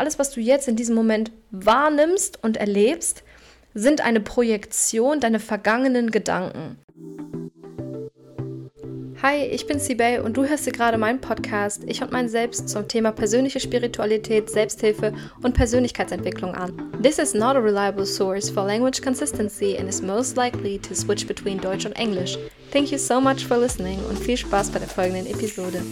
alles, 0.00 0.18
was 0.18 0.30
du 0.30 0.40
jetzt 0.40 0.66
in 0.66 0.76
diesem 0.76 0.94
Moment 0.96 1.30
wahrnimmst 1.50 2.42
und 2.42 2.56
erlebst, 2.56 3.22
sind 3.74 4.00
eine 4.00 4.20
Projektion 4.20 5.20
deiner 5.20 5.38
vergangenen 5.38 6.10
Gedanken. 6.10 6.78
Hi, 9.22 9.44
ich 9.44 9.66
bin 9.66 9.78
Sibel 9.78 10.20
und 10.20 10.38
du 10.38 10.46
hörst 10.46 10.66
dir 10.66 10.72
gerade 10.72 10.96
meinen 10.96 11.20
Podcast 11.20 11.84
Ich 11.86 12.00
und 12.00 12.10
mein 12.10 12.30
Selbst 12.30 12.70
zum 12.70 12.88
Thema 12.88 13.12
persönliche 13.12 13.60
Spiritualität, 13.60 14.48
Selbsthilfe 14.48 15.12
und 15.42 15.52
Persönlichkeitsentwicklung 15.52 16.54
an. 16.54 16.72
This 17.02 17.18
is 17.18 17.34
not 17.34 17.54
a 17.54 17.60
reliable 17.60 18.06
source 18.06 18.48
for 18.48 18.64
language 18.64 19.02
consistency 19.02 19.76
and 19.76 19.86
is 19.86 20.00
most 20.00 20.38
likely 20.38 20.78
to 20.78 20.94
switch 20.94 21.26
between 21.26 21.60
Deutsch 21.60 21.84
und 21.84 21.92
Englisch. 21.98 22.38
Thank 22.72 22.90
you 22.90 22.96
so 22.96 23.20
much 23.20 23.46
for 23.46 23.58
listening 23.58 23.98
und 24.08 24.18
viel 24.18 24.38
Spaß 24.38 24.70
bei 24.70 24.78
der 24.78 24.88
folgenden 24.88 25.26
Episode. 25.26 25.82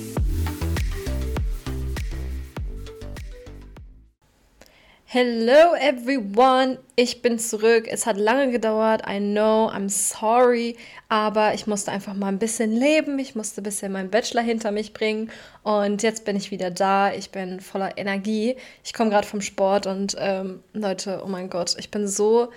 Hello 5.11 5.75
everyone, 5.75 6.81
ich 6.95 7.23
bin 7.23 7.39
zurück. 7.39 7.87
Es 7.89 8.05
hat 8.05 8.19
lange 8.19 8.51
gedauert, 8.51 9.05
I 9.09 9.19
know, 9.19 9.71
I'm 9.71 9.89
sorry, 9.89 10.77
aber 11.09 11.55
ich 11.55 11.67
musste 11.67 11.91
einfach 11.91 12.13
mal 12.13 12.27
ein 12.27 12.39
bisschen 12.39 12.73
leben. 12.73 13.19
Ich 13.19 13.35
musste 13.35 13.63
ein 13.63 13.65
bisschen 13.65 13.91
meinen 13.91 14.11
Bachelor 14.11 14.43
hinter 14.43 14.71
mich 14.71 14.93
bringen 14.93 15.31
und 15.63 16.03
jetzt 16.03 16.27
bin 16.27 16.37
ich 16.37 16.51
wieder 16.51 16.71
da. 16.71 17.11
Ich 17.11 17.31
bin 17.31 17.61
voller 17.61 17.97
Energie. 17.97 18.57
Ich 18.85 18.93
komme 18.93 19.09
gerade 19.09 19.27
vom 19.27 19.41
Sport 19.41 19.87
und 19.87 20.15
ähm, 20.19 20.63
Leute, 20.75 21.23
oh 21.25 21.29
mein 21.29 21.49
Gott, 21.49 21.75
ich 21.79 21.91
bin 21.91 22.07
so 22.07 22.51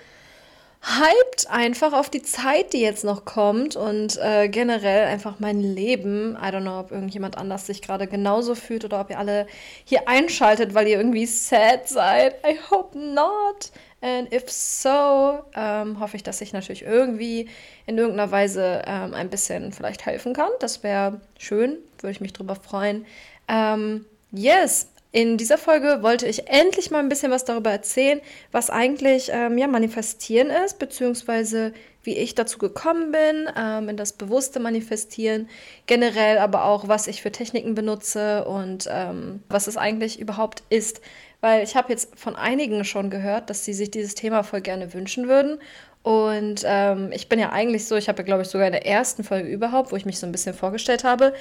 hyped 0.84 1.48
einfach 1.50 1.94
auf 1.94 2.10
die 2.10 2.24
Zeit, 2.24 2.74
die 2.74 2.82
jetzt 2.82 3.04
noch 3.04 3.24
kommt 3.24 3.76
und 3.76 4.18
äh, 4.18 4.50
generell 4.50 5.06
einfach 5.06 5.36
mein 5.40 5.62
Leben. 5.62 6.36
I 6.36 6.48
don't 6.48 6.62
know, 6.62 6.80
ob 6.80 6.92
irgendjemand 6.92 7.38
anders 7.38 7.68
sich 7.68 7.84
gerade 7.84 8.08
genauso 8.08 8.56
fühlt 8.56 8.84
oder 8.84 9.00
ob 9.00 9.12
ihr 9.12 9.20
alle 9.20 9.46
hier 9.86 10.08
einschaltet, 10.08 10.74
weil 10.74 10.88
ihr 10.88 10.98
irgendwie 10.98 11.28
sad 11.28 11.88
seid. 11.88 12.36
I 12.46 12.58
hope 12.72 12.98
not. 12.98 13.72
And 14.02 14.34
if 14.34 14.50
so, 14.50 15.44
ähm, 15.56 16.00
hoffe 16.00 16.16
ich, 16.16 16.24
dass 16.24 16.42
ich 16.42 16.54
natürlich 16.54 16.82
irgendwie 16.82 17.48
in 17.86 18.00
irgendeiner 18.00 18.32
Weise 18.32 18.82
ähm, 18.88 19.14
ein 19.14 19.30
bisschen 19.30 19.74
vielleicht 19.74 20.08
helfen 20.08 20.34
kann. 20.34 20.50
Das 20.60 20.82
wäre 20.82 21.22
schön, 21.38 21.78
würde 22.00 22.12
ich 22.12 22.22
mich 22.22 22.34
drüber 22.34 22.56
freuen. 22.56 23.06
Ähm, 23.48 24.06
yes, 24.32 24.91
in 25.12 25.38
dieser 25.38 25.58
Folge 25.58 26.04
wollte 26.04 26.26
ich 26.26 26.48
endlich 26.48 26.90
mal 26.90 27.00
ein 27.00 27.10
bisschen 27.10 27.32
was 27.32 27.44
darüber 27.44 27.70
erzählen, 27.70 28.22
was 28.52 28.70
eigentlich 28.70 29.30
ähm, 29.34 29.58
ja, 29.58 29.68
Manifestieren 29.68 30.50
ist, 30.50 30.80
beziehungsweise 30.80 31.74
wie 32.04 32.18
ich 32.18 32.34
dazu 32.34 32.58
gekommen 32.58 33.12
bin, 33.12 33.50
ähm, 33.56 33.90
in 33.90 33.98
das 33.98 34.14
bewusste 34.14 34.60
Manifestieren, 34.60 35.50
generell 35.86 36.38
aber 36.38 36.64
auch, 36.64 36.88
was 36.88 37.08
ich 37.08 37.22
für 37.22 37.32
Techniken 37.32 37.76
benutze 37.76 38.46
und 38.46 38.88
ähm, 38.90 39.44
was 39.50 39.68
es 39.68 39.76
eigentlich 39.76 40.20
überhaupt 40.20 40.64
ist. 40.70 41.02
Weil 41.42 41.64
ich 41.64 41.76
habe 41.76 41.92
jetzt 41.92 42.18
von 42.18 42.36
einigen 42.36 42.86
schon 42.86 43.10
gehört, 43.10 43.50
dass 43.50 43.66
sie 43.66 43.74
sich 43.74 43.92
dieses 43.92 44.16
Thema 44.16 44.44
voll 44.44 44.62
gerne 44.62 44.94
wünschen 44.94 45.28
würden. 45.28 45.60
Und 46.04 46.64
ähm, 46.66 47.12
ich 47.12 47.30
bin 47.30 47.38
ja 47.38 47.52
eigentlich 47.52 47.86
so, 47.86 47.96
ich 47.96 48.10
habe 48.10 48.20
ja, 48.20 48.24
glaube 48.24 48.42
ich, 48.42 48.48
sogar 48.48 48.66
in 48.66 48.74
der 48.74 48.88
ersten 48.88 49.24
Folge 49.24 49.50
überhaupt, 49.50 49.92
wo 49.92 49.96
ich 49.96 50.06
mich 50.06 50.18
so 50.18 50.26
ein 50.26 50.32
bisschen 50.32 50.56
vorgestellt 50.56 51.04
habe, 51.04 51.34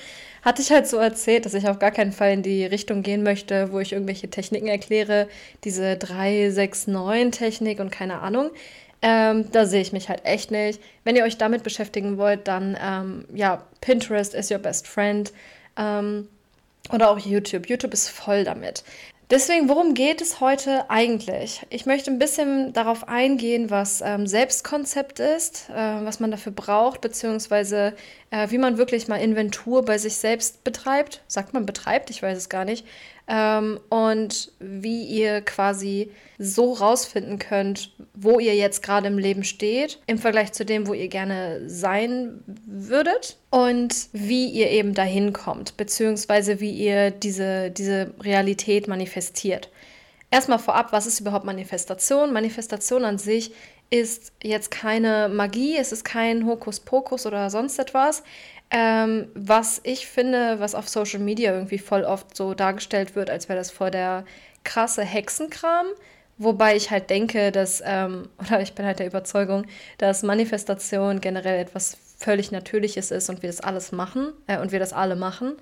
hatte 0.42 0.60
ich 0.60 0.70
halt 0.70 0.86
so 0.86 0.98
erzählt, 0.98 1.46
dass 1.46 1.54
ich 1.54 1.66
auf 1.66 1.78
gar 1.78 1.90
keinen 1.90 2.12
Fall 2.12 2.32
in 2.32 2.42
die 2.42 2.66
Richtung 2.66 3.02
gehen 3.02 3.22
möchte, 3.22 3.72
wo 3.72 3.80
ich 3.80 3.92
irgendwelche 3.92 4.28
Techniken 4.28 4.66
erkläre, 4.66 5.28
diese 5.64 5.96
3, 5.96 6.50
6, 6.50 6.88
9 6.88 7.32
Technik 7.32 7.80
und 7.80 7.90
keine 7.90 8.20
Ahnung. 8.20 8.50
Ähm, 9.02 9.50
da 9.50 9.64
sehe 9.64 9.80
ich 9.80 9.92
mich 9.94 10.10
halt 10.10 10.26
echt 10.26 10.50
nicht. 10.50 10.80
Wenn 11.04 11.16
ihr 11.16 11.24
euch 11.24 11.38
damit 11.38 11.62
beschäftigen 11.62 12.18
wollt, 12.18 12.46
dann 12.46 12.76
ähm, 12.82 13.24
ja, 13.34 13.64
Pinterest 13.80 14.34
is 14.34 14.50
your 14.50 14.58
best 14.58 14.86
friend. 14.86 15.32
Ähm, 15.78 16.28
oder 16.92 17.10
auch 17.10 17.18
YouTube. 17.18 17.68
YouTube 17.68 17.94
ist 17.94 18.10
voll 18.10 18.44
damit. 18.44 18.84
Deswegen, 19.30 19.68
worum 19.68 19.94
geht 19.94 20.20
es 20.20 20.40
heute 20.40 20.90
eigentlich? 20.90 21.64
Ich 21.70 21.86
möchte 21.86 22.10
ein 22.10 22.18
bisschen 22.18 22.72
darauf 22.72 23.06
eingehen, 23.06 23.70
was 23.70 24.00
ähm, 24.04 24.26
Selbstkonzept 24.26 25.20
ist, 25.20 25.70
äh, 25.70 25.74
was 26.04 26.18
man 26.18 26.32
dafür 26.32 26.50
braucht, 26.50 27.00
beziehungsweise 27.00 27.94
äh, 28.30 28.50
wie 28.50 28.58
man 28.58 28.76
wirklich 28.76 29.06
mal 29.06 29.18
Inventur 29.18 29.84
bei 29.84 29.98
sich 29.98 30.16
selbst 30.16 30.64
betreibt. 30.64 31.22
Sagt 31.28 31.54
man 31.54 31.64
betreibt? 31.64 32.10
Ich 32.10 32.24
weiß 32.24 32.36
es 32.36 32.48
gar 32.48 32.64
nicht 32.64 32.84
ähm, 33.30 33.78
und 33.88 34.50
wie 34.58 35.04
ihr 35.04 35.40
quasi 35.40 36.10
so 36.36 36.72
rausfinden 36.72 37.38
könnt, 37.38 37.94
wo 38.12 38.40
ihr 38.40 38.56
jetzt 38.56 38.82
gerade 38.82 39.06
im 39.06 39.18
Leben 39.18 39.44
steht, 39.44 40.00
im 40.06 40.18
Vergleich 40.18 40.52
zu 40.52 40.64
dem, 40.64 40.88
wo 40.88 40.94
ihr 40.94 41.06
gerne 41.06 41.68
sein 41.68 42.42
würdet 42.66 43.38
und 43.50 44.08
wie 44.12 44.46
ihr 44.46 44.70
eben 44.70 44.94
dahin 44.94 45.32
kommt, 45.32 45.76
beziehungsweise 45.76 46.60
wie 46.60 46.72
ihr 46.72 47.12
diese, 47.12 47.70
diese 47.70 48.12
Realität 48.20 48.88
manifestiert. 48.88 49.70
Erstmal 50.32 50.58
vorab, 50.58 50.92
was 50.92 51.06
ist 51.06 51.20
überhaupt 51.20 51.44
Manifestation? 51.44 52.32
Manifestation 52.32 53.04
an 53.04 53.18
sich 53.18 53.52
ist 53.90 54.32
jetzt 54.42 54.70
keine 54.70 55.28
Magie, 55.28 55.76
es 55.76 55.92
ist 55.92 56.04
kein 56.04 56.46
Hokuspokus 56.46 57.26
oder 57.26 57.50
sonst 57.50 57.78
etwas. 57.78 58.22
Ähm, 58.70 59.28
was 59.34 59.80
ich 59.82 60.06
finde, 60.06 60.60
was 60.60 60.74
auf 60.74 60.88
Social 60.88 61.20
Media 61.20 61.52
irgendwie 61.52 61.78
voll 61.78 62.04
oft 62.04 62.36
so 62.36 62.54
dargestellt 62.54 63.16
wird, 63.16 63.28
als 63.28 63.48
wäre 63.48 63.58
das 63.58 63.70
voll 63.70 63.90
der 63.90 64.24
krasse 64.64 65.02
Hexenkram. 65.02 65.86
Wobei 66.38 66.76
ich 66.76 66.90
halt 66.90 67.10
denke, 67.10 67.52
dass, 67.52 67.82
ähm, 67.84 68.28
oder 68.38 68.60
ich 68.60 68.74
bin 68.74 68.86
halt 68.86 68.98
der 68.98 69.06
Überzeugung, 69.06 69.66
dass 69.98 70.22
Manifestation 70.22 71.20
generell 71.20 71.58
etwas 71.58 71.96
völlig 72.16 72.52
Natürliches 72.52 73.10
ist 73.10 73.28
und 73.28 73.42
wir 73.42 73.48
das 73.48 73.60
alles 73.60 73.92
machen 73.92 74.32
äh, 74.46 74.58
und 74.58 74.72
wir 74.72 74.78
das 74.78 74.92
alle 74.92 75.16
machen. 75.16 75.56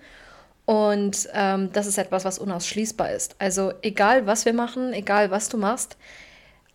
Und 0.67 1.29
ähm, 1.33 1.73
das 1.73 1.87
ist 1.87 1.97
etwas, 1.97 2.27
was 2.27 2.39
unausschließbar 2.39 3.13
ist. 3.13 3.37
Also 3.39 3.73
egal, 3.81 4.27
was 4.27 4.45
wir 4.45 4.53
machen, 4.53 4.93
egal, 4.93 5.31
was 5.31 5.49
du 5.49 5.57
machst, 5.57 5.97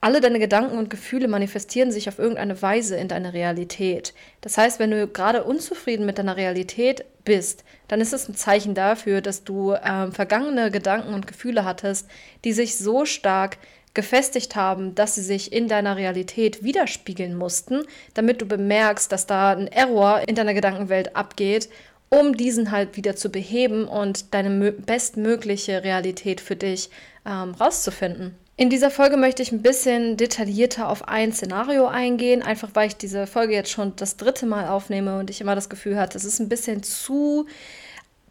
alle 0.03 0.19
deine 0.19 0.39
Gedanken 0.39 0.77
und 0.77 0.89
Gefühle 0.89 1.29
manifestieren 1.29 1.89
sich 1.89 2.09
auf 2.09 2.19
irgendeine 2.19 2.61
Weise 2.61 2.97
in 2.97 3.07
deiner 3.07 3.31
Realität. 3.31 4.13
Das 4.41 4.57
heißt, 4.57 4.77
wenn 4.77 4.91
du 4.91 5.07
gerade 5.07 5.45
unzufrieden 5.45 6.05
mit 6.05 6.17
deiner 6.17 6.35
Realität 6.35 7.05
bist, 7.23 7.63
dann 7.87 8.01
ist 8.01 8.11
es 8.11 8.27
ein 8.27 8.35
Zeichen 8.35 8.75
dafür, 8.75 9.21
dass 9.21 9.45
du 9.45 9.75
ähm, 9.81 10.11
vergangene 10.11 10.71
Gedanken 10.71 11.13
und 11.13 11.25
Gefühle 11.25 11.63
hattest, 11.63 12.09
die 12.43 12.51
sich 12.51 12.77
so 12.77 13.05
stark 13.05 13.57
gefestigt 13.93 14.57
haben, 14.57 14.93
dass 14.93 15.15
sie 15.15 15.21
sich 15.21 15.53
in 15.53 15.69
deiner 15.69 15.95
Realität 15.95 16.65
widerspiegeln 16.65 17.33
mussten, 17.33 17.83
damit 18.13 18.41
du 18.41 18.45
bemerkst, 18.45 19.09
dass 19.09 19.25
da 19.25 19.51
ein 19.51 19.67
Error 19.67 20.27
in 20.27 20.35
deiner 20.35 20.53
Gedankenwelt 20.53 21.15
abgeht, 21.15 21.69
um 22.09 22.35
diesen 22.35 22.71
halt 22.71 22.97
wieder 22.97 23.15
zu 23.15 23.29
beheben 23.29 23.87
und 23.87 24.33
deine 24.33 24.73
bestmögliche 24.73 25.85
Realität 25.85 26.41
für 26.41 26.57
dich 26.57 26.89
ähm, 27.25 27.51
rauszufinden. 27.51 28.35
In 28.55 28.69
dieser 28.69 28.91
Folge 28.91 29.17
möchte 29.17 29.41
ich 29.41 29.51
ein 29.51 29.63
bisschen 29.63 30.15
detaillierter 30.15 30.87
auf 30.87 31.07
ein 31.07 31.33
Szenario 31.33 31.87
eingehen, 31.87 32.43
einfach 32.43 32.69
weil 32.73 32.87
ich 32.87 32.95
diese 32.95 33.25
Folge 33.25 33.53
jetzt 33.53 33.71
schon 33.71 33.95
das 33.95 34.15
dritte 34.15 34.45
Mal 34.45 34.67
aufnehme 34.67 35.17
und 35.17 35.31
ich 35.31 35.41
immer 35.41 35.55
das 35.55 35.69
Gefühl 35.69 35.97
hatte, 35.97 36.17
es 36.17 36.23
ist 36.23 36.39
ein 36.39 36.49
bisschen 36.49 36.83
zu 36.83 37.47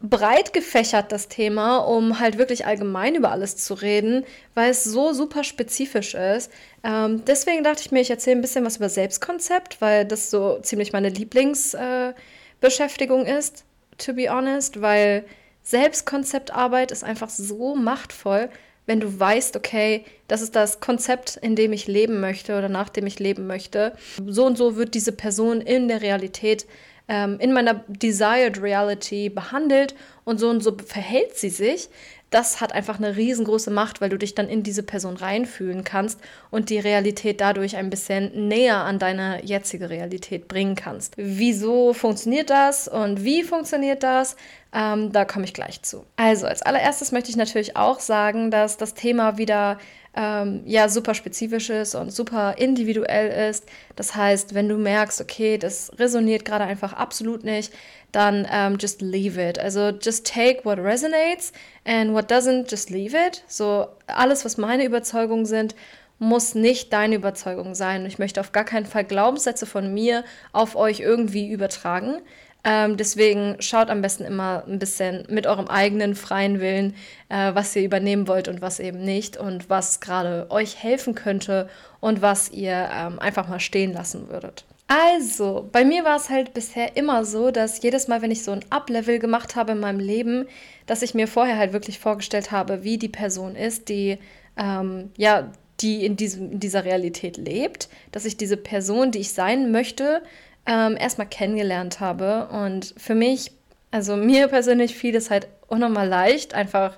breit 0.01 0.53
gefächert, 0.53 1.11
das 1.11 1.27
Thema, 1.27 1.79
um 1.79 2.19
halt 2.19 2.37
wirklich 2.37 2.65
allgemein 2.65 3.15
über 3.15 3.31
alles 3.31 3.57
zu 3.57 3.73
reden, 3.73 4.23
weil 4.53 4.71
es 4.71 4.85
so 4.85 5.11
super 5.11 5.43
spezifisch 5.43 6.13
ist. 6.13 6.49
Ähm, 6.83 7.23
deswegen 7.25 7.63
dachte 7.63 7.81
ich 7.85 7.91
mir, 7.91 7.99
ich 7.99 8.09
erzähle 8.09 8.37
ein 8.37 8.41
bisschen 8.41 8.65
was 8.65 8.77
über 8.77 8.89
Selbstkonzept, 8.89 9.81
weil 9.81 10.05
das 10.05 10.29
so 10.29 10.59
ziemlich 10.61 10.93
meine 10.93 11.09
Lieblingsbeschäftigung 11.09 13.25
äh, 13.25 13.39
ist, 13.39 13.65
to 13.97 14.13
be 14.13 14.29
honest, 14.29 14.81
weil 14.81 15.25
Selbstkonzeptarbeit 15.63 16.91
ist 16.91 17.03
einfach 17.03 17.29
so 17.29 17.75
machtvoll 17.75 18.49
wenn 18.85 18.99
du 18.99 19.19
weißt, 19.19 19.55
okay, 19.55 20.05
das 20.27 20.41
ist 20.41 20.55
das 20.55 20.79
Konzept, 20.79 21.37
in 21.37 21.55
dem 21.55 21.73
ich 21.73 21.87
leben 21.87 22.19
möchte 22.19 22.57
oder 22.57 22.69
nach 22.69 22.89
dem 22.89 23.05
ich 23.05 23.19
leben 23.19 23.47
möchte. 23.47 23.93
So 24.25 24.45
und 24.45 24.57
so 24.57 24.75
wird 24.75 24.93
diese 24.93 25.11
Person 25.11 25.61
in 25.61 25.87
der 25.87 26.01
Realität, 26.01 26.65
ähm, 27.13 27.37
in 27.39 27.53
meiner 27.53 27.83
Desired 27.87 28.59
Reality 28.59 29.29
behandelt 29.29 29.93
und 30.25 30.39
so 30.39 30.49
und 30.49 30.63
so 30.63 30.75
verhält 30.83 31.37
sie 31.37 31.49
sich. 31.49 31.89
Das 32.31 32.59
hat 32.59 32.73
einfach 32.73 32.97
eine 32.97 33.15
riesengroße 33.15 33.69
Macht, 33.69 34.01
weil 34.01 34.09
du 34.09 34.17
dich 34.17 34.33
dann 34.33 34.49
in 34.49 34.63
diese 34.63 34.81
Person 34.81 35.17
reinfühlen 35.17 35.83
kannst 35.83 36.19
und 36.49 36.71
die 36.71 36.79
Realität 36.79 37.39
dadurch 37.39 37.75
ein 37.75 37.91
bisschen 37.91 38.47
näher 38.47 38.77
an 38.77 38.97
deine 38.97 39.45
jetzige 39.45 39.91
Realität 39.91 40.47
bringen 40.47 40.73
kannst. 40.73 41.13
Wieso 41.17 41.93
funktioniert 41.93 42.49
das 42.49 42.87
und 42.87 43.23
wie 43.23 43.43
funktioniert 43.43 44.01
das? 44.01 44.35
Ähm, 44.73 45.11
da 45.11 45.25
komme 45.25 45.45
ich 45.45 45.53
gleich 45.53 45.83
zu. 45.83 46.03
Also, 46.15 46.47
als 46.47 46.63
allererstes 46.63 47.11
möchte 47.11 47.29
ich 47.29 47.35
natürlich 47.35 47.77
auch 47.77 47.99
sagen, 47.99 48.49
dass 48.49 48.77
das 48.77 48.95
Thema 48.95 49.37
wieder 49.37 49.77
ähm, 50.15 50.61
ja 50.65 50.89
super 50.89 51.13
spezifisch 51.13 51.69
ist 51.69 51.95
und 51.95 52.11
super 52.11 52.55
individuell 52.57 53.49
ist. 53.49 53.65
Das 53.95 54.15
heißt, 54.15 54.53
wenn 54.53 54.69
du 54.69 54.77
merkst, 54.77 55.21
okay, 55.21 55.57
das 55.57 55.91
resoniert 55.97 56.45
gerade 56.45 56.65
einfach 56.65 56.93
absolut 56.93 57.43
nicht, 57.43 57.73
dann 58.11 58.47
ähm, 58.51 58.77
just 58.79 59.01
leave 59.01 59.41
it. 59.41 59.59
Also 59.59 59.89
just 59.89 60.27
take 60.31 60.63
what 60.65 60.77
resonates 60.77 61.51
and 61.83 62.13
what 62.13 62.31
doesn't, 62.31 62.69
just 62.69 62.89
leave 62.89 63.17
it. 63.17 63.43
So 63.47 63.87
alles, 64.07 64.45
was 64.45 64.57
meine 64.57 64.85
Überzeugungen 64.85 65.45
sind, 65.45 65.75
muss 66.19 66.55
nicht 66.55 66.93
deine 66.93 67.15
Überzeugung 67.15 67.75
sein. 67.75 68.05
Ich 68.05 68.19
möchte 68.19 68.39
auf 68.39 68.51
gar 68.51 68.63
keinen 68.63 68.85
Fall 68.85 69.03
Glaubenssätze 69.03 69.65
von 69.65 69.93
mir 69.93 70.23
auf 70.51 70.75
euch 70.75 70.99
irgendwie 70.99 71.49
übertragen. 71.49 72.21
Ähm, 72.65 72.95
deswegen 72.95 73.57
schaut 73.59 73.89
am 73.89 74.01
besten 74.01 74.23
immer 74.23 74.63
ein 74.65 74.79
bisschen 74.79 75.25
mit 75.29 75.47
eurem 75.47 75.67
eigenen 75.67 76.15
freien 76.15 76.61
Willen, 76.61 76.95
äh, 77.27 77.53
was 77.53 77.75
ihr 77.75 77.83
übernehmen 77.83 78.27
wollt 78.27 78.47
und 78.47 78.61
was 78.61 78.79
eben 78.79 79.03
nicht 79.03 79.35
und 79.35 79.69
was 79.69 79.99
gerade 79.99 80.47
euch 80.49 80.81
helfen 80.81 81.13
könnte 81.13 81.69
und 81.99 82.21
was 82.21 82.49
ihr 82.49 82.89
ähm, 82.93 83.19
einfach 83.19 83.49
mal 83.49 83.59
stehen 83.59 83.93
lassen 83.93 84.29
würdet. 84.29 84.65
Also, 84.87 85.67
bei 85.71 85.83
mir 85.83 86.03
war 86.03 86.17
es 86.17 86.29
halt 86.29 86.53
bisher 86.53 86.95
immer 86.95 87.25
so, 87.25 87.51
dass 87.51 87.81
jedes 87.81 88.07
Mal, 88.07 88.21
wenn 88.21 88.31
ich 88.31 88.43
so 88.43 88.51
ein 88.51 88.65
Up-Level 88.69 89.19
gemacht 89.19 89.55
habe 89.55 89.73
in 89.73 89.79
meinem 89.79 89.99
Leben, 89.99 90.45
dass 90.85 91.01
ich 91.01 91.13
mir 91.13 91.27
vorher 91.27 91.57
halt 91.57 91.73
wirklich 91.73 91.99
vorgestellt 91.99 92.51
habe, 92.51 92.83
wie 92.83 92.97
die 92.97 93.09
Person 93.09 93.55
ist, 93.55 93.89
die 93.89 94.19
ähm, 94.57 95.11
ja, 95.17 95.51
die 95.79 96.05
in, 96.05 96.15
diesem, 96.15 96.53
in 96.53 96.59
dieser 96.59 96.85
Realität 96.85 97.37
lebt, 97.37 97.89
dass 98.11 98.25
ich 98.25 98.37
diese 98.37 98.57
Person, 98.57 99.11
die 99.11 99.19
ich 99.19 99.33
sein 99.33 99.71
möchte, 99.71 100.21
ähm, 100.65 100.97
erstmal 100.97 101.27
kennengelernt 101.27 101.99
habe. 101.99 102.47
Und 102.47 102.93
für 102.97 103.15
mich, 103.15 103.51
also 103.91 104.15
mir 104.15 104.47
persönlich 104.47 104.95
fiel 104.95 105.15
es 105.15 105.29
halt 105.29 105.47
unnormal 105.67 106.07
leicht, 106.07 106.53
einfach, 106.53 106.97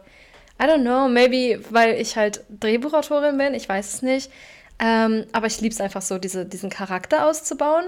I 0.61 0.65
don't 0.65 0.81
know, 0.81 1.07
maybe, 1.07 1.63
weil 1.69 1.99
ich 1.99 2.15
halt 2.15 2.43
Drehbuchautorin 2.49 3.37
bin, 3.37 3.53
ich 3.53 3.67
weiß 3.67 3.95
es 3.95 4.01
nicht. 4.01 4.31
Ähm, 4.79 5.25
aber 5.31 5.47
ich 5.47 5.61
liebe 5.61 5.73
es 5.73 5.81
einfach 5.81 6.01
so, 6.01 6.17
diese, 6.17 6.45
diesen 6.45 6.69
Charakter 6.69 7.25
auszubauen. 7.27 7.85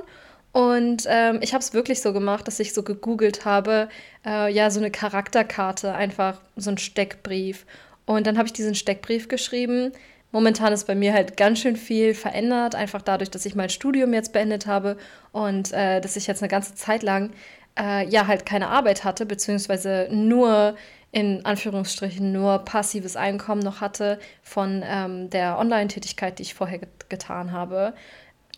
Und 0.54 1.04
ähm, 1.08 1.40
ich 1.42 1.54
habe 1.54 1.62
es 1.62 1.74
wirklich 1.74 2.02
so 2.02 2.14
gemacht, 2.14 2.48
dass 2.48 2.60
ich 2.60 2.74
so 2.74 2.82
gegoogelt 2.82 3.46
habe, 3.46 3.90
äh, 4.26 4.52
ja, 4.52 4.72
so 4.72 4.80
eine 4.80 4.90
Charakterkarte, 4.90 5.94
einfach 5.94 6.42
so 6.56 6.72
ein 6.72 6.78
Steckbrief. 6.78 7.66
Und 8.06 8.26
dann 8.26 8.38
habe 8.38 8.48
ich 8.48 8.54
diesen 8.54 8.74
Steckbrief 8.74 9.28
geschrieben. 9.28 9.92
Momentan 10.32 10.74
ist 10.74 10.88
bei 10.88 10.96
mir 10.96 11.14
halt 11.14 11.38
ganz 11.38 11.60
schön 11.60 11.78
viel 11.78 12.14
verändert, 12.14 12.76
einfach 12.76 13.02
dadurch, 13.02 13.32
dass 13.32 13.46
ich 13.46 13.56
mein 13.56 13.70
Studium 13.70 14.14
jetzt 14.14 14.34
beendet 14.34 14.68
habe 14.68 14.98
und 15.32 15.72
äh, 15.72 16.02
dass 16.02 16.18
ich 16.18 16.28
jetzt 16.28 16.42
eine 16.44 16.50
ganze 16.50 16.76
Zeit 16.76 17.02
lang 17.02 17.32
äh, 17.80 18.08
ja 18.08 18.28
halt 18.28 18.46
keine 18.46 18.68
Arbeit 18.68 19.04
hatte, 19.04 19.26
beziehungsweise 19.26 20.10
nur 20.12 20.76
in 21.12 21.46
Anführungsstrichen 21.46 22.32
nur 22.32 22.60
passives 22.60 23.16
Einkommen 23.16 23.62
noch 23.62 23.80
hatte 23.80 24.20
von 24.44 24.84
ähm, 24.86 25.30
der 25.30 25.58
Online-Tätigkeit, 25.58 26.38
die 26.40 26.44
ich 26.44 26.54
vorher 26.54 26.80
get 26.80 27.10
getan 27.10 27.54
habe. 27.54 27.94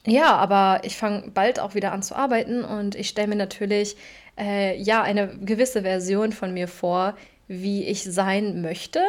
Ja, 0.08 0.36
aber 0.38 0.82
ich 0.84 0.98
fange 0.98 1.30
bald 1.30 1.60
auch 1.60 1.76
wieder 1.76 1.92
an 1.92 2.02
zu 2.02 2.16
arbeiten 2.16 2.64
und 2.64 2.96
ich 2.96 3.10
stelle 3.10 3.28
mir 3.28 3.36
natürlich 3.36 3.96
äh, 4.40 4.76
ja 4.82 5.04
eine 5.04 5.38
gewisse 5.38 5.84
Version 5.84 6.32
von 6.32 6.52
mir 6.52 6.68
vor, 6.68 7.16
wie 7.48 7.84
ich 7.84 8.04
sein 8.04 8.62
möchte 8.62 9.02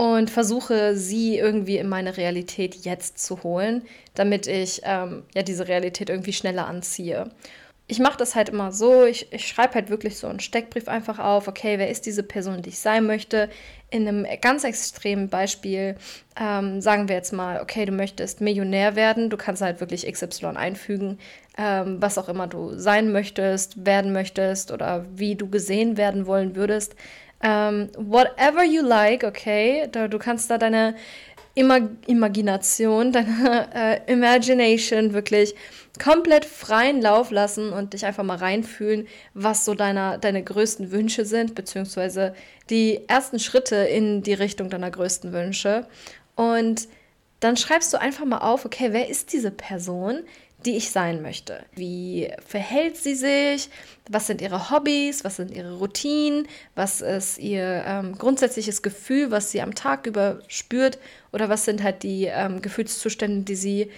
und 0.00 0.30
versuche 0.30 0.96
sie 0.96 1.36
irgendwie 1.36 1.76
in 1.76 1.86
meine 1.86 2.16
Realität 2.16 2.74
jetzt 2.86 3.18
zu 3.18 3.42
holen, 3.42 3.82
damit 4.14 4.46
ich 4.46 4.80
ähm, 4.82 5.24
ja 5.34 5.42
diese 5.42 5.68
Realität 5.68 6.08
irgendwie 6.08 6.32
schneller 6.32 6.66
anziehe. 6.66 7.30
Ich 7.86 7.98
mache 7.98 8.16
das 8.16 8.34
halt 8.34 8.48
immer 8.48 8.72
so, 8.72 9.04
ich, 9.04 9.30
ich 9.30 9.46
schreibe 9.46 9.74
halt 9.74 9.90
wirklich 9.90 10.16
so 10.16 10.26
einen 10.26 10.40
Steckbrief 10.40 10.88
einfach 10.88 11.18
auf, 11.18 11.48
okay, 11.48 11.78
wer 11.78 11.90
ist 11.90 12.06
diese 12.06 12.22
Person, 12.22 12.62
die 12.62 12.70
ich 12.70 12.78
sein 12.78 13.04
möchte? 13.04 13.50
In 13.90 14.08
einem 14.08 14.26
ganz 14.40 14.64
extremen 14.64 15.28
Beispiel 15.28 15.96
ähm, 16.40 16.80
sagen 16.80 17.10
wir 17.10 17.16
jetzt 17.16 17.34
mal, 17.34 17.60
okay, 17.60 17.84
du 17.84 17.92
möchtest 17.92 18.40
Millionär 18.40 18.96
werden, 18.96 19.28
du 19.28 19.36
kannst 19.36 19.60
halt 19.60 19.80
wirklich 19.80 20.10
XY 20.10 20.46
einfügen, 20.56 21.18
ähm, 21.58 22.00
was 22.00 22.16
auch 22.16 22.30
immer 22.30 22.46
du 22.46 22.72
sein 22.74 23.12
möchtest, 23.12 23.84
werden 23.84 24.14
möchtest 24.14 24.72
oder 24.72 25.04
wie 25.14 25.34
du 25.34 25.50
gesehen 25.50 25.98
werden 25.98 26.26
wollen 26.26 26.56
würdest. 26.56 26.94
Um, 27.42 27.88
whatever 27.96 28.62
you 28.64 28.82
like, 28.82 29.24
okay? 29.24 29.88
Da, 29.90 30.08
du 30.08 30.18
kannst 30.18 30.50
da 30.50 30.58
deine 30.58 30.94
Imag 31.54 31.84
Imagination, 32.06 33.12
deine 33.12 33.68
äh, 33.74 34.12
Imagination 34.12 35.14
wirklich 35.14 35.54
komplett 36.02 36.44
freien 36.44 37.00
Lauf 37.00 37.30
lassen 37.30 37.72
und 37.72 37.92
dich 37.92 38.06
einfach 38.06 38.24
mal 38.24 38.36
reinfühlen, 38.36 39.08
was 39.34 39.64
so 39.64 39.74
deine, 39.74 40.18
deine 40.18 40.42
größten 40.42 40.92
Wünsche 40.92 41.24
sind, 41.24 41.54
beziehungsweise 41.54 42.34
die 42.68 43.00
ersten 43.08 43.38
Schritte 43.38 43.76
in 43.76 44.22
die 44.22 44.34
Richtung 44.34 44.70
deiner 44.70 44.90
größten 44.90 45.32
Wünsche. 45.32 45.86
Und 46.36 46.88
dann 47.40 47.56
schreibst 47.56 47.92
du 47.92 48.00
einfach 48.00 48.24
mal 48.24 48.38
auf, 48.38 48.64
okay, 48.64 48.88
wer 48.92 49.08
ist 49.08 49.32
diese 49.32 49.50
Person, 49.50 50.20
die 50.64 50.76
ich 50.76 50.90
sein 50.90 51.22
möchte. 51.22 51.64
Wie 51.74 52.30
verhält 52.46 52.96
sie 52.96 53.14
sich? 53.14 53.70
Was 54.08 54.26
sind 54.26 54.40
ihre 54.40 54.70
Hobbys? 54.70 55.24
Was 55.24 55.36
sind 55.36 55.50
ihre 55.50 55.78
Routinen? 55.78 56.46
Was 56.74 57.00
ist 57.00 57.38
ihr 57.38 57.84
ähm, 57.86 58.18
grundsätzliches 58.18 58.82
Gefühl, 58.82 59.30
was 59.30 59.50
sie 59.50 59.62
am 59.62 59.74
Tag 59.74 60.06
über 60.06 60.40
spürt? 60.48 60.98
Oder 61.32 61.48
was 61.48 61.64
sind 61.64 61.82
halt 61.82 62.02
die 62.02 62.24
ähm, 62.24 62.60
Gefühlszustände, 62.60 63.42
die 63.44 63.54
sie 63.54 63.90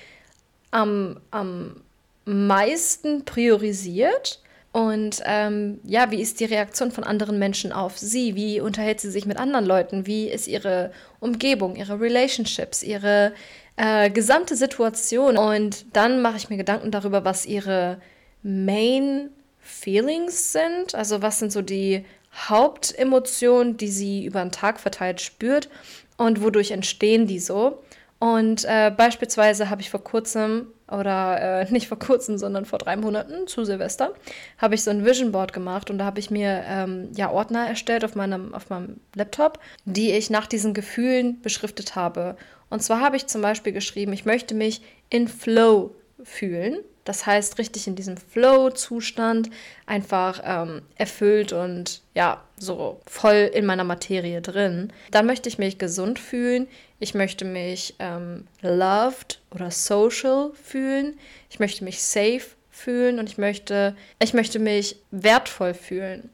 am, 0.71 1.19
am 1.31 1.83
meisten 2.25 3.25
priorisiert? 3.25 4.41
Und 4.73 5.21
ähm, 5.27 5.81
ja, 5.85 6.11
wie 6.11 6.23
ist 6.23 6.41
die 6.41 6.47
Reaktion 6.47 6.93
von 6.93 7.05
anderen 7.05 7.39
Menschen 7.39 7.73
auf 7.73 7.99
sie? 7.99 8.35
Wie 8.35 8.59
unterhält 8.61 9.01
sie 9.01 9.11
sich 9.11 9.27
mit 9.27 9.37
anderen 9.37 9.67
Leuten? 9.67 10.07
Wie 10.07 10.31
ist 10.31 10.49
ihre 10.49 10.93
Umgebung, 11.21 11.77
ihre 11.77 12.01
Relationships, 12.01 12.83
ihre 12.83 13.35
äh, 13.77 14.11
gesamte 14.11 14.57
Situation. 14.57 15.37
Und 15.37 15.87
dann 15.97 16.23
mache 16.23 16.37
ich 16.37 16.51
mir 16.51 16.57
Gedanken 16.57 16.91
darüber, 16.91 17.25
was 17.25 17.47
ihre 17.47 18.01
Main 18.43 19.31
Feelings 19.61 20.53
sind. 20.53 20.95
Also 20.95 21.23
was 21.23 21.39
sind 21.39 21.53
so 21.53 21.63
die 21.63 22.05
Hauptemotionen, 22.35 23.77
die 23.77 23.89
sie 23.89 24.25
über 24.25 24.41
den 24.41 24.53
Tag 24.53 24.81
verteilt 24.81 25.21
spürt 25.21 25.69
und 26.17 26.43
wodurch 26.43 26.71
entstehen 26.71 27.27
die 27.27 27.39
so. 27.39 27.83
Und 28.23 28.65
äh, 28.67 28.93
beispielsweise 28.97 29.69
habe 29.69 29.81
ich 29.81 29.91
vor 29.91 30.05
kurzem, 30.05 30.69
oder 30.87 31.63
äh, 31.63 31.73
nicht 31.73 31.89
vor 31.89 31.99
kurzem, 31.99 32.39
sondern 32.39 32.67
vor 32.67 32.79
drei 32.79 32.95
Monaten 32.95 33.49
zu 33.49 33.65
Silvester, 33.65 34.15
habe 34.59 34.77
ich 34.77 34.85
so 34.85 34.93
ein 34.93 35.05
Vision 35.05 35.33
Board 35.33 35.53
gemacht 35.53 35.91
und 35.91 35.99
da 35.99 36.05
habe 36.05 36.21
ich 36.21 36.31
mir 36.31 36.63
ähm, 36.69 37.09
ja 37.17 37.33
Ordner 37.33 37.67
erstellt 37.67 38.05
auf 38.05 38.15
meinem, 38.15 38.55
auf 38.55 38.71
meinem 38.71 39.01
Laptop, 39.17 39.59
die 39.87 40.13
ich 40.13 40.31
nach 40.31 40.47
diesen 40.47 40.73
Gefühlen 40.73 41.41
beschriftet 41.41 41.97
habe. 41.97 42.37
Und 42.71 42.81
zwar 42.81 43.01
habe 43.01 43.17
ich 43.17 43.27
zum 43.27 43.43
Beispiel 43.43 43.73
geschrieben, 43.73 44.13
ich 44.13 44.25
möchte 44.25 44.55
mich 44.55 44.83
in 45.11 45.27
Flow 45.27 45.97
fühlen. 46.23 46.77
Das 47.05 47.27
heißt, 47.27 47.59
richtig 47.59 47.87
in 47.87 47.97
diesem 47.97 48.17
Flow-Zustand, 48.17 49.51
einfach 49.87 50.41
ähm, 50.45 50.83
erfüllt 50.97 51.53
und 51.53 52.01
ja, 52.15 52.43
so 52.57 53.01
voll 53.07 53.51
in 53.53 53.67
meiner 53.67 53.85
Materie 53.85 54.41
drin. 54.41 54.93
Dann 55.11 55.27
möchte 55.27 55.49
ich 55.49 55.59
mich 55.59 55.79
gesund 55.79 56.19
fühlen. 56.19 56.69
Ich 57.01 57.15
möchte 57.15 57.45
mich 57.45 57.97
ähm, 57.99 58.47
loved 58.61 59.41
oder 59.51 59.71
social 59.71 60.53
fühlen. 60.63 61.19
Ich 61.51 61.59
möchte 61.59 61.83
mich 61.83 62.03
safe 62.03 62.47
fühlen 62.71 63.19
und 63.19 63.29
ich 63.29 63.39
möchte, 63.39 63.97
ich 64.21 64.33
möchte 64.33 64.59
mich 64.61 64.97
wertvoll 65.11 65.75
fühlen. 65.75 66.31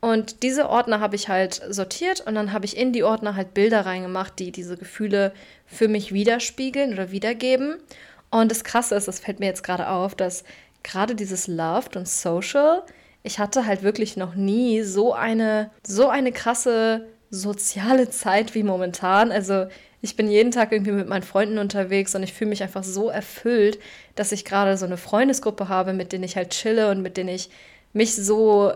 Und 0.00 0.42
diese 0.44 0.68
Ordner 0.68 1.00
habe 1.00 1.16
ich 1.16 1.28
halt 1.28 1.60
sortiert 1.68 2.20
und 2.20 2.36
dann 2.36 2.52
habe 2.52 2.64
ich 2.64 2.76
in 2.76 2.92
die 2.92 3.02
Ordner 3.02 3.34
halt 3.34 3.54
Bilder 3.54 3.84
reingemacht, 3.84 4.38
die 4.38 4.52
diese 4.52 4.76
Gefühle 4.76 5.32
für 5.66 5.88
mich 5.88 6.12
widerspiegeln 6.12 6.92
oder 6.92 7.10
wiedergeben. 7.10 7.78
Und 8.30 8.50
das 8.50 8.64
Krasse 8.64 8.94
ist, 8.94 9.08
das 9.08 9.20
fällt 9.20 9.40
mir 9.40 9.46
jetzt 9.46 9.62
gerade 9.62 9.88
auf, 9.88 10.14
dass 10.14 10.44
gerade 10.82 11.14
dieses 11.14 11.46
Loved 11.46 11.96
und 11.96 12.08
Social, 12.08 12.82
ich 13.22 13.38
hatte 13.38 13.66
halt 13.66 13.82
wirklich 13.82 14.16
noch 14.16 14.34
nie 14.34 14.82
so 14.82 15.12
eine, 15.14 15.70
so 15.86 16.08
eine 16.08 16.32
krasse 16.32 17.06
soziale 17.30 18.08
Zeit 18.10 18.54
wie 18.54 18.62
momentan. 18.62 19.32
Also 19.32 19.66
ich 20.00 20.16
bin 20.16 20.30
jeden 20.30 20.50
Tag 20.50 20.72
irgendwie 20.72 20.92
mit 20.92 21.08
meinen 21.08 21.22
Freunden 21.22 21.58
unterwegs 21.58 22.14
und 22.14 22.22
ich 22.22 22.32
fühle 22.32 22.50
mich 22.50 22.62
einfach 22.62 22.84
so 22.84 23.08
erfüllt, 23.08 23.78
dass 24.14 24.32
ich 24.32 24.44
gerade 24.44 24.76
so 24.76 24.86
eine 24.86 24.96
Freundesgruppe 24.96 25.68
habe, 25.68 25.92
mit 25.92 26.12
denen 26.12 26.24
ich 26.24 26.36
halt 26.36 26.50
chille 26.50 26.90
und 26.90 27.02
mit 27.02 27.16
denen 27.16 27.30
ich 27.30 27.50
mich 27.92 28.14
so 28.14 28.72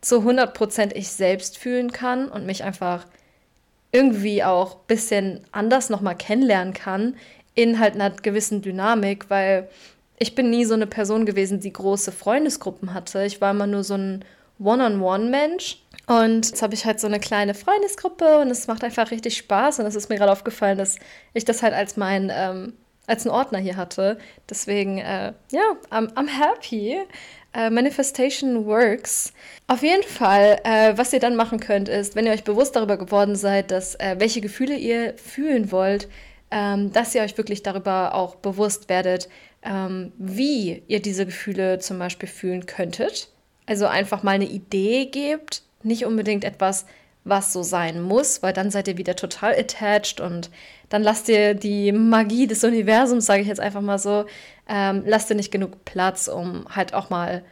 zu 0.00 0.18
100% 0.18 0.94
ich 0.94 1.08
selbst 1.08 1.56
fühlen 1.56 1.92
kann 1.92 2.28
und 2.28 2.44
mich 2.44 2.64
einfach 2.64 3.06
irgendwie 3.92 4.42
auch 4.42 4.74
ein 4.74 4.86
bisschen 4.88 5.44
anders 5.52 5.88
nochmal 5.88 6.16
kennenlernen 6.16 6.74
kann 6.74 7.16
in 7.54 7.78
halt 7.78 7.94
einer 7.94 8.10
gewissen 8.10 8.62
Dynamik, 8.62 9.30
weil 9.30 9.68
ich 10.18 10.34
bin 10.34 10.50
nie 10.50 10.64
so 10.64 10.74
eine 10.74 10.86
Person 10.86 11.26
gewesen, 11.26 11.60
die 11.60 11.72
große 11.72 12.12
Freundesgruppen 12.12 12.94
hatte. 12.94 13.24
Ich 13.24 13.40
war 13.40 13.50
immer 13.50 13.66
nur 13.66 13.84
so 13.84 13.94
ein 13.94 14.24
One-on-One-Mensch. 14.58 15.78
Und 16.06 16.46
jetzt 16.46 16.62
habe 16.62 16.74
ich 16.74 16.84
halt 16.84 17.00
so 17.00 17.06
eine 17.06 17.18
kleine 17.18 17.54
Freundesgruppe 17.54 18.38
und 18.38 18.50
es 18.50 18.66
macht 18.66 18.84
einfach 18.84 19.10
richtig 19.10 19.36
Spaß. 19.36 19.80
Und 19.80 19.86
es 19.86 19.94
ist 19.94 20.08
mir 20.10 20.16
gerade 20.16 20.32
aufgefallen, 20.32 20.78
dass 20.78 20.96
ich 21.32 21.44
das 21.44 21.62
halt 21.62 21.74
als 21.74 21.96
mein, 21.96 22.30
ähm, 22.34 22.74
als 23.06 23.26
einen 23.26 23.34
Ordner 23.34 23.58
hier 23.58 23.76
hatte. 23.76 24.18
Deswegen, 24.48 24.98
äh, 24.98 25.32
ja, 25.50 25.62
I'm, 25.90 26.12
I'm 26.14 26.28
happy. 26.28 26.98
Uh, 27.56 27.70
Manifestation 27.70 28.66
works. 28.66 29.32
Auf 29.68 29.82
jeden 29.82 30.02
Fall, 30.02 30.58
äh, 30.64 30.94
was 30.96 31.12
ihr 31.12 31.20
dann 31.20 31.36
machen 31.36 31.60
könnt, 31.60 31.88
ist, 31.88 32.16
wenn 32.16 32.26
ihr 32.26 32.32
euch 32.32 32.42
bewusst 32.42 32.74
darüber 32.74 32.96
geworden 32.96 33.36
seid, 33.36 33.70
dass 33.70 33.94
äh, 33.94 34.16
welche 34.18 34.40
Gefühle 34.40 34.74
ihr 34.74 35.14
fühlen 35.16 35.70
wollt, 35.70 36.08
ähm, 36.54 36.92
dass 36.92 37.14
ihr 37.16 37.22
euch 37.22 37.36
wirklich 37.36 37.64
darüber 37.64 38.14
auch 38.14 38.36
bewusst 38.36 38.88
werdet, 38.88 39.28
ähm, 39.64 40.12
wie 40.16 40.84
ihr 40.86 41.02
diese 41.02 41.26
Gefühle 41.26 41.80
zum 41.80 41.98
Beispiel 41.98 42.28
fühlen 42.28 42.64
könntet. 42.66 43.28
Also 43.66 43.86
einfach 43.86 44.22
mal 44.22 44.36
eine 44.36 44.44
Idee 44.44 45.06
gebt, 45.06 45.62
nicht 45.82 46.06
unbedingt 46.06 46.44
etwas, 46.44 46.86
was 47.24 47.52
so 47.52 47.62
sein 47.62 48.00
muss, 48.00 48.42
weil 48.42 48.52
dann 48.52 48.70
seid 48.70 48.86
ihr 48.86 48.98
wieder 48.98 49.16
total 49.16 49.58
attached 49.58 50.20
und 50.20 50.50
dann 50.90 51.02
lasst 51.02 51.28
ihr 51.28 51.54
die 51.54 51.90
Magie 51.90 52.46
des 52.46 52.62
Universums, 52.62 53.26
sage 53.26 53.42
ich 53.42 53.48
jetzt 53.48 53.60
einfach 53.60 53.80
mal 53.80 53.98
so, 53.98 54.26
ähm, 54.68 55.02
lasst 55.06 55.30
ihr 55.30 55.36
nicht 55.36 55.50
genug 55.50 55.84
Platz, 55.84 56.28
um 56.28 56.66
halt 56.68 56.94
auch 56.94 57.10
mal 57.10 57.42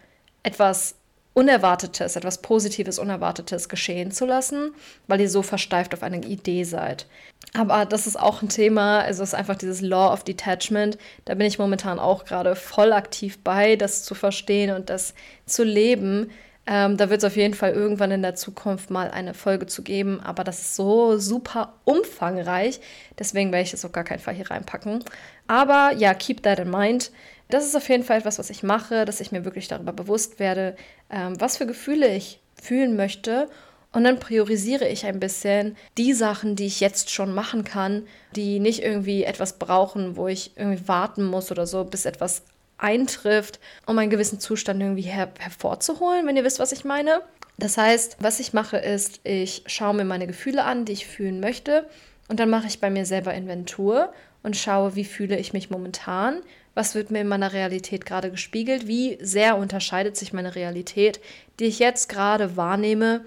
etwas 0.45 0.95
Unerwartetes, 1.35 2.17
etwas 2.17 2.43
Positives, 2.43 2.99
Unerwartetes 2.99 3.69
geschehen 3.69 4.11
zu 4.11 4.27
lassen, 4.27 4.75
weil 5.07 5.21
ihr 5.21 5.31
so 5.31 5.43
versteift 5.43 5.95
auf 5.95 6.03
eine 6.03 6.19
Idee 6.19 6.65
seid. 6.65 7.07
Aber 7.55 7.87
das 7.87 8.07
ist 8.07 8.19
auch 8.19 8.43
ein 8.43 8.49
Thema, 8.49 9.01
also 9.01 9.23
es 9.23 9.31
ist 9.31 9.35
einfach 9.35 9.57
dieses 9.57 9.81
Law 9.81 10.13
of 10.13 10.25
Detachment. 10.25 10.99
Da 11.25 11.35
bin 11.35 11.47
ich 11.47 11.59
momentan 11.59 11.99
auch 11.99 12.25
gerade 12.25 12.55
voll 12.55 12.93
aktiv 12.93 13.39
bei, 13.43 13.77
das 13.77 14.05
zu 14.05 14.15
verstehen 14.15 14.75
und 14.75 14.91
das 14.91 15.15
zu 15.47 15.65
leben. 15.65 16.31
Ähm, 16.65 16.97
da 16.97 17.11
wird 17.11 17.19
es 17.19 17.25
auf 17.25 17.37
jeden 17.37 17.55
Fall 17.55 17.73
irgendwann 17.73 18.13
in 18.13 18.23
der 18.23 18.37
Zukunft 18.37 18.91
mal 18.91 19.11
eine 19.11 19.35
Folge 19.35 19.67
zu 19.67 19.83
geben, 19.83 20.21
aber 20.21 20.45
das 20.45 20.61
ist 20.61 20.77
so 20.77 21.19
super 21.19 21.75
umfangreich, 21.85 22.81
deswegen 23.19 23.51
werde 23.51 23.65
ich 23.65 23.73
das 23.73 23.85
auf 23.85 23.91
gar 23.91 24.05
keinen 24.05 24.21
Fall 24.21 24.35
hier 24.35 24.49
reinpacken. 24.49 25.03
Aber 25.49 25.93
ja, 25.97 26.15
keep 26.15 26.43
that 26.45 26.61
in 26.61 26.71
mind. 26.71 27.11
Das 27.53 27.67
ist 27.67 27.77
auf 27.77 27.87
jeden 27.91 28.03
Fall 28.03 28.21
etwas, 28.21 28.39
was 28.39 28.49
ich 28.49 28.63
mache, 28.63 29.05
dass 29.05 29.21
ich 29.21 29.31
mir 29.31 29.45
wirklich 29.45 29.69
darüber 29.69 29.93
bewusst 29.93 30.39
werde, 30.39 30.75
ähm, 31.11 31.39
was 31.39 31.59
für 31.59 31.67
Gefühle 31.67 32.09
ich 32.09 32.41
fühlen 32.61 32.97
möchte. 32.97 33.47
Und 33.93 34.05
dann 34.05 34.19
priorisiere 34.19 34.89
ich 34.89 35.05
ein 35.05 35.21
bisschen 35.21 35.77
die 35.99 36.15
Sachen, 36.15 36.57
die 36.57 36.65
ich 36.65 36.81
jetzt 36.81 37.11
schon 37.11 37.35
machen 37.35 37.63
kann, 37.63 38.07
die 38.35 38.59
nicht 38.59 38.83
irgendwie 38.83 39.25
etwas 39.25 39.59
brauchen, 39.59 40.17
wo 40.17 40.29
ich 40.29 40.57
irgendwie 40.57 40.89
warten 40.89 41.25
muss 41.25 41.51
oder 41.51 41.67
so, 41.67 41.85
bis 41.85 42.07
etwas 42.07 42.43
eintrifft, 42.79 43.61
um 43.85 43.99
einen 43.99 44.09
gewissen 44.09 44.41
Zustand 44.41 44.81
irgendwie 44.81 45.03
her 45.03 45.29
hervorzuholen, 45.39 46.27
wenn 46.27 46.39
ihr 46.39 46.45
wisst, 46.45 46.59
was 46.59 46.73
ich 46.73 46.87
meine. 46.87 47.21
Das 47.59 47.77
heißt, 47.77 48.17
was 48.19 48.41
ich 48.41 48.55
mache, 48.55 48.79
ist, 48.79 49.21
ich 49.25 49.63
schaue 49.67 49.93
mir 49.93 50.07
meine 50.07 50.27
Gefühle 50.27 50.65
an, 50.65 50.87
die 50.87 50.93
ich 50.93 51.07
fühlen 51.07 51.39
möchte, 51.39 51.87
und 52.29 52.41
dann 52.41 52.49
mache 52.49 52.67
ich 52.67 52.81
bei 52.81 52.89
mir 52.89 53.05
selber 53.05 53.35
Inventur 53.35 54.11
und 54.43 54.57
schaue, 54.57 54.95
wie 54.97 55.05
fühle 55.05 55.37
ich 55.39 55.53
mich 55.53 55.69
momentan, 55.69 56.41
was 56.75 56.95
wird 56.95 57.11
mir 57.11 57.21
in 57.21 57.29
meiner 57.29 57.53
Realität 57.53 58.07
gerade 58.07 58.31
gespiegelt, 58.31 58.87
wie 58.87 59.19
sehr 59.21 59.57
unterscheidet 59.57 60.17
sich 60.17 60.33
meine 60.33 60.55
Realität, 60.55 61.21
die 61.61 61.67
ich 61.67 61.79
jetzt 61.79 62.09
gerade 62.09 62.57
wahrnehme, 62.57 63.25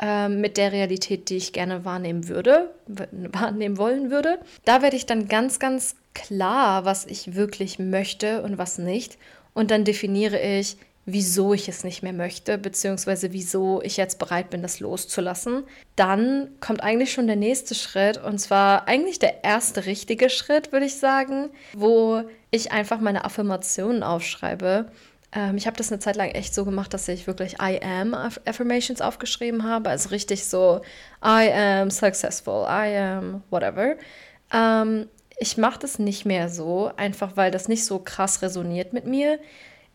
äh, 0.00 0.28
mit 0.28 0.56
der 0.56 0.72
Realität, 0.72 1.30
die 1.30 1.36
ich 1.36 1.52
gerne 1.52 1.84
wahrnehmen 1.84 2.28
würde, 2.28 2.74
wahrnehmen 2.86 3.78
wollen 3.78 4.10
würde. 4.10 4.38
Da 4.64 4.82
werde 4.82 4.96
ich 4.96 5.06
dann 5.06 5.28
ganz, 5.28 5.58
ganz 5.58 5.96
klar, 6.14 6.84
was 6.84 7.06
ich 7.06 7.34
wirklich 7.34 7.78
möchte 7.78 8.42
und 8.42 8.58
was 8.58 8.78
nicht. 8.78 9.18
Und 9.54 9.70
dann 9.70 9.84
definiere 9.84 10.40
ich, 10.40 10.76
wieso 11.06 11.54
ich 11.54 11.68
es 11.68 11.84
nicht 11.84 12.02
mehr 12.02 12.12
möchte, 12.12 12.58
beziehungsweise 12.58 13.32
wieso 13.32 13.80
ich 13.82 13.96
jetzt 13.96 14.18
bereit 14.18 14.50
bin, 14.50 14.60
das 14.60 14.80
loszulassen. 14.80 15.62
Dann 15.94 16.50
kommt 16.60 16.82
eigentlich 16.82 17.12
schon 17.12 17.28
der 17.28 17.36
nächste 17.36 17.76
Schritt 17.76 18.18
und 18.18 18.38
zwar 18.38 18.88
eigentlich 18.88 19.20
der 19.20 19.44
erste 19.44 19.86
richtige 19.86 20.28
Schritt, 20.28 20.72
würde 20.72 20.86
ich 20.86 20.96
sagen, 20.96 21.50
wo 21.74 22.24
ich 22.50 22.72
einfach 22.72 22.98
meine 22.98 23.24
Affirmationen 23.24 24.02
aufschreibe. 24.02 24.90
Ähm, 25.32 25.56
ich 25.56 25.68
habe 25.68 25.76
das 25.76 25.92
eine 25.92 26.00
Zeit 26.00 26.16
lang 26.16 26.30
echt 26.30 26.52
so 26.52 26.64
gemacht, 26.64 26.92
dass 26.92 27.06
ich 27.06 27.28
wirklich 27.28 27.54
I 27.62 27.80
am 27.80 28.12
Affirmations 28.12 29.00
aufgeschrieben 29.00 29.62
habe, 29.62 29.90
also 29.90 30.08
richtig 30.08 30.44
so 30.44 30.80
I 31.24 31.52
am 31.52 31.90
successful, 31.90 32.64
I 32.68 32.96
am 32.96 33.44
whatever. 33.50 33.94
Ähm, 34.52 35.08
ich 35.38 35.56
mache 35.56 35.78
das 35.78 36.00
nicht 36.00 36.24
mehr 36.24 36.48
so, 36.48 36.90
einfach 36.96 37.36
weil 37.36 37.52
das 37.52 37.68
nicht 37.68 37.84
so 37.84 38.00
krass 38.00 38.42
resoniert 38.42 38.92
mit 38.92 39.06
mir. 39.06 39.38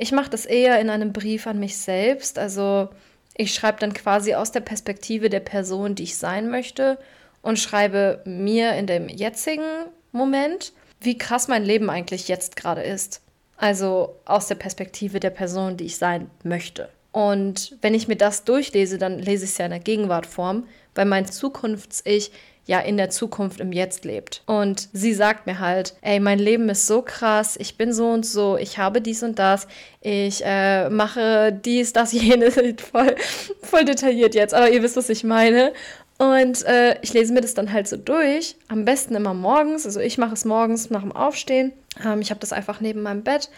Ich 0.02 0.12
mache 0.12 0.32
das 0.32 0.48
eher 0.48 0.80
in 0.80 0.90
einem 0.90 1.14
Brief 1.14 1.46
an 1.46 1.60
mich 1.60 1.78
selbst. 1.78 2.40
Also 2.40 2.90
ich 3.38 3.54
schreibe 3.54 3.78
dann 3.80 3.94
quasi 3.94 4.34
aus 4.34 4.52
der 4.52 4.62
Perspektive 4.62 5.30
der 5.30 5.42
Person, 5.42 5.94
die 5.94 6.02
ich 6.02 6.18
sein 6.18 6.50
möchte 6.50 6.98
und 7.44 7.60
schreibe 7.60 8.20
mir 8.26 8.74
in 8.74 8.88
dem 8.88 9.10
jetzigen 9.10 9.86
Moment, 10.12 10.74
wie 11.02 11.20
krass 11.20 11.48
mein 11.48 11.64
Leben 11.64 11.92
eigentlich 11.92 12.28
jetzt 12.30 12.56
gerade 12.56 12.82
ist. 12.82 13.22
Also 13.58 14.16
aus 14.26 14.48
der 14.48 14.56
Perspektive 14.56 15.20
der 15.20 15.30
Person, 15.30 15.78
die 15.78 15.86
ich 15.86 15.98
sein 15.98 16.32
möchte. 16.44 16.90
Und 17.12 17.78
wenn 17.84 17.94
ich 17.94 18.08
mir 18.08 18.16
das 18.16 18.44
durchlese, 18.44 18.98
dann 18.98 19.20
lese 19.20 19.46
ich 19.46 19.52
es 19.52 19.60
ja 19.60 19.66
in 19.66 19.72
der 19.72 19.80
Gegenwartform, 19.82 20.68
weil 20.96 21.06
mein 21.06 21.28
Zukunfts-Ich 21.28 22.32
ja 22.66 22.80
in 22.80 22.98
der 22.98 23.10
Zukunft 23.10 23.60
im 23.60 23.72
Jetzt 23.72 24.06
lebt. 24.06 24.44
Und 24.46 24.90
sie 24.94 25.14
sagt 25.14 25.48
mir 25.48 25.60
halt, 25.60 25.96
ey, 26.02 26.20
mein 26.20 26.40
Leben 26.40 26.70
ist 26.70 26.88
so 26.88 27.02
krass, 27.02 27.58
ich 27.60 27.78
bin 27.78 27.94
so 27.94 28.08
und 28.08 28.26
so, 28.26 28.58
ich 28.58 28.78
habe 28.78 29.02
dies 29.02 29.24
und 29.24 29.40
das, 29.40 29.68
ich 30.02 30.44
äh, 30.46 30.90
mache 30.90 31.52
dies, 31.52 31.94
das, 31.94 32.12
jenes, 32.14 32.56
voll, 32.56 33.16
voll 33.62 33.86
detailliert 33.86 34.36
jetzt, 34.36 34.54
aber 34.54 34.70
ihr 34.70 34.84
wisst, 34.84 34.98
was 34.98 35.10
ich 35.10 35.24
meine. 35.24 35.74
Und 36.18 36.64
äh, 36.66 37.00
ich 37.02 37.14
lese 37.14 37.34
mir 37.34 37.42
das 37.42 37.56
dann 37.56 37.74
halt 37.74 37.88
so 37.88 37.98
durch, 37.98 38.56
am 38.68 38.86
besten 38.86 39.16
immer 39.16 39.34
morgens, 39.34 39.86
also 39.86 40.00
ich 40.00 40.20
mache 40.20 40.34
es 40.34 40.46
morgens 40.46 40.92
nach 40.92 41.02
dem 41.02 41.12
Aufstehen. 41.12 41.74
Ähm, 42.06 42.22
ich 42.22 42.30
habe 42.30 42.40
das 42.40 42.54
einfach 42.54 42.80
neben 42.80 43.02
meinem 43.02 43.24
Bett 43.24 43.50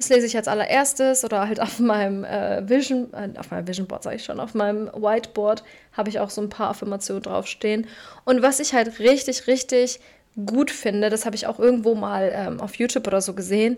das 0.00 0.08
lese 0.08 0.26
ich 0.26 0.36
als 0.36 0.48
allererstes 0.48 1.24
oder 1.24 1.46
halt 1.46 1.60
auf 1.60 1.78
meinem 1.78 2.24
äh, 2.24 2.66
Vision, 2.66 3.12
äh, 3.12 3.38
auf 3.38 3.50
meinem 3.50 3.68
Vision 3.68 3.86
Board 3.86 4.02
sage 4.02 4.16
ich 4.16 4.24
schon, 4.24 4.40
auf 4.40 4.54
meinem 4.54 4.86
Whiteboard 4.86 5.62
habe 5.92 6.08
ich 6.08 6.18
auch 6.18 6.30
so 6.30 6.40
ein 6.40 6.48
paar 6.48 6.70
Affirmationen 6.70 7.22
draufstehen. 7.22 7.86
Und 8.24 8.40
was 8.40 8.60
ich 8.60 8.72
halt 8.72 8.98
richtig, 8.98 9.46
richtig 9.46 10.00
gut 10.46 10.70
finde, 10.70 11.10
das 11.10 11.26
habe 11.26 11.36
ich 11.36 11.46
auch 11.46 11.58
irgendwo 11.58 11.94
mal 11.94 12.32
ähm, 12.34 12.60
auf 12.60 12.76
YouTube 12.76 13.06
oder 13.06 13.20
so 13.20 13.34
gesehen, 13.34 13.74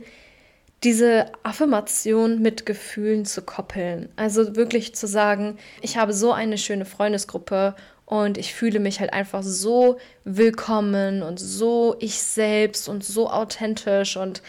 diese 0.84 1.26
Affirmation 1.42 2.40
mit 2.40 2.66
Gefühlen 2.66 3.24
zu 3.24 3.42
koppeln. 3.42 4.08
Also 4.14 4.54
wirklich 4.54 4.94
zu 4.94 5.08
sagen, 5.08 5.58
ich 5.80 5.96
habe 5.96 6.12
so 6.12 6.32
eine 6.32 6.56
schöne 6.56 6.84
Freundesgruppe 6.84 7.74
und 8.06 8.38
ich 8.38 8.54
fühle 8.54 8.78
mich 8.78 9.00
halt 9.00 9.12
einfach 9.12 9.42
so 9.42 9.98
willkommen 10.24 11.24
und 11.24 11.40
so 11.40 11.96
ich 11.98 12.22
selbst 12.22 12.88
und 12.88 13.02
so 13.02 13.28
authentisch 13.28 14.16
und 14.16 14.40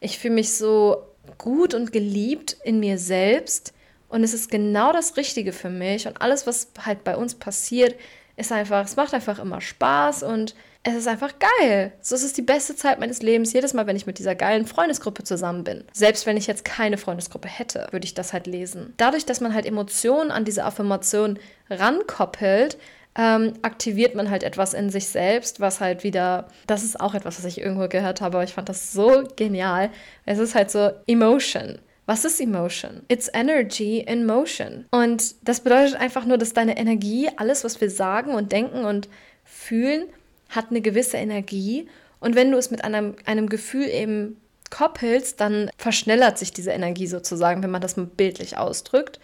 ich 0.00 0.18
fühle 0.18 0.34
mich 0.34 0.54
so 0.54 1.04
gut 1.38 1.74
und 1.74 1.92
geliebt 1.92 2.56
in 2.64 2.80
mir 2.80 2.98
selbst 2.98 3.72
und 4.08 4.24
es 4.24 4.34
ist 4.34 4.50
genau 4.50 4.92
das 4.92 5.16
Richtige 5.16 5.52
für 5.52 5.70
mich 5.70 6.06
und 6.06 6.20
alles, 6.20 6.46
was 6.46 6.68
halt 6.84 7.04
bei 7.04 7.16
uns 7.16 7.34
passiert, 7.34 7.94
ist 8.36 8.52
einfach, 8.52 8.84
es 8.84 8.96
macht 8.96 9.14
einfach 9.14 9.38
immer 9.38 9.60
Spaß 9.60 10.22
und 10.22 10.54
es 10.84 10.94
ist 10.94 11.06
einfach 11.06 11.32
geil. 11.38 11.92
So 12.00 12.14
es 12.14 12.24
ist 12.24 12.36
die 12.36 12.42
beste 12.42 12.74
Zeit 12.74 12.98
meines 12.98 13.22
Lebens, 13.22 13.52
jedes 13.52 13.72
Mal, 13.72 13.86
wenn 13.86 13.96
ich 13.96 14.06
mit 14.06 14.18
dieser 14.18 14.34
geilen 14.34 14.66
Freundesgruppe 14.66 15.22
zusammen 15.22 15.64
bin. 15.64 15.84
Selbst 15.92 16.26
wenn 16.26 16.36
ich 16.36 16.46
jetzt 16.46 16.64
keine 16.64 16.98
Freundesgruppe 16.98 17.48
hätte, 17.48 17.86
würde 17.92 18.04
ich 18.04 18.14
das 18.14 18.32
halt 18.32 18.46
lesen. 18.46 18.92
Dadurch, 18.96 19.24
dass 19.24 19.40
man 19.40 19.54
halt 19.54 19.64
Emotionen 19.64 20.30
an 20.30 20.44
diese 20.44 20.64
Affirmation 20.64 21.38
rankoppelt, 21.70 22.78
ähm, 23.14 23.54
aktiviert 23.62 24.14
man 24.14 24.30
halt 24.30 24.42
etwas 24.42 24.72
in 24.72 24.90
sich 24.90 25.08
selbst, 25.08 25.60
was 25.60 25.80
halt 25.80 26.02
wieder, 26.02 26.48
das 26.66 26.82
ist 26.82 27.00
auch 27.00 27.14
etwas, 27.14 27.38
was 27.38 27.44
ich 27.44 27.60
irgendwo 27.60 27.88
gehört 27.88 28.20
habe, 28.20 28.38
aber 28.38 28.44
ich 28.44 28.54
fand 28.54 28.68
das 28.68 28.92
so 28.92 29.24
genial. 29.36 29.90
Es 30.24 30.38
ist 30.38 30.54
halt 30.54 30.70
so 30.70 30.90
Emotion. 31.06 31.78
Was 32.06 32.24
ist 32.24 32.40
Emotion? 32.40 33.02
It's 33.08 33.30
energy 33.32 34.00
in 34.00 34.26
motion. 34.26 34.86
Und 34.90 35.34
das 35.42 35.60
bedeutet 35.60 35.96
einfach 35.96 36.24
nur, 36.24 36.38
dass 36.38 36.52
deine 36.52 36.76
Energie, 36.76 37.28
alles, 37.36 37.64
was 37.64 37.80
wir 37.80 37.90
sagen 37.90 38.34
und 38.34 38.50
denken 38.50 38.84
und 38.84 39.08
fühlen, 39.44 40.06
hat 40.48 40.70
eine 40.70 40.80
gewisse 40.80 41.18
Energie. 41.18 41.88
Und 42.18 42.34
wenn 42.34 42.50
du 42.50 42.58
es 42.58 42.70
mit 42.70 42.82
einem, 42.82 43.14
einem 43.24 43.48
Gefühl 43.48 43.88
eben 43.88 44.40
koppelst, 44.70 45.40
dann 45.40 45.70
verschnellert 45.76 46.38
sich 46.38 46.52
diese 46.52 46.72
Energie 46.72 47.06
sozusagen, 47.06 47.62
wenn 47.62 47.70
man 47.70 47.82
das 47.82 47.96
mal 47.96 48.06
bildlich 48.06 48.56
ausdrückt, 48.56 49.20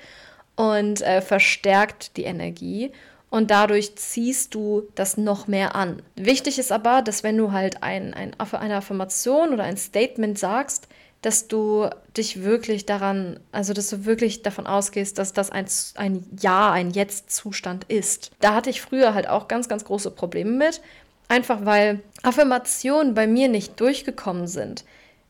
und 0.59 1.02
äh, 1.02 1.21
verstärkt 1.21 2.16
die 2.16 2.25
Energie 2.25 2.90
und 3.31 3.51
dadurch 3.51 3.97
ziehst 3.97 4.55
du 4.55 4.89
das 4.95 5.17
noch 5.17 5.47
mehr 5.47 5.75
an. 5.75 6.03
Wichtig 6.17 6.59
ist 6.59 6.73
aber, 6.73 7.03
dass 7.03 7.23
wenn 7.23 7.37
du 7.37 7.53
halt 7.53 7.83
ein, 7.83 8.15
ein, 8.15 8.35
eine 8.39 8.77
Affirmation 8.77 9.53
oder 9.53 9.65
ein 9.65 9.77
Statement 9.77 10.39
sagst, 10.39 10.89
dass 11.23 11.49
du 11.49 11.91
dich 12.17 12.43
wirklich 12.45 12.87
daran, 12.87 13.41
also 13.51 13.73
dass 13.73 13.91
du 13.91 14.05
wirklich 14.05 14.43
davon 14.43 14.67
ausgehst, 14.67 15.19
dass 15.19 15.33
das 15.33 15.51
ein, 15.51 15.67
ein 15.97 16.25
Ja, 16.41 16.71
ein 16.71 16.91
Jetzt-Zustand 16.91 17.85
ist. 17.89 18.31
Da 18.41 18.55
hatte 18.55 18.71
ich 18.71 18.81
früher 18.81 19.15
halt 19.15 19.29
auch 19.29 19.49
ganz, 19.49 19.69
ganz 19.69 19.85
große 19.85 20.13
Probleme 20.13 20.53
mit, 20.53 20.81
einfach 21.27 21.65
weil 21.65 22.01
Affirmationen 22.23 23.15
bei 23.15 23.27
mir 23.27 23.49
nicht 23.49 23.81
durchgekommen 23.81 24.47
sind. 24.47 24.85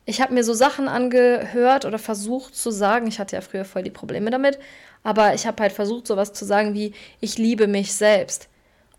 Ich 0.05 0.21
habe 0.21 0.35
mir 0.35 0.45
so 0.45 0.55
Sachen 0.55 0.88
angehört 0.88 1.85
oder 1.85 1.99
versucht 1.99 2.55
zu 2.55 2.71
sagen, 2.71 3.07
ich 3.07 3.19
hatte 3.19 3.37
ja 3.37 3.43
früher 3.43 3.64
voll 3.64 3.83
die 3.83 3.90
Probleme 3.90 4.31
damit, 4.31 4.59
aber 5.02 5.35
ich 5.35 5.47
habe 5.47 5.62
halt 5.62 5.73
versucht, 5.73 6.07
sowas 6.07 6.33
zu 6.33 6.45
sagen 6.45 6.75
wie, 6.75 6.93
ich 7.21 7.38
liebe 7.38 7.67
mich 7.67 7.95
selbst. 7.95 8.49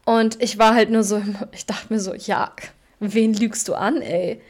Und 0.06 0.42
ich 0.42 0.58
war 0.58 0.74
halt 0.74 0.90
nur 0.90 1.04
so, 1.04 1.22
ich 1.52 1.66
dachte 1.66 1.94
mir 1.94 2.00
so, 2.00 2.14
ja, 2.14 2.52
wen 3.00 3.34
lügst 3.34 3.68
du 3.68 3.76
an, 3.76 4.02
ey? 4.02 4.42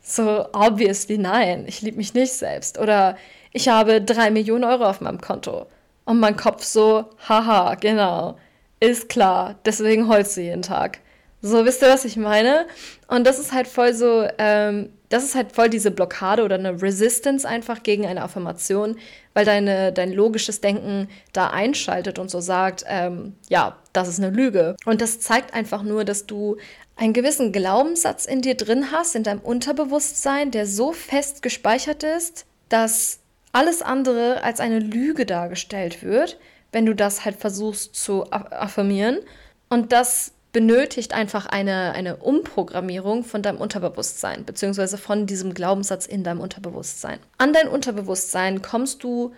So, 0.00 0.46
obviously 0.52 1.18
nein, 1.18 1.64
ich 1.66 1.82
liebe 1.82 1.96
mich 1.98 2.14
nicht 2.14 2.32
selbst. 2.32 2.78
Oder 2.78 3.16
ich 3.52 3.68
habe 3.68 4.00
drei 4.00 4.30
Millionen 4.30 4.64
Euro 4.64 4.84
auf 4.84 5.00
meinem 5.00 5.20
Konto. 5.20 5.66
Und 6.04 6.20
mein 6.20 6.36
Kopf 6.36 6.64
so, 6.64 7.04
haha, 7.28 7.74
genau, 7.74 8.38
ist 8.80 9.08
klar, 9.08 9.56
deswegen 9.64 10.08
heulst 10.08 10.36
du 10.36 10.42
jeden 10.42 10.62
Tag. 10.62 11.00
So, 11.40 11.64
wisst 11.64 11.82
ihr, 11.82 11.88
was 11.88 12.04
ich 12.04 12.16
meine? 12.16 12.66
Und 13.06 13.24
das 13.26 13.38
ist 13.38 13.52
halt 13.52 13.68
voll 13.68 13.94
so, 13.94 14.26
ähm, 14.38 14.90
das 15.08 15.24
ist 15.24 15.36
halt 15.36 15.52
voll 15.52 15.70
diese 15.70 15.92
Blockade 15.92 16.42
oder 16.42 16.56
eine 16.56 16.82
Resistance 16.82 17.48
einfach 17.48 17.82
gegen 17.84 18.06
eine 18.06 18.22
Affirmation, 18.22 18.98
weil 19.34 19.44
deine, 19.44 19.92
dein 19.92 20.12
logisches 20.12 20.60
Denken 20.60 21.08
da 21.32 21.50
einschaltet 21.50 22.18
und 22.18 22.28
so 22.30 22.40
sagt, 22.40 22.84
ähm, 22.88 23.34
ja, 23.48 23.76
das 23.92 24.08
ist 24.08 24.18
eine 24.18 24.30
Lüge. 24.30 24.74
Und 24.84 25.00
das 25.00 25.20
zeigt 25.20 25.54
einfach 25.54 25.82
nur, 25.82 26.04
dass 26.04 26.26
du 26.26 26.56
einen 26.96 27.12
gewissen 27.12 27.52
Glaubenssatz 27.52 28.26
in 28.26 28.42
dir 28.42 28.56
drin 28.56 28.90
hast, 28.90 29.14
in 29.14 29.22
deinem 29.22 29.40
Unterbewusstsein, 29.40 30.50
der 30.50 30.66
so 30.66 30.92
fest 30.92 31.42
gespeichert 31.42 32.02
ist, 32.02 32.44
dass 32.68 33.20
alles 33.52 33.80
andere 33.80 34.42
als 34.42 34.58
eine 34.58 34.80
Lüge 34.80 35.24
dargestellt 35.24 36.02
wird, 36.02 36.38
wenn 36.72 36.84
du 36.84 36.94
das 36.94 37.24
halt 37.24 37.36
versuchst 37.36 37.94
zu 37.94 38.30
affirmieren. 38.32 39.20
Und 39.68 39.92
das 39.92 40.32
benötigt 40.52 41.12
einfach 41.12 41.46
eine, 41.46 41.92
eine 41.92 42.16
Umprogrammierung 42.16 43.24
von 43.24 43.42
deinem 43.42 43.58
Unterbewusstsein, 43.58 44.44
beziehungsweise 44.44 44.98
von 44.98 45.26
diesem 45.26 45.54
Glaubenssatz 45.54 46.06
in 46.06 46.24
deinem 46.24 46.40
Unterbewusstsein. 46.40 47.18
An 47.36 47.52
dein 47.52 47.68
Unterbewusstsein 47.68 48.62
kommst 48.62 49.02
du 49.04 49.34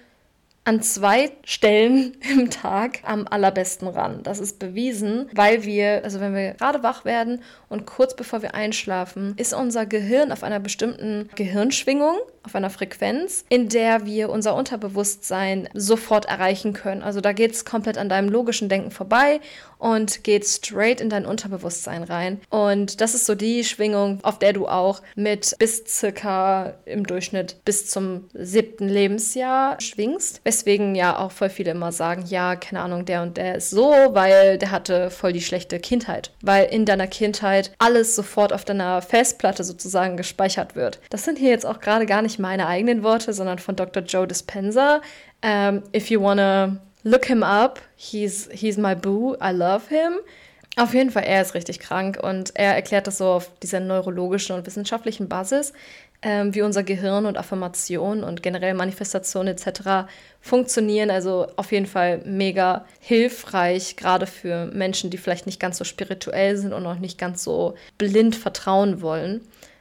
an 0.65 0.83
zwei 0.83 1.33
Stellen 1.45 2.17
im 2.31 2.51
Tag 2.51 3.01
am 3.03 3.27
allerbesten 3.29 3.89
ran. 3.89 4.23
Das 4.23 4.39
ist 4.39 4.59
bewiesen, 4.59 5.29
weil 5.35 5.65
wir, 5.65 6.05
also 6.05 6.21
wenn 6.21 6.35
wir 6.35 6.53
gerade 6.55 6.83
wach 6.83 7.05
werden 7.05 7.43
und 7.69 7.87
kurz 7.87 8.15
bevor 8.15 8.43
wir 8.43 8.55
einschlafen, 8.55 9.35
ist 9.37 9.55
unser 9.55 9.87
Gehirn 9.87 10.33
auf 10.33 10.45
einer 10.45 10.61
bestimmten 10.61 11.29
Gehirnschwingung, 11.35 12.19
auf 12.51 12.57
einer 12.57 12.71
Frequenz, 12.71 13.45
in 13.49 13.69
der 13.69 14.05
wir 14.07 14.29
unser 14.29 14.57
Unterbewusstsein 14.57 15.69
sofort 15.73 16.27
erreichen 16.27 16.73
können. 16.73 17.03
Also 17.03 17.21
da 17.21 17.33
geht 17.33 17.53
es 17.53 17.65
komplett 17.65 17.97
an 17.97 18.09
deinem 18.09 18.29
logischen 18.29 18.69
Denken 18.69 18.91
vorbei 18.91 19.41
und 19.81 20.25
geht 20.25 20.47
straight 20.47 21.01
in 21.01 21.09
dein 21.09 21.25
Unterbewusstsein 21.25 22.03
rein. 22.03 22.41
Und 22.51 23.01
das 23.01 23.15
ist 23.15 23.27
so 23.27 23.35
die 23.35 23.65
Schwingung, 23.65 24.19
auf 24.23 24.39
der 24.39 24.53
du 24.53 24.69
auch 24.69 25.01
mit 25.15 25.55
bis 25.59 25.85
circa 25.87 26.75
im 26.85 27.07
Durchschnitt 27.07 27.57
bis 27.65 27.89
zum 27.89 28.29
siebten 28.35 28.89
Lebensjahr 28.89 29.81
schwingst. 29.81 30.41
Weswegen 30.45 30.95
ja 30.95 31.19
auch 31.19 31.31
voll 31.31 31.51
viele 31.51 31.71
immer 31.71 31.93
sagen, 31.93 32.25
ja, 32.27 32.57
keine 32.57 32.81
Ahnung, 32.81 33.05
der 33.05 33.23
und 33.23 33.37
der 33.37 33.55
ist 33.55 33.71
so, 33.71 33.91
weil 34.11 34.59
der 34.59 34.73
hatte 34.73 35.11
voll 35.11 35.33
die 35.33 35.41
schlechte 35.41 35.79
Kindheit. 35.79 36.33
Weil 36.43 36.67
in 36.67 36.85
deiner 36.85 37.07
Kindheit 37.07 37.73
alles 37.79 38.17
sofort 38.17 38.53
auf 38.53 38.65
deiner 38.65 39.01
Festplatte 39.03 39.63
sozusagen 39.63 40.17
gespeichert 40.17 40.75
wird. 40.75 40.99
Das 41.11 41.25
sind 41.25 41.39
hier 41.39 41.51
jetzt 41.51 41.65
auch 41.65 41.81
gerade 41.81 42.07
gar 42.07 42.23
nicht 42.23 42.40
meine 42.41 42.67
eigenen 42.67 43.03
Worte, 43.03 43.33
sondern 43.33 43.59
von 43.59 43.77
Dr. 43.77 44.03
Joe 44.03 44.27
Dispenza. 44.27 45.01
Um, 45.43 45.83
if 45.95 46.11
you 46.11 46.21
wanna 46.21 46.81
Look 47.03 47.27
him 47.27 47.43
up. 47.43 47.81
He's, 47.97 48.49
he's 48.53 48.77
my 48.77 48.95
boo. 48.95 49.37
I 49.41 49.53
love 49.53 49.89
him. 49.89 50.19
Auf 50.77 50.95
jeden 50.95 51.11
Fall, 51.11 51.25
er 51.25 51.43
ist 51.43 51.55
richtig 51.55 51.81
krank 51.81 52.19
und 52.23 52.53
er 52.55 52.75
erklärt 52.75 53.07
das 53.07 53.19
so 53.19 53.27
auf 53.27 53.51
dieser 53.61 53.81
neurologischen 53.81 54.55
und 54.55 54.67
wissenschaftlichen 54.67 55.29
Basis, 55.29 55.73
ähm, 56.23 56.55
wie 56.55 56.63
unser 56.63 56.85
Gehirn 56.85 57.27
und 57.27 57.37
Affirmation 57.37 58.23
und 58.23 58.43
generell 58.43 58.75
Manifestation 58.75 59.49
etc. 59.49 60.09
funktionieren. 60.41 61.11
Also 61.11 61.49
auf 61.57 61.73
jeden 61.73 61.87
Fall 61.87 62.19
mega 62.25 62.85
hilfreich, 63.01 63.97
gerade 63.97 64.27
für 64.27 64.67
Menschen, 64.67 65.11
die 65.11 65.19
vielleicht 65.19 65.47
nicht 65.47 65.59
ganz 65.59 65.79
so 65.79 65.85
spirituell 65.85 66.57
sind 66.57 66.73
und 66.73 66.87
auch 66.87 66.99
nicht 66.99 67.19
ganz 67.19 67.43
so 67.43 67.75
blind 67.99 68.37
vertrauen 68.37 69.01
wollen. 69.03 69.41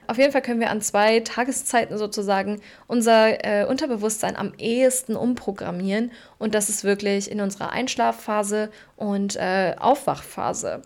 Auf 0.09 0.17
jeden 0.17 0.31
Fall 0.31 0.41
können 0.41 0.59
wir 0.59 0.71
an 0.71 0.81
zwei 0.81 1.19
Tageszeiten 1.19 1.99
sozusagen 1.99 2.59
unser 2.87 3.45
äh, 3.45 3.65
Unterbewusstsein 3.65 4.35
am 4.35 4.53
ehesten 4.57 5.15
umprogrammieren. 5.15 6.11
Und 6.39 6.55
das 6.55 6.67
ist 6.67 6.83
wirklich 6.83 7.29
in 7.29 7.41
unserer 7.41 7.69
Einschlafphase 7.69 8.71
und 8.95 9.35
äh, 9.35 9.75
Aufwachphase. 9.77 10.81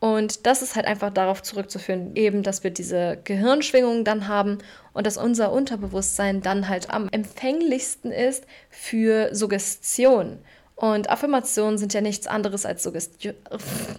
Und 0.00 0.46
das 0.46 0.62
ist 0.62 0.74
halt 0.74 0.86
einfach 0.86 1.10
darauf 1.10 1.42
zurückzuführen, 1.42 2.16
eben, 2.16 2.42
dass 2.42 2.64
wir 2.64 2.70
diese 2.70 3.18
Gehirnschwingungen 3.24 4.04
dann 4.04 4.26
haben 4.26 4.56
und 4.94 5.06
dass 5.06 5.18
unser 5.18 5.52
Unterbewusstsein 5.52 6.40
dann 6.40 6.70
halt 6.70 6.88
am 6.88 7.10
empfänglichsten 7.10 8.10
ist 8.10 8.46
für 8.70 9.34
Suggestion. 9.34 10.38
Und 10.76 11.10
Affirmationen 11.10 11.76
sind 11.76 11.92
ja 11.92 12.00
nichts 12.00 12.26
anderes 12.26 12.64
als 12.64 12.82
Suggestion. 12.82 13.34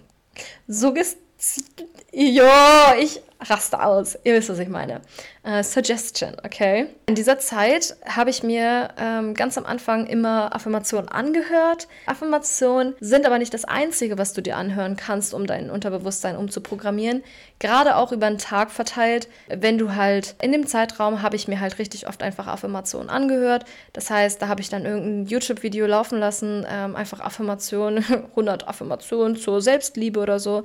Suggest 0.66 1.18
ja, 2.12 2.94
ich 3.00 3.20
raste 3.40 3.84
aus. 3.84 4.18
Ihr 4.24 4.34
wisst, 4.34 4.48
was 4.48 4.58
ich 4.58 4.68
meine. 4.68 5.00
Uh, 5.46 5.62
Suggestion, 5.62 6.36
okay? 6.42 6.86
In 7.06 7.14
dieser 7.14 7.38
Zeit 7.38 7.96
habe 8.06 8.30
ich 8.30 8.42
mir 8.42 8.88
ähm, 8.96 9.34
ganz 9.34 9.58
am 9.58 9.66
Anfang 9.66 10.06
immer 10.06 10.54
Affirmationen 10.54 11.08
angehört. 11.08 11.86
Affirmationen 12.06 12.94
sind 13.00 13.26
aber 13.26 13.38
nicht 13.38 13.52
das 13.52 13.66
Einzige, 13.66 14.16
was 14.16 14.32
du 14.32 14.40
dir 14.40 14.56
anhören 14.56 14.96
kannst, 14.96 15.34
um 15.34 15.46
dein 15.46 15.70
Unterbewusstsein 15.70 16.36
umzuprogrammieren. 16.36 17.22
Gerade 17.58 17.96
auch 17.96 18.12
über 18.12 18.28
den 18.28 18.38
Tag 18.38 18.70
verteilt. 18.70 19.28
Wenn 19.48 19.76
du 19.76 19.94
halt 19.94 20.34
in 20.40 20.52
dem 20.52 20.66
Zeitraum 20.66 21.20
habe 21.20 21.36
ich 21.36 21.46
mir 21.46 21.60
halt 21.60 21.78
richtig 21.78 22.08
oft 22.08 22.22
einfach 22.22 22.46
Affirmationen 22.46 23.10
angehört. 23.10 23.66
Das 23.92 24.08
heißt, 24.08 24.40
da 24.40 24.48
habe 24.48 24.62
ich 24.62 24.70
dann 24.70 24.86
irgendein 24.86 25.26
YouTube-Video 25.26 25.86
laufen 25.86 26.18
lassen, 26.18 26.66
ähm, 26.70 26.96
einfach 26.96 27.20
Affirmationen, 27.20 28.04
100 28.30 28.66
Affirmationen 28.66 29.36
zur 29.36 29.60
Selbstliebe 29.60 30.20
oder 30.20 30.38
so 30.38 30.64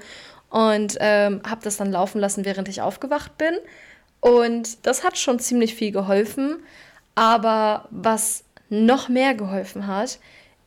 und 0.49 0.97
ähm, 0.99 1.41
habe 1.47 1.61
das 1.63 1.77
dann 1.77 1.91
laufen 1.91 2.19
lassen, 2.19 2.45
während 2.45 2.67
ich 2.67 2.81
aufgewacht 2.81 3.37
bin. 3.37 3.53
Und 4.19 4.85
das 4.85 5.03
hat 5.03 5.17
schon 5.17 5.39
ziemlich 5.39 5.75
viel 5.75 5.91
geholfen. 5.91 6.57
Aber 7.15 7.87
was 7.91 8.43
noch 8.69 9.09
mehr 9.09 9.33
geholfen 9.33 9.87
hat, 9.87 10.19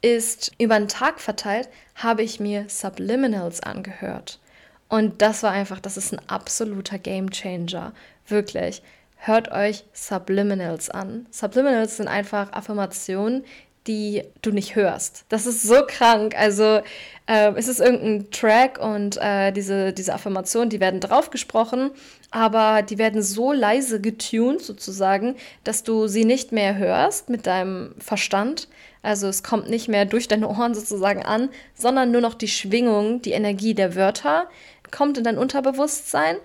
ist 0.03 0.53
über 0.59 0.79
den 0.79 0.89
Tag 0.89 1.21
verteilt, 1.21 1.69
habe 1.95 2.23
ich 2.23 2.41
mir 2.41 2.67
Subliminals 2.69 3.63
angehört. 3.63 4.41
Und 4.89 5.23
das 5.23 5.43
war 5.43 5.53
einfach, 5.53 5.81
das 5.81 5.97
ist 5.97 6.13
ein 6.13 6.21
absoluter 6.29 6.99
Game 6.99 7.31
Changer. 7.31 7.93
Wirklich. 8.27 8.83
Hört 9.17 9.53
euch 9.53 9.85
Subliminals 9.93 10.91
an. 10.91 11.27
Subliminals 11.31 11.97
sind 11.97 12.09
einfach 12.09 12.53
Affirmationen, 12.53 13.45
die 13.87 14.23
du 14.43 14.51
nicht 14.51 14.77
hörst. 14.77 15.25
Das 15.29 15.47
ist 15.47 15.63
so 15.63 15.83
krank. 15.87 16.35
Also 16.39 16.81
äh, 17.27 17.53
es 17.57 17.69
ist 17.69 17.81
irgendein 17.81 18.31
Track 18.31 18.79
und 18.79 19.17
äh, 19.21 19.53
diese, 19.53 19.93
diese 19.93 20.15
Affirmationen, 20.15 20.71
die 20.71 20.81
werden 20.81 21.01
drauf 21.01 21.31
gesprochen, 21.31 21.91
aber 22.31 22.83
die 22.83 22.99
werden 22.99 23.23
so 23.23 23.53
leise 23.53 24.01
getuned 24.01 24.63
sozusagen, 24.63 25.37
dass 25.65 25.83
du 25.83 26.07
sie 26.07 26.25
nicht 26.25 26.53
mehr 26.53 26.77
hörst 26.77 27.29
mit 27.29 27.47
deinem 27.47 27.95
Verstand. 27.99 28.69
Also 29.03 29.27
es 29.27 29.43
kommt 29.43 29.69
nicht 29.69 29.89
mehr 29.89 30.05
durch 30.05 30.29
deine 30.29 30.49
Ohren 30.49 30.75
sozusagen 30.75 31.25
an, 31.25 31.49
sondern 31.75 32.13
nur 32.13 32.21
noch 32.21 32.35
die 32.35 32.49
Schwingung, 32.49 33.21
die 33.23 33.33
Energie 33.33 33.75
der 33.75 33.97
Wörter 33.97 34.49
kommt 34.93 35.19
in 35.19 35.25
dein 35.25 35.39
Unterbewusstsein 35.39 36.37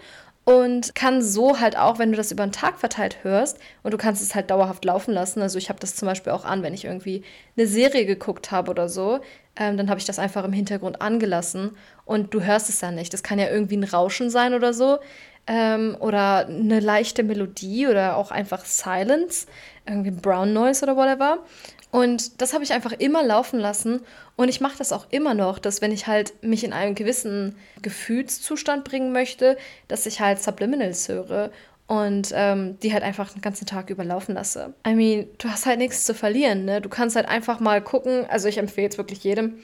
und 0.48 0.96
kann 0.96 1.22
so 1.22 1.60
halt 1.60 1.78
auch, 1.78 2.00
wenn 2.00 2.12
du 2.12 2.16
das 2.16 2.32
über 2.32 2.48
den 2.48 2.54
Tag 2.54 2.80
verteilt 2.80 3.18
hörst 3.24 3.60
und 3.84 3.94
du 3.94 3.98
kannst 3.98 4.22
es 4.22 4.34
halt 4.34 4.50
dauerhaft 4.50 4.86
laufen 4.86 5.14
lassen. 5.14 5.42
Also 5.42 5.58
ich 5.58 5.68
habe 5.68 5.82
das 5.82 5.98
zum 5.98 6.06
Beispiel 6.06 6.32
auch 6.32 6.46
an, 6.46 6.64
wenn 6.64 6.74
ich 6.74 6.86
irgendwie 6.86 7.24
eine 7.58 7.68
Serie 7.68 8.06
geguckt 8.06 8.50
habe 8.50 8.72
oder 8.72 8.88
so, 8.88 9.20
ähm, 9.58 9.76
dann 9.76 9.90
habe 9.90 10.00
ich 10.00 10.06
das 10.06 10.20
einfach 10.20 10.46
im 10.46 10.54
Hintergrund 10.54 11.02
angelassen 11.02 11.76
und 12.06 12.34
du 12.34 12.44
hörst 12.44 12.70
es 12.70 12.80
dann 12.80 12.96
nicht. 12.96 13.12
Das 13.12 13.24
kann 13.24 13.40
ja 13.40 13.50
irgendwie 13.50 13.76
ein 13.76 13.84
Rauschen 13.84 14.30
sein 14.30 14.54
oder 14.54 14.72
so 14.72 15.00
ähm, 15.48 15.98
oder 16.00 16.48
eine 16.48 16.80
leichte 16.80 17.24
Melodie 17.24 17.88
oder 17.88 18.16
auch 18.16 18.32
einfach 18.32 18.64
Silence, 18.64 19.48
irgendwie 19.86 20.12
Brown 20.12 20.54
Noise 20.54 20.86
oder 20.86 20.96
whatever. 20.96 21.40
Und 21.98 22.44
das 22.44 22.54
habe 22.54 22.64
ich 22.64 22.74
einfach 22.74 22.92
immer 22.92 23.24
laufen 23.24 23.60
lassen. 23.60 24.02
Und 24.36 24.50
ich 24.50 24.62
mache 24.62 24.78
das 24.78 24.94
auch 24.94 25.08
immer 25.10 25.34
noch, 25.34 25.58
dass 25.58 25.82
wenn 25.82 25.92
ich 25.92 26.06
halt 26.06 26.32
mich 26.44 26.64
in 26.64 26.72
einen 26.72 26.94
gewissen 26.94 27.56
Gefühlszustand 27.82 28.84
bringen 28.84 29.12
möchte, 29.12 29.58
dass 29.88 30.06
ich 30.06 30.22
halt 30.22 30.40
Subliminals 30.40 31.10
höre 31.10 31.50
und 31.88 32.32
ähm, 32.36 32.78
die 32.82 32.94
halt 32.94 33.02
einfach 33.02 33.34
den 33.34 33.42
ganzen 33.42 33.66
Tag 33.66 33.90
überlaufen 33.90 34.36
lasse. 34.36 34.76
I 34.86 34.94
mean, 34.94 35.26
du 35.40 35.50
hast 35.50 35.66
halt 35.66 35.80
nichts 35.80 36.06
zu 36.06 36.14
verlieren, 36.14 36.66
ne? 36.66 36.82
Du 36.82 36.90
kannst 36.90 37.16
halt 37.16 37.28
einfach 37.28 37.60
mal 37.60 37.82
gucken. 37.82 38.28
Also 38.30 38.48
ich 38.48 38.60
empfehle 38.60 38.90
es 38.90 39.00
wirklich 39.00 39.24
jedem, 39.24 39.56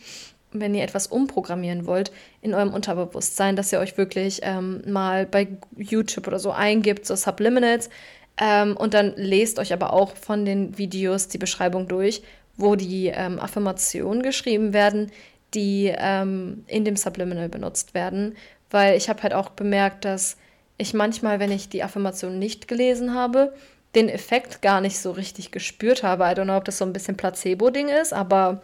wenn 0.51 0.73
ihr 0.73 0.81
etwas 0.81 1.05
umprogrammieren 1.05 1.85
wollt 1.85 2.11
in 2.41 2.55
eurem 2.55 2.73
Unterbewusstsein, 2.73 3.55
dass 3.55 3.71
ihr 3.71 3.77
euch 3.77 3.95
wirklich 3.95 4.39
ähm, 4.41 4.81
mal 4.87 5.27
bei 5.27 5.49
YouTube 5.77 6.25
oder 6.25 6.39
so 6.39 6.49
eingibt, 6.49 7.05
so 7.05 7.15
Subliminals. 7.15 7.91
Ähm, 8.37 8.75
und 8.77 8.93
dann 8.93 9.13
lest 9.15 9.59
euch 9.59 9.73
aber 9.73 9.93
auch 9.93 10.15
von 10.15 10.45
den 10.45 10.77
Videos 10.77 11.27
die 11.27 11.37
Beschreibung 11.37 11.87
durch, 11.87 12.23
wo 12.57 12.75
die 12.75 13.07
ähm, 13.07 13.39
Affirmationen 13.39 14.23
geschrieben 14.23 14.73
werden, 14.73 15.11
die 15.53 15.93
ähm, 15.95 16.63
in 16.67 16.85
dem 16.85 16.95
Subliminal 16.95 17.49
benutzt 17.49 17.93
werden. 17.93 18.35
Weil 18.69 18.97
ich 18.97 19.09
habe 19.09 19.21
halt 19.23 19.33
auch 19.33 19.49
bemerkt, 19.49 20.05
dass 20.05 20.37
ich 20.77 20.93
manchmal, 20.93 21.39
wenn 21.39 21.51
ich 21.51 21.69
die 21.69 21.83
Affirmation 21.83 22.39
nicht 22.39 22.67
gelesen 22.67 23.13
habe, 23.13 23.53
den 23.95 24.09
Effekt 24.09 24.61
gar 24.61 24.81
nicht 24.81 24.97
so 24.97 25.11
richtig 25.11 25.51
gespürt 25.51 26.01
habe. 26.01 26.23
I 26.23 26.27
don't 26.29 26.45
know, 26.45 26.57
ob 26.57 26.65
das 26.65 26.79
so 26.79 26.85
ein 26.85 26.93
bisschen 26.93 27.15
Placebo-Ding 27.15 27.89
ist, 27.89 28.13
aber 28.13 28.61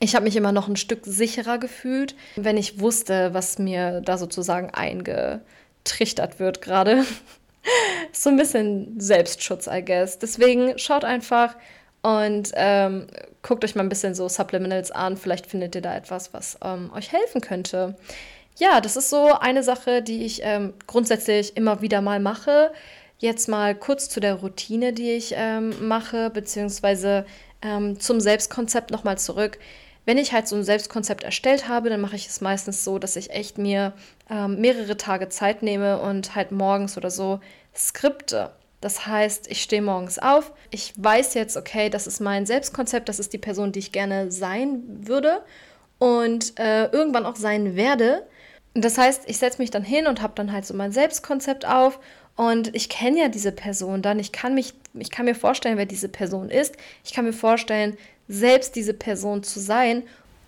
ich 0.00 0.14
habe 0.14 0.24
mich 0.24 0.36
immer 0.36 0.52
noch 0.52 0.68
ein 0.68 0.76
Stück 0.76 1.06
sicherer 1.06 1.58
gefühlt, 1.58 2.14
wenn 2.36 2.58
ich 2.58 2.80
wusste, 2.80 3.32
was 3.32 3.58
mir 3.58 4.02
da 4.02 4.18
sozusagen 4.18 4.70
eingetrichtert 4.70 6.38
wird 6.38 6.60
gerade. 6.60 7.04
so 8.12 8.30
ein 8.30 8.36
bisschen 8.36 8.98
Selbstschutz, 9.00 9.66
I 9.66 9.84
guess. 9.84 10.18
Deswegen 10.18 10.78
schaut 10.78 11.04
einfach 11.04 11.56
und 12.02 12.52
ähm, 12.54 13.06
guckt 13.42 13.64
euch 13.64 13.74
mal 13.74 13.82
ein 13.82 13.88
bisschen 13.88 14.14
so 14.14 14.28
Subliminals 14.28 14.90
an. 14.90 15.16
Vielleicht 15.16 15.46
findet 15.46 15.74
ihr 15.74 15.82
da 15.82 15.96
etwas, 15.96 16.32
was 16.32 16.58
ähm, 16.62 16.90
euch 16.94 17.12
helfen 17.12 17.40
könnte. 17.40 17.96
Ja, 18.58 18.80
das 18.80 18.96
ist 18.96 19.10
so 19.10 19.32
eine 19.32 19.62
Sache, 19.62 20.02
die 20.02 20.24
ich 20.24 20.40
ähm, 20.42 20.74
grundsätzlich 20.86 21.56
immer 21.56 21.82
wieder 21.82 22.00
mal 22.00 22.20
mache. 22.20 22.72
Jetzt 23.18 23.48
mal 23.48 23.74
kurz 23.74 24.08
zu 24.08 24.20
der 24.20 24.34
Routine, 24.34 24.92
die 24.92 25.12
ich 25.12 25.34
ähm, 25.36 25.88
mache, 25.88 26.30
beziehungsweise 26.30 27.26
ähm, 27.62 27.98
zum 27.98 28.20
Selbstkonzept 28.20 28.90
nochmal 28.90 29.18
zurück. 29.18 29.58
Wenn 30.06 30.18
ich 30.18 30.32
halt 30.32 30.48
so 30.48 30.56
ein 30.56 30.64
Selbstkonzept 30.64 31.24
erstellt 31.24 31.68
habe, 31.68 31.90
dann 31.90 32.00
mache 32.00 32.16
ich 32.16 32.28
es 32.28 32.40
meistens 32.40 32.84
so, 32.84 32.98
dass 32.98 33.16
ich 33.16 33.30
echt 33.30 33.58
mir 33.58 33.92
ähm, 34.30 34.60
mehrere 34.60 34.96
Tage 34.96 35.28
Zeit 35.28 35.62
nehme 35.62 36.00
und 36.00 36.34
halt 36.34 36.52
morgens 36.52 36.96
oder 36.96 37.10
so 37.10 37.40
Skripte. 37.74 38.52
Das 38.80 39.06
heißt, 39.06 39.50
ich 39.50 39.62
stehe 39.62 39.82
morgens 39.82 40.18
auf, 40.18 40.52
ich 40.70 40.92
weiß 40.96 41.34
jetzt, 41.34 41.56
okay, 41.56 41.90
das 41.90 42.06
ist 42.06 42.20
mein 42.20 42.46
Selbstkonzept, 42.46 43.08
das 43.08 43.18
ist 43.18 43.32
die 43.32 43.38
Person, 43.38 43.72
die 43.72 43.80
ich 43.80 43.90
gerne 43.90 44.30
sein 44.30 44.82
würde 44.86 45.42
und 45.98 46.58
äh, 46.58 46.86
irgendwann 46.86 47.26
auch 47.26 47.36
sein 47.36 47.74
werde. 47.74 48.24
Das 48.74 48.98
heißt, 48.98 49.22
ich 49.26 49.38
setze 49.38 49.60
mich 49.60 49.70
dann 49.70 49.82
hin 49.82 50.06
und 50.06 50.22
habe 50.22 50.34
dann 50.36 50.52
halt 50.52 50.66
so 50.66 50.74
mein 50.74 50.92
Selbstkonzept 50.92 51.66
auf 51.66 51.98
und 52.36 52.76
ich 52.76 52.88
kenne 52.90 53.18
ja 53.18 53.28
diese 53.28 53.50
Person 53.50 54.02
dann. 54.02 54.18
Ich 54.18 54.30
kann, 54.30 54.54
mich, 54.54 54.74
ich 54.94 55.10
kann 55.10 55.24
mir 55.24 55.34
vorstellen, 55.34 55.78
wer 55.78 55.86
diese 55.86 56.08
Person 56.08 56.50
ist. 56.50 56.76
Ich 57.02 57.12
kann 57.14 57.24
mir 57.24 57.32
vorstellen, 57.32 57.96
selbst 58.28 58.76
diese 58.76 58.94
Person 58.94 59.42
zu 59.42 59.60
sein. 59.60 60.02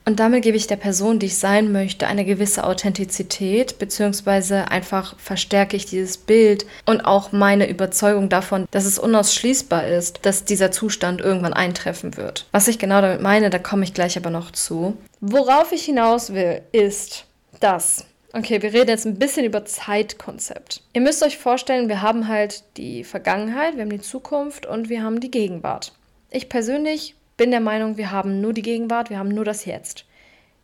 Und 0.05 0.21
damit 0.21 0.43
gebe 0.43 0.57
ich 0.57 0.67
der 0.67 0.77
Person, 0.77 1.19
die 1.19 1.27
ich 1.27 1.37
sein 1.37 1.71
möchte, 1.71 2.07
eine 2.07 2.25
gewisse 2.25 2.64
Authentizität, 2.64 3.79
beziehungsweise 3.79 4.71
einfach 4.71 5.19
verstärke 5.19 5.77
ich 5.77 5.85
dieses 5.85 6.17
Bild 6.17 6.64
und 6.87 7.03
auch 7.03 7.31
meine 7.33 7.69
Überzeugung 7.69 8.31
davon, 8.31 8.67
dass 8.71 8.87
es 8.87 8.99
unausschließbar 8.99 9.87
ist, 9.87 10.21
dass 10.23 10.47
dieser 10.47 10.71
Zustand 10.71 11.21
irgendwann 11.21 11.53
eintreffen 11.53 12.17
wird. 12.17 12.47
Was 12.53 12.69
ich 12.69 12.79
genau 12.79 13.03
damit 13.03 13.21
meine, 13.21 13.51
da 13.51 13.59
komme 13.59 13.85
ich 13.85 13.93
gleich 13.93 14.17
aber 14.17 14.31
noch 14.31 14.51
zu. 14.51 14.97
Worauf 15.21 15.73
ich 15.73 15.85
hinaus 15.85 16.33
will, 16.33 16.62
ist, 16.73 17.27
dass 17.61 18.07
Okay, 18.33 18.61
wir 18.61 18.75
reden 18.75 18.91
jetzt 18.91 19.07
ein 19.07 19.19
bisschen 19.19 19.47
über 19.47 19.64
Zeitkonzept. 19.64 20.83
Ihr 20.93 21.01
müsst 21.01 21.23
euch 21.23 21.38
vorstellen, 21.38 21.88
wir 21.88 22.03
haben 22.03 22.29
halt 22.29 22.62
die 22.77 23.03
Vergangenheit, 23.03 23.75
wir 23.75 23.83
haben 23.83 23.91
die 23.91 24.01
Zukunft 24.01 24.67
und 24.67 24.91
wir 24.91 25.03
haben 25.03 25.21
die 25.21 25.31
Gegenwart. 25.31 25.93
Ich 26.31 26.51
persönlich 26.51 27.14
bin 27.38 27.51
der 27.51 27.61
Meinung, 27.61 27.96
wir 27.96 28.11
haben 28.11 28.42
nur 28.42 28.53
die 28.53 28.62
Gegenwart, 28.62 29.09
wir 29.09 29.18
haben 29.18 29.31
nur 29.31 29.46
das 29.46 29.64
Jetzt. 29.64 30.05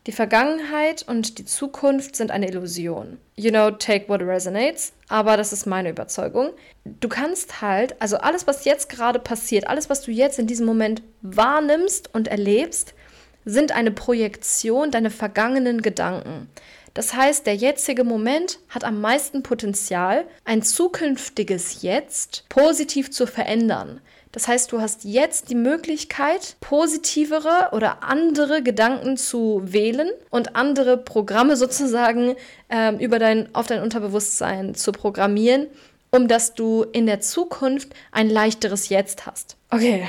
Die 0.06 0.12
Vergangenheit 0.12 1.02
und 1.08 1.38
die 1.38 1.46
Zukunft 1.46 2.14
sind 2.14 2.30
eine 2.30 2.48
Illusion. 2.48 3.16
You 3.36 3.50
know, 3.50 3.70
take 3.70 4.06
what 4.10 4.20
resonates, 4.20 4.92
aber 5.08 5.38
das 5.38 5.54
ist 5.54 5.64
meine 5.64 5.88
Überzeugung. 5.88 6.50
Du 6.84 7.08
kannst 7.08 7.62
halt, 7.62 7.98
also 8.02 8.18
alles, 8.18 8.46
was 8.46 8.66
jetzt 8.66 8.90
gerade 8.90 9.18
passiert, 9.18 9.66
alles, 9.66 9.88
was 9.88 10.02
du 10.02 10.10
jetzt 10.10 10.38
in 10.38 10.46
diesem 10.46 10.66
Moment 10.66 11.02
wahrnimmst 11.22 12.12
und 12.12 12.28
erlebst, 12.28 12.92
sind 13.46 13.72
eine 13.72 13.92
Projektion 13.92 14.90
deiner 14.90 15.10
vergangenen 15.10 15.80
Gedanken. 15.80 16.50
Das 16.92 17.14
heißt, 17.14 17.46
der 17.46 17.56
jetzige 17.56 18.04
Moment 18.04 18.58
hat 18.68 18.84
am 18.84 19.00
meisten 19.00 19.42
Potenzial, 19.42 20.26
ein 20.44 20.62
zukünftiges 20.62 21.82
Jetzt 21.82 22.44
positiv 22.48 23.10
zu 23.10 23.26
verändern. 23.26 24.00
Das 24.34 24.48
heißt, 24.48 24.72
du 24.72 24.80
hast 24.80 25.04
jetzt 25.04 25.48
die 25.50 25.54
Möglichkeit, 25.54 26.56
positivere 26.58 27.68
oder 27.70 28.02
andere 28.02 28.64
Gedanken 28.64 29.16
zu 29.16 29.62
wählen 29.64 30.10
und 30.28 30.56
andere 30.56 30.96
Programme 30.96 31.56
sozusagen 31.56 32.34
äh, 32.68 32.92
über 32.96 33.20
dein, 33.20 33.54
auf 33.54 33.68
dein 33.68 33.80
Unterbewusstsein 33.80 34.74
zu 34.74 34.90
programmieren, 34.90 35.68
um 36.10 36.26
dass 36.26 36.54
du 36.54 36.82
in 36.82 37.06
der 37.06 37.20
Zukunft 37.20 37.94
ein 38.10 38.28
leichteres 38.28 38.88
Jetzt 38.88 39.24
hast. 39.24 39.56
Okay, 39.70 40.04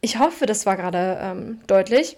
ich 0.00 0.18
hoffe, 0.18 0.46
das 0.46 0.66
war 0.66 0.76
gerade 0.76 1.20
ähm, 1.22 1.60
deutlich. 1.68 2.16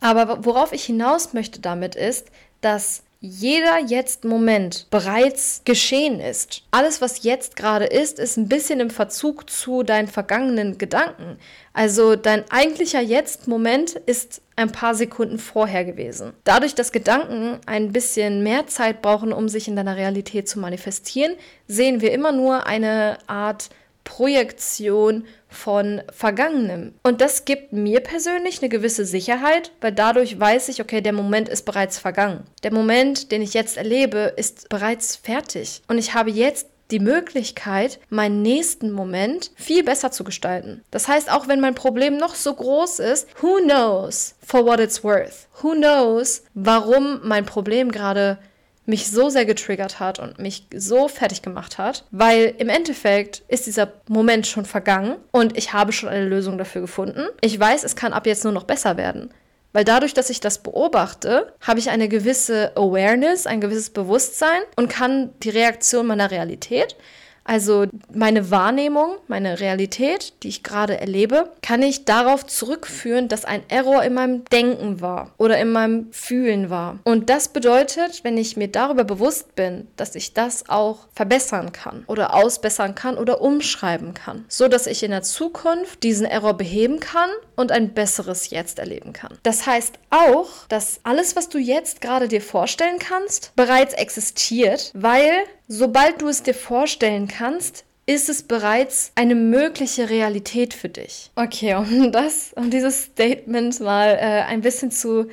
Aber 0.00 0.44
worauf 0.44 0.72
ich 0.72 0.82
hinaus 0.84 1.32
möchte 1.32 1.60
damit 1.60 1.94
ist, 1.94 2.26
dass 2.60 3.04
jeder 3.24 3.78
Jetzt-Moment 3.78 4.88
bereits 4.90 5.62
geschehen 5.64 6.18
ist. 6.18 6.62
Alles, 6.72 7.00
was 7.00 7.22
jetzt 7.22 7.54
gerade 7.54 7.84
ist, 7.84 8.18
ist 8.18 8.36
ein 8.36 8.48
bisschen 8.48 8.80
im 8.80 8.90
Verzug 8.90 9.48
zu 9.48 9.84
deinen 9.84 10.08
vergangenen 10.08 10.76
Gedanken. 10.76 11.38
Also 11.72 12.16
dein 12.16 12.50
eigentlicher 12.50 13.00
Jetzt-Moment 13.00 13.92
ist 13.94 14.42
ein 14.56 14.72
paar 14.72 14.96
Sekunden 14.96 15.38
vorher 15.38 15.84
gewesen. 15.84 16.32
Dadurch, 16.42 16.74
dass 16.74 16.90
Gedanken 16.90 17.60
ein 17.64 17.92
bisschen 17.92 18.42
mehr 18.42 18.66
Zeit 18.66 19.02
brauchen, 19.02 19.32
um 19.32 19.48
sich 19.48 19.68
in 19.68 19.76
deiner 19.76 19.96
Realität 19.96 20.48
zu 20.48 20.58
manifestieren, 20.58 21.36
sehen 21.68 22.00
wir 22.00 22.10
immer 22.10 22.32
nur 22.32 22.66
eine 22.66 23.18
Art 23.28 23.70
Projektion 24.02 25.26
von 25.52 26.02
Vergangenem. 26.12 26.94
Und 27.02 27.20
das 27.20 27.44
gibt 27.44 27.72
mir 27.72 28.00
persönlich 28.00 28.60
eine 28.60 28.68
gewisse 28.68 29.04
Sicherheit, 29.04 29.72
weil 29.80 29.92
dadurch 29.92 30.38
weiß 30.38 30.68
ich, 30.68 30.80
okay, 30.80 31.00
der 31.00 31.12
Moment 31.12 31.48
ist 31.48 31.64
bereits 31.64 31.98
vergangen. 31.98 32.44
Der 32.62 32.72
Moment, 32.72 33.30
den 33.30 33.42
ich 33.42 33.54
jetzt 33.54 33.76
erlebe, 33.76 34.32
ist 34.36 34.68
bereits 34.68 35.16
fertig. 35.16 35.82
Und 35.88 35.98
ich 35.98 36.14
habe 36.14 36.30
jetzt 36.30 36.66
die 36.92 37.00
Möglichkeit, 37.00 37.98
meinen 38.10 38.42
nächsten 38.42 38.92
Moment 38.92 39.50
viel 39.56 39.82
besser 39.82 40.10
zu 40.10 40.24
gestalten. 40.24 40.82
Das 40.90 41.08
heißt, 41.08 41.32
auch 41.32 41.48
wenn 41.48 41.60
mein 41.60 41.74
Problem 41.74 42.18
noch 42.18 42.34
so 42.34 42.54
groß 42.54 42.98
ist, 42.98 43.28
who 43.40 43.56
knows 43.62 44.34
for 44.44 44.64
what 44.66 44.78
it's 44.78 45.02
worth? 45.02 45.48
Who 45.62 45.72
knows, 45.72 46.44
warum 46.54 47.20
mein 47.22 47.46
Problem 47.46 47.90
gerade 47.90 48.38
mich 48.84 49.10
so 49.10 49.28
sehr 49.28 49.44
getriggert 49.44 50.00
hat 50.00 50.18
und 50.18 50.38
mich 50.38 50.66
so 50.74 51.08
fertig 51.08 51.42
gemacht 51.42 51.78
hat, 51.78 52.04
weil 52.10 52.54
im 52.58 52.68
Endeffekt 52.68 53.42
ist 53.48 53.66
dieser 53.66 53.92
Moment 54.08 54.46
schon 54.46 54.64
vergangen 54.64 55.16
und 55.30 55.56
ich 55.56 55.72
habe 55.72 55.92
schon 55.92 56.08
eine 56.08 56.26
Lösung 56.26 56.58
dafür 56.58 56.80
gefunden. 56.80 57.26
Ich 57.40 57.58
weiß, 57.58 57.84
es 57.84 57.96
kann 57.96 58.12
ab 58.12 58.26
jetzt 58.26 58.44
nur 58.44 58.52
noch 58.52 58.64
besser 58.64 58.96
werden. 58.96 59.32
Weil 59.72 59.84
dadurch, 59.84 60.12
dass 60.12 60.28
ich 60.28 60.40
das 60.40 60.58
beobachte, 60.58 61.54
habe 61.62 61.78
ich 61.78 61.88
eine 61.88 62.08
gewisse 62.08 62.76
Awareness, 62.76 63.46
ein 63.46 63.60
gewisses 63.60 63.90
Bewusstsein 63.90 64.60
und 64.76 64.90
kann 64.90 65.30
die 65.42 65.50
Reaktion 65.50 66.06
meiner 66.06 66.30
Realität 66.30 66.96
also 67.44 67.86
meine 68.12 68.50
Wahrnehmung, 68.50 69.16
meine 69.28 69.60
Realität, 69.60 70.32
die 70.42 70.48
ich 70.48 70.62
gerade 70.62 71.00
erlebe, 71.00 71.50
kann 71.62 71.82
ich 71.82 72.04
darauf 72.04 72.46
zurückführen, 72.46 73.28
dass 73.28 73.44
ein 73.44 73.62
Error 73.68 74.02
in 74.02 74.14
meinem 74.14 74.44
Denken 74.46 75.00
war 75.00 75.32
oder 75.38 75.58
in 75.58 75.72
meinem 75.72 76.12
Fühlen 76.12 76.70
war. 76.70 76.98
Und 77.04 77.30
das 77.30 77.48
bedeutet, 77.48 78.22
wenn 78.22 78.38
ich 78.38 78.56
mir 78.56 78.68
darüber 78.68 79.04
bewusst 79.04 79.54
bin, 79.54 79.88
dass 79.96 80.14
ich 80.14 80.34
das 80.34 80.68
auch 80.68 81.08
verbessern 81.14 81.72
kann 81.72 82.04
oder 82.06 82.34
ausbessern 82.34 82.94
kann 82.94 83.18
oder 83.18 83.40
umschreiben 83.40 84.14
kann, 84.14 84.44
so 84.48 84.68
dass 84.68 84.86
ich 84.86 85.02
in 85.02 85.10
der 85.10 85.22
Zukunft 85.22 86.02
diesen 86.02 86.26
Error 86.26 86.54
beheben 86.54 87.00
kann 87.00 87.30
und 87.56 87.72
ein 87.72 87.94
besseres 87.94 88.50
Jetzt 88.50 88.78
erleben 88.78 89.12
kann. 89.12 89.38
Das 89.42 89.66
heißt 89.66 89.98
auch, 90.10 90.48
dass 90.68 91.00
alles, 91.02 91.36
was 91.36 91.48
du 91.48 91.58
jetzt 91.58 92.00
gerade 92.00 92.28
dir 92.28 92.42
vorstellen 92.42 92.98
kannst, 92.98 93.52
bereits 93.56 93.94
existiert, 93.94 94.90
weil 94.94 95.44
Sobald 95.74 96.20
du 96.20 96.28
es 96.28 96.42
dir 96.42 96.52
vorstellen 96.52 97.28
kannst, 97.28 97.84
ist 98.04 98.28
es 98.28 98.42
bereits 98.42 99.10
eine 99.14 99.34
mögliche 99.34 100.10
Realität 100.10 100.74
für 100.74 100.90
dich. 100.90 101.30
Okay, 101.34 101.74
um 101.76 102.12
das, 102.12 102.52
um 102.56 102.68
dieses 102.68 103.04
Statement 103.04 103.80
mal 103.80 104.08
äh, 104.08 104.42
ein 104.42 104.60
bisschen 104.60 104.90
zu 104.90 105.28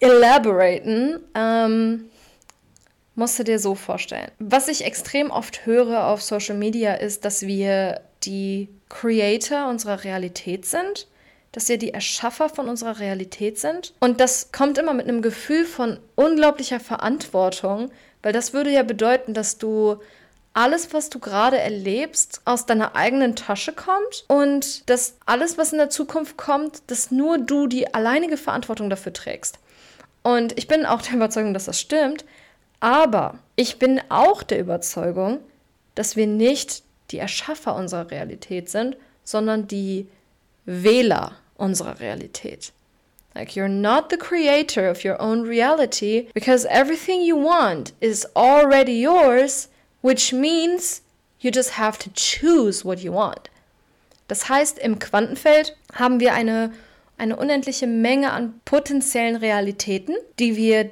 elaboraten, 0.00 1.18
ähm, 1.34 2.06
musst 3.16 3.38
du 3.38 3.44
dir 3.44 3.58
so 3.58 3.74
vorstellen. 3.74 4.30
Was 4.38 4.68
ich 4.68 4.86
extrem 4.86 5.30
oft 5.30 5.66
höre 5.66 6.06
auf 6.06 6.22
Social 6.22 6.56
Media 6.56 6.94
ist, 6.94 7.26
dass 7.26 7.42
wir 7.42 8.00
die 8.24 8.70
Creator 8.88 9.68
unserer 9.68 10.04
Realität 10.04 10.64
sind, 10.64 11.06
dass 11.56 11.70
wir 11.70 11.78
die 11.78 11.94
Erschaffer 11.94 12.50
von 12.50 12.68
unserer 12.68 12.98
Realität 13.00 13.58
sind. 13.58 13.94
Und 13.98 14.20
das 14.20 14.52
kommt 14.52 14.76
immer 14.76 14.92
mit 14.92 15.08
einem 15.08 15.22
Gefühl 15.22 15.64
von 15.64 15.98
unglaublicher 16.14 16.80
Verantwortung, 16.80 17.90
weil 18.22 18.34
das 18.34 18.52
würde 18.52 18.68
ja 18.68 18.82
bedeuten, 18.82 19.32
dass 19.32 19.56
du 19.56 19.96
alles, 20.52 20.92
was 20.92 21.08
du 21.08 21.18
gerade 21.18 21.58
erlebst, 21.58 22.42
aus 22.44 22.66
deiner 22.66 22.94
eigenen 22.94 23.36
Tasche 23.36 23.72
kommt 23.72 24.26
und 24.28 24.88
dass 24.90 25.16
alles, 25.24 25.56
was 25.56 25.72
in 25.72 25.78
der 25.78 25.88
Zukunft 25.88 26.36
kommt, 26.36 26.82
dass 26.88 27.10
nur 27.10 27.38
du 27.38 27.66
die 27.68 27.94
alleinige 27.94 28.36
Verantwortung 28.36 28.90
dafür 28.90 29.14
trägst. 29.14 29.58
Und 30.22 30.58
ich 30.58 30.68
bin 30.68 30.84
auch 30.84 31.00
der 31.00 31.14
Überzeugung, 31.14 31.54
dass 31.54 31.64
das 31.64 31.80
stimmt, 31.80 32.26
aber 32.80 33.38
ich 33.54 33.78
bin 33.78 34.02
auch 34.10 34.42
der 34.42 34.60
Überzeugung, 34.60 35.38
dass 35.94 36.16
wir 36.16 36.26
nicht 36.26 36.82
die 37.12 37.18
Erschaffer 37.18 37.74
unserer 37.76 38.10
Realität 38.10 38.68
sind, 38.68 38.98
sondern 39.24 39.66
die 39.66 40.06
Wähler 40.66 41.32
unserer 41.58 42.00
Realität. 42.00 42.72
Like 43.34 43.54
you're 43.54 43.68
not 43.68 44.08
the 44.08 44.16
creator 44.16 44.88
of 44.88 45.04
your 45.04 45.20
own 45.20 45.42
reality 45.42 46.28
because 46.32 46.66
everything 46.70 47.20
you 47.20 47.36
want 47.36 47.92
is 48.00 48.26
already 48.34 48.98
yours, 49.00 49.68
which 50.00 50.32
means 50.32 51.02
you 51.40 51.50
just 51.50 51.72
have 51.72 51.98
to 51.98 52.10
choose 52.14 52.82
what 52.82 53.00
you 53.00 53.12
want. 53.12 53.50
Das 54.28 54.48
heißt, 54.48 54.78
im 54.78 54.98
Quantenfeld 54.98 55.76
haben 55.92 56.18
wir 56.18 56.32
eine, 56.32 56.72
eine 57.18 57.36
unendliche 57.36 57.86
Menge 57.86 58.32
an 58.32 58.60
potenziellen 58.64 59.36
Realitäten, 59.36 60.16
die 60.38 60.56
wir 60.56 60.90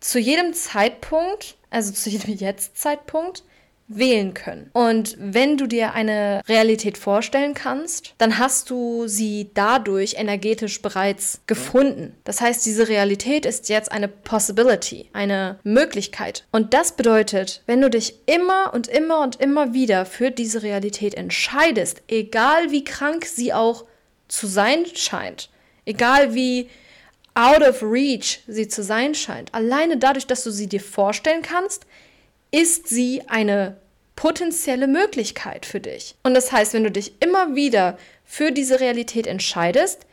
zu 0.00 0.18
jedem 0.18 0.52
Zeitpunkt, 0.52 1.56
also 1.70 1.92
zu 1.92 2.10
jedem 2.10 2.34
Jetzt-Zeitpunkt, 2.34 3.44
wählen 3.86 4.32
können. 4.32 4.70
Und 4.72 5.16
wenn 5.18 5.56
du 5.56 5.66
dir 5.66 5.92
eine 5.92 6.40
Realität 6.48 6.96
vorstellen 6.96 7.54
kannst, 7.54 8.14
dann 8.18 8.38
hast 8.38 8.70
du 8.70 9.06
sie 9.06 9.50
dadurch 9.52 10.14
energetisch 10.16 10.80
bereits 10.80 11.40
gefunden. 11.46 12.16
Das 12.24 12.40
heißt, 12.40 12.64
diese 12.64 12.88
Realität 12.88 13.44
ist 13.44 13.68
jetzt 13.68 13.92
eine 13.92 14.08
Possibility, 14.08 15.10
eine 15.12 15.58
Möglichkeit. 15.64 16.44
Und 16.50 16.72
das 16.72 16.96
bedeutet, 16.96 17.62
wenn 17.66 17.80
du 17.80 17.90
dich 17.90 18.14
immer 18.26 18.72
und 18.72 18.88
immer 18.88 19.20
und 19.20 19.36
immer 19.36 19.74
wieder 19.74 20.06
für 20.06 20.30
diese 20.30 20.62
Realität 20.62 21.14
entscheidest, 21.14 22.02
egal 22.08 22.70
wie 22.70 22.84
krank 22.84 23.26
sie 23.26 23.52
auch 23.52 23.84
zu 24.28 24.46
sein 24.46 24.86
scheint, 24.94 25.50
egal 25.84 26.34
wie 26.34 26.70
out 27.34 27.62
of 27.62 27.82
reach 27.82 28.40
sie 28.46 28.68
zu 28.68 28.82
sein 28.82 29.14
scheint, 29.14 29.52
alleine 29.52 29.98
dadurch, 29.98 30.26
dass 30.26 30.44
du 30.44 30.50
sie 30.50 30.68
dir 30.68 30.80
vorstellen 30.80 31.42
kannst, 31.42 31.84
ist 32.54 32.86
sie 32.86 33.22
eine 33.26 33.78
potenzielle 34.14 34.86
Möglichkeit 34.86 35.66
für 35.66 35.80
dich. 35.80 36.14
Und 36.22 36.34
das 36.34 36.52
heißt, 36.52 36.72
wenn 36.72 36.84
du 36.84 36.90
dich 36.92 37.14
immer 37.20 37.56
wieder 37.56 37.98
für 38.24 38.52
diese 38.52 38.78
Realität 38.78 39.26
entscheidest, 39.26 40.06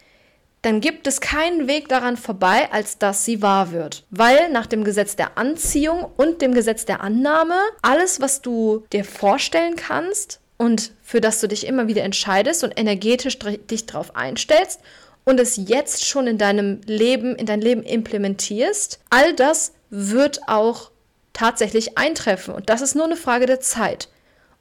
dann 0.64 0.82
gibt 0.82 1.06
es 1.06 1.22
keinen 1.22 1.68
Weg 1.68 1.88
daran 1.88 2.18
vorbei, 2.18 2.68
als 2.72 2.98
dass 2.98 3.26
sie 3.26 3.44
wahr 3.44 3.72
wird. 3.72 4.06
Weil 4.10 4.50
nach 4.50 4.66
dem 4.66 4.84
Gesetz 4.84 5.16
der 5.16 5.38
Anziehung 5.38 6.06
und 6.18 6.42
dem 6.42 6.56
Gesetz 6.56 6.86
der 6.86 7.02
Annahme 7.02 7.60
alles, 7.84 8.22
was 8.22 8.42
du 8.42 8.86
dir 8.92 9.06
vorstellen 9.06 9.76
kannst 9.76 10.40
und 10.58 10.94
für 11.04 11.22
das 11.22 11.42
du 11.42 11.48
dich 11.48 11.68
immer 11.68 11.88
wieder 11.88 12.02
entscheidest 12.02 12.64
und 12.64 12.74
energetisch 12.76 13.38
dich 13.38 13.86
darauf 13.86 14.16
einstellst 14.16 14.80
und 15.26 15.40
es 15.40 15.58
jetzt 15.58 16.06
schon 16.06 16.26
in 16.26 16.40
deinem 16.40 16.82
Leben, 16.88 17.36
in 17.36 17.46
dein 17.46 17.62
Leben 17.62 17.84
implementierst, 17.84 19.00
all 19.12 19.34
das 19.36 19.74
wird 19.92 20.48
auch 20.48 20.90
tatsächlich 21.34 21.98
eintreffen. 21.98 22.54
Und 22.54 22.70
das 22.70 22.82
ist 22.82 22.96
nur 22.96 23.06
eine 23.06 23.18
Frage 23.18 23.46
der 23.46 23.60
Zeit. 23.60 24.10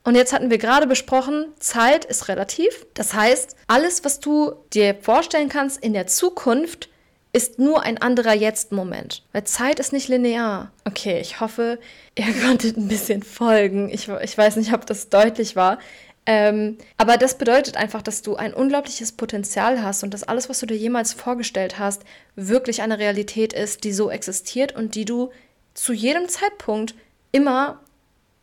Und 0.02 0.14
jetzt 0.14 0.32
hatten 0.32 0.50
wir 0.50 0.58
gerade 0.58 0.86
besprochen, 0.86 1.46
Zeit 1.58 2.04
ist 2.04 2.28
relativ. 2.28 2.86
Das 2.94 3.12
heißt, 3.12 3.56
alles, 3.66 4.04
was 4.04 4.18
du 4.20 4.54
dir 4.72 4.94
vorstellen 4.94 5.48
kannst 5.50 5.82
in 5.82 5.92
der 5.92 6.06
Zukunft, 6.06 6.88
ist 7.32 7.58
nur 7.58 7.82
ein 7.82 7.98
anderer 7.98 8.34
Jetzt-Moment. 8.34 9.22
Weil 9.32 9.44
Zeit 9.44 9.78
ist 9.78 9.92
nicht 9.92 10.08
linear. 10.08 10.72
Okay, 10.84 11.20
ich 11.20 11.40
hoffe, 11.40 11.78
ihr 12.16 12.32
konntet 12.46 12.76
ein 12.76 12.88
bisschen 12.88 13.22
folgen. 13.22 13.88
Ich, 13.90 14.08
ich 14.08 14.36
weiß 14.36 14.56
nicht, 14.56 14.72
ob 14.72 14.86
das 14.86 15.10
deutlich 15.10 15.54
war. 15.54 15.78
Ähm, 16.26 16.76
aber 16.96 17.16
das 17.16 17.38
bedeutet 17.38 17.76
einfach, 17.76 18.02
dass 18.02 18.22
du 18.22 18.36
ein 18.36 18.54
unglaubliches 18.54 19.12
Potenzial 19.12 19.82
hast 19.82 20.02
und 20.02 20.12
dass 20.12 20.22
alles, 20.22 20.48
was 20.48 20.60
du 20.60 20.66
dir 20.66 20.76
jemals 20.76 21.12
vorgestellt 21.12 21.78
hast, 21.78 22.02
wirklich 22.36 22.82
eine 22.82 22.98
Realität 22.98 23.52
ist, 23.52 23.84
die 23.84 23.92
so 23.92 24.10
existiert 24.10 24.74
und 24.76 24.94
die 24.94 25.04
du 25.04 25.30
zu 25.74 25.92
jedem 25.92 26.28
Zeitpunkt 26.28 26.94
immer 27.32 27.80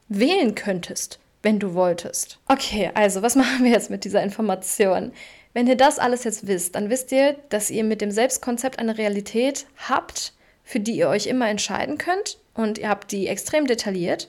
wählen 0.08 0.56
könntest 0.56 1.20
wenn 1.48 1.60
du 1.60 1.74
wolltest. 1.74 2.40
Okay, 2.48 2.92
also 2.94 3.22
was 3.22 3.36
machen 3.42 3.64
wir 3.64 3.72
jetzt 3.72 3.90
mit 3.90 4.04
dieser 4.04 4.22
Information? 4.22 5.12
Wenn 5.54 5.66
ihr 5.68 5.78
das 5.78 5.98
alles 5.98 6.26
jetzt 6.26 6.46
wisst, 6.46 6.76
dann 6.76 6.90
wisst 6.90 7.12
ihr, 7.12 7.38
dass 7.50 7.72
ihr 7.72 7.86
mit 7.86 8.02
dem 8.02 8.12
Selbstkonzept 8.12 8.80
eine 8.80 8.98
Realität 8.98 9.66
habt, 9.78 10.34
für 10.64 10.82
die 10.82 10.98
ihr 10.98 11.08
euch 11.08 11.26
immer 11.28 11.48
entscheiden 11.48 11.98
könnt 11.98 12.38
und 12.54 12.78
ihr 12.78 12.90
habt 12.90 13.12
die 13.12 13.28
extrem 13.28 13.66
detailliert. 13.66 14.28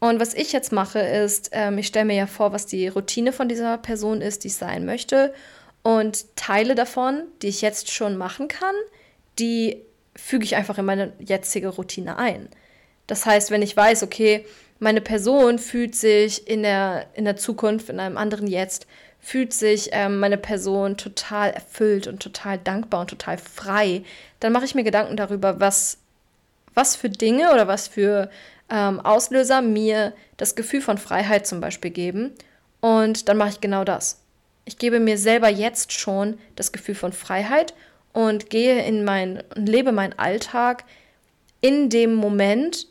Und 0.00 0.20
was 0.20 0.32
ich 0.32 0.52
jetzt 0.52 0.70
mache, 0.70 1.00
ist, 1.00 1.50
ähm, 1.52 1.78
ich 1.78 1.88
stelle 1.88 2.04
mir 2.04 2.16
ja 2.16 2.26
vor, 2.26 2.52
was 2.52 2.66
die 2.66 2.88
Routine 2.88 3.32
von 3.32 3.48
dieser 3.48 3.76
Person 3.78 4.20
ist, 4.20 4.44
die 4.44 4.48
ich 4.48 4.54
sein 4.54 4.84
möchte. 4.84 5.34
Und 5.82 6.36
Teile 6.36 6.74
davon, 6.74 7.24
die 7.42 7.48
ich 7.48 7.62
jetzt 7.62 7.90
schon 7.90 8.16
machen 8.16 8.48
kann, 8.48 8.74
die 9.38 9.82
füge 10.16 10.44
ich 10.44 10.56
einfach 10.56 10.78
in 10.78 10.84
meine 10.84 11.12
jetzige 11.18 11.68
Routine 11.68 12.16
ein. 12.16 12.48
Das 13.06 13.26
heißt, 13.26 13.50
wenn 13.50 13.62
ich 13.62 13.76
weiß, 13.76 14.02
okay, 14.02 14.46
meine 14.78 15.00
Person 15.00 15.58
fühlt 15.58 15.94
sich 15.94 16.48
in 16.48 16.62
der, 16.62 17.06
in 17.14 17.24
der 17.24 17.36
Zukunft, 17.36 17.88
in 17.88 18.00
einem 18.00 18.16
anderen 18.16 18.46
Jetzt, 18.46 18.86
fühlt 19.20 19.54
sich 19.54 19.88
ähm, 19.92 20.20
meine 20.20 20.36
Person 20.36 20.96
total 20.96 21.50
erfüllt 21.50 22.06
und 22.06 22.22
total 22.22 22.58
dankbar 22.58 23.00
und 23.00 23.10
total 23.10 23.38
frei, 23.38 24.02
dann 24.40 24.52
mache 24.52 24.66
ich 24.66 24.74
mir 24.74 24.84
Gedanken 24.84 25.16
darüber, 25.16 25.60
was, 25.60 25.98
was 26.74 26.94
für 26.94 27.08
Dinge 27.08 27.52
oder 27.52 27.66
was 27.66 27.88
für 27.88 28.30
ähm, 28.70 29.00
Auslöser 29.00 29.62
mir 29.62 30.12
das 30.36 30.54
Gefühl 30.56 30.82
von 30.82 30.98
Freiheit 30.98 31.46
zum 31.46 31.60
Beispiel 31.60 31.90
geben. 31.90 32.32
Und 32.80 33.28
dann 33.28 33.38
mache 33.38 33.50
ich 33.50 33.60
genau 33.62 33.84
das. 33.84 34.20
Ich 34.66 34.76
gebe 34.76 35.00
mir 35.00 35.16
selber 35.16 35.48
jetzt 35.48 35.92
schon 35.92 36.38
das 36.56 36.72
Gefühl 36.72 36.94
von 36.94 37.12
Freiheit 37.12 37.72
und 38.14 38.48
gehe 38.48 38.82
in 38.86 39.04
mein 39.04 39.42
und 39.54 39.68
lebe 39.68 39.92
meinen 39.92 40.18
Alltag 40.18 40.84
in 41.60 41.90
dem 41.90 42.14
Moment, 42.14 42.86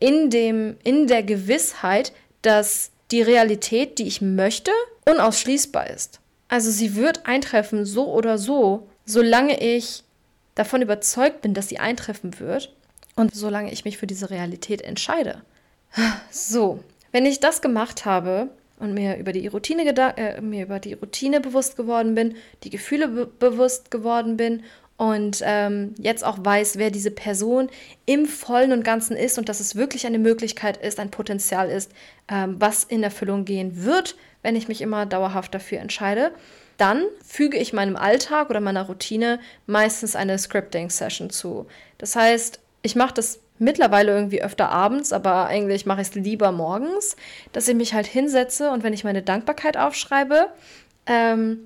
in, 0.00 0.28
dem, 0.28 0.76
in 0.84 1.06
der 1.06 1.22
Gewissheit, 1.22 2.12
dass 2.42 2.90
die 3.10 3.22
Realität, 3.22 3.98
die 3.98 4.06
ich 4.06 4.20
möchte, 4.20 4.72
unausschließbar 5.08 5.88
ist. 5.88 6.20
Also 6.48 6.70
sie 6.70 6.96
wird 6.96 7.26
eintreffen, 7.26 7.84
so 7.84 8.12
oder 8.12 8.38
so, 8.38 8.88
solange 9.04 9.60
ich 9.60 10.02
davon 10.54 10.82
überzeugt 10.82 11.42
bin, 11.42 11.54
dass 11.54 11.68
sie 11.68 11.78
eintreffen 11.78 12.40
wird 12.40 12.74
und 13.14 13.34
solange 13.34 13.72
ich 13.72 13.84
mich 13.84 13.98
für 13.98 14.06
diese 14.06 14.30
Realität 14.30 14.82
entscheide. 14.82 15.42
So, 16.30 16.82
wenn 17.12 17.24
ich 17.24 17.40
das 17.40 17.62
gemacht 17.62 18.04
habe 18.04 18.50
und 18.78 18.94
mir 18.94 19.16
über 19.16 19.32
die 19.32 19.46
Routine, 19.46 19.84
äh, 20.16 20.40
mir 20.40 20.64
über 20.64 20.78
die 20.78 20.94
Routine 20.94 21.40
bewusst 21.40 21.76
geworden 21.76 22.14
bin, 22.14 22.36
die 22.62 22.70
Gefühle 22.70 23.08
be 23.08 23.26
bewusst 23.26 23.90
geworden 23.90 24.36
bin 24.36 24.62
und 24.96 25.42
ähm, 25.44 25.94
jetzt 25.98 26.24
auch 26.24 26.38
weiß, 26.40 26.78
wer 26.78 26.90
diese 26.90 27.10
Person 27.10 27.68
im 28.06 28.26
vollen 28.26 28.72
und 28.72 28.84
ganzen 28.84 29.16
ist 29.16 29.38
und 29.38 29.48
dass 29.48 29.60
es 29.60 29.76
wirklich 29.76 30.06
eine 30.06 30.18
Möglichkeit 30.18 30.78
ist, 30.78 30.98
ein 30.98 31.10
Potenzial 31.10 31.70
ist, 31.70 31.92
ähm, 32.28 32.56
was 32.58 32.84
in 32.84 33.02
Erfüllung 33.02 33.44
gehen 33.44 33.84
wird, 33.84 34.16
wenn 34.42 34.56
ich 34.56 34.68
mich 34.68 34.80
immer 34.80 35.04
dauerhaft 35.04 35.54
dafür 35.54 35.80
entscheide, 35.80 36.32
dann 36.78 37.04
füge 37.24 37.58
ich 37.58 37.72
meinem 37.72 37.96
Alltag 37.96 38.48
oder 38.50 38.60
meiner 38.60 38.86
Routine 38.86 39.40
meistens 39.66 40.16
eine 40.16 40.38
Scripting-Session 40.38 41.30
zu. 41.30 41.66
Das 41.98 42.16
heißt, 42.16 42.60
ich 42.82 42.96
mache 42.96 43.14
das 43.14 43.40
mittlerweile 43.58 44.12
irgendwie 44.12 44.42
öfter 44.42 44.68
abends, 44.68 45.12
aber 45.12 45.46
eigentlich 45.46 45.86
mache 45.86 46.02
ich 46.02 46.08
es 46.08 46.14
lieber 46.14 46.52
morgens, 46.52 47.16
dass 47.52 47.68
ich 47.68 47.74
mich 47.74 47.94
halt 47.94 48.06
hinsetze 48.06 48.70
und 48.70 48.82
wenn 48.82 48.92
ich 48.92 49.04
meine 49.04 49.22
Dankbarkeit 49.22 49.76
aufschreibe, 49.76 50.48
ähm, 51.06 51.60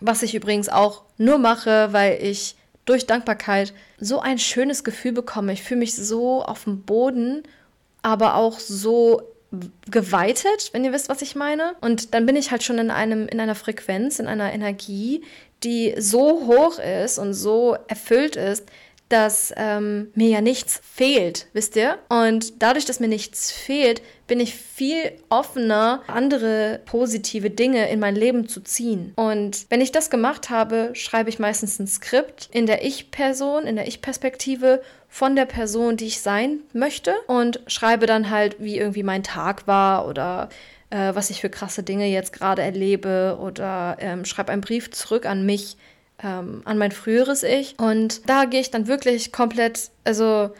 was 0.00 0.22
ich 0.22 0.34
übrigens 0.34 0.68
auch 0.68 1.02
nur 1.16 1.38
mache, 1.38 1.92
weil 1.92 2.18
ich 2.22 2.56
durch 2.84 3.06
Dankbarkeit 3.06 3.72
so 3.98 4.20
ein 4.20 4.38
schönes 4.38 4.82
Gefühl 4.82 5.12
bekomme. 5.12 5.52
Ich 5.52 5.62
fühle 5.62 5.80
mich 5.80 5.94
so 5.94 6.42
auf 6.42 6.64
dem 6.64 6.82
Boden, 6.82 7.44
aber 8.02 8.34
auch 8.34 8.58
so 8.58 9.22
geweitet, 9.90 10.70
wenn 10.72 10.84
ihr 10.84 10.92
wisst, 10.92 11.08
was 11.08 11.22
ich 11.22 11.36
meine. 11.36 11.74
Und 11.80 12.14
dann 12.14 12.26
bin 12.26 12.36
ich 12.36 12.50
halt 12.50 12.62
schon 12.62 12.78
in 12.78 12.90
einem 12.90 13.28
in 13.28 13.38
einer 13.38 13.54
Frequenz, 13.54 14.18
in 14.18 14.26
einer 14.26 14.52
Energie, 14.52 15.22
die 15.62 15.94
so 15.98 16.46
hoch 16.46 16.78
ist 16.78 17.18
und 17.18 17.34
so 17.34 17.76
erfüllt 17.86 18.36
ist, 18.36 18.64
dass 19.12 19.52
ähm, 19.56 20.10
mir 20.14 20.28
ja 20.28 20.40
nichts 20.40 20.80
fehlt, 20.82 21.46
wisst 21.52 21.76
ihr? 21.76 21.98
Und 22.08 22.62
dadurch, 22.62 22.86
dass 22.86 23.00
mir 23.00 23.08
nichts 23.08 23.52
fehlt, 23.52 24.02
bin 24.26 24.40
ich 24.40 24.54
viel 24.54 25.12
offener, 25.28 26.02
andere 26.06 26.80
positive 26.86 27.50
Dinge 27.50 27.90
in 27.90 28.00
mein 28.00 28.16
Leben 28.16 28.48
zu 28.48 28.60
ziehen. 28.62 29.12
Und 29.16 29.66
wenn 29.68 29.82
ich 29.82 29.92
das 29.92 30.08
gemacht 30.08 30.48
habe, 30.48 30.90
schreibe 30.94 31.28
ich 31.28 31.38
meistens 31.38 31.78
ein 31.78 31.86
Skript 31.86 32.48
in 32.52 32.66
der 32.66 32.84
Ich-Person, 32.84 33.66
in 33.66 33.76
der 33.76 33.86
Ich-Perspektive 33.86 34.80
von 35.08 35.36
der 35.36 35.44
Person, 35.44 35.98
die 35.98 36.06
ich 36.06 36.22
sein 36.22 36.60
möchte 36.72 37.14
und 37.26 37.60
schreibe 37.66 38.06
dann 38.06 38.30
halt, 38.30 38.56
wie 38.58 38.78
irgendwie 38.78 39.02
mein 39.02 39.22
Tag 39.22 39.66
war 39.66 40.08
oder 40.08 40.48
äh, 40.88 41.14
was 41.14 41.28
ich 41.28 41.42
für 41.42 41.50
krasse 41.50 41.82
Dinge 41.82 42.06
jetzt 42.06 42.32
gerade 42.32 42.62
erlebe 42.62 43.38
oder 43.40 43.98
ähm, 44.00 44.24
schreibe 44.24 44.52
einen 44.52 44.62
Brief 44.62 44.90
zurück 44.90 45.26
an 45.26 45.44
mich 45.44 45.76
ähm, 46.22 46.62
an 46.64 46.78
mein 46.78 46.92
früheres 46.92 47.42
Ich. 47.42 47.78
Und 47.78 48.28
da 48.28 48.44
gehe 48.44 48.60
ich 48.60 48.70
dann 48.70 48.86
wirklich 48.86 49.32
komplett, 49.32 49.90
also 50.04 50.50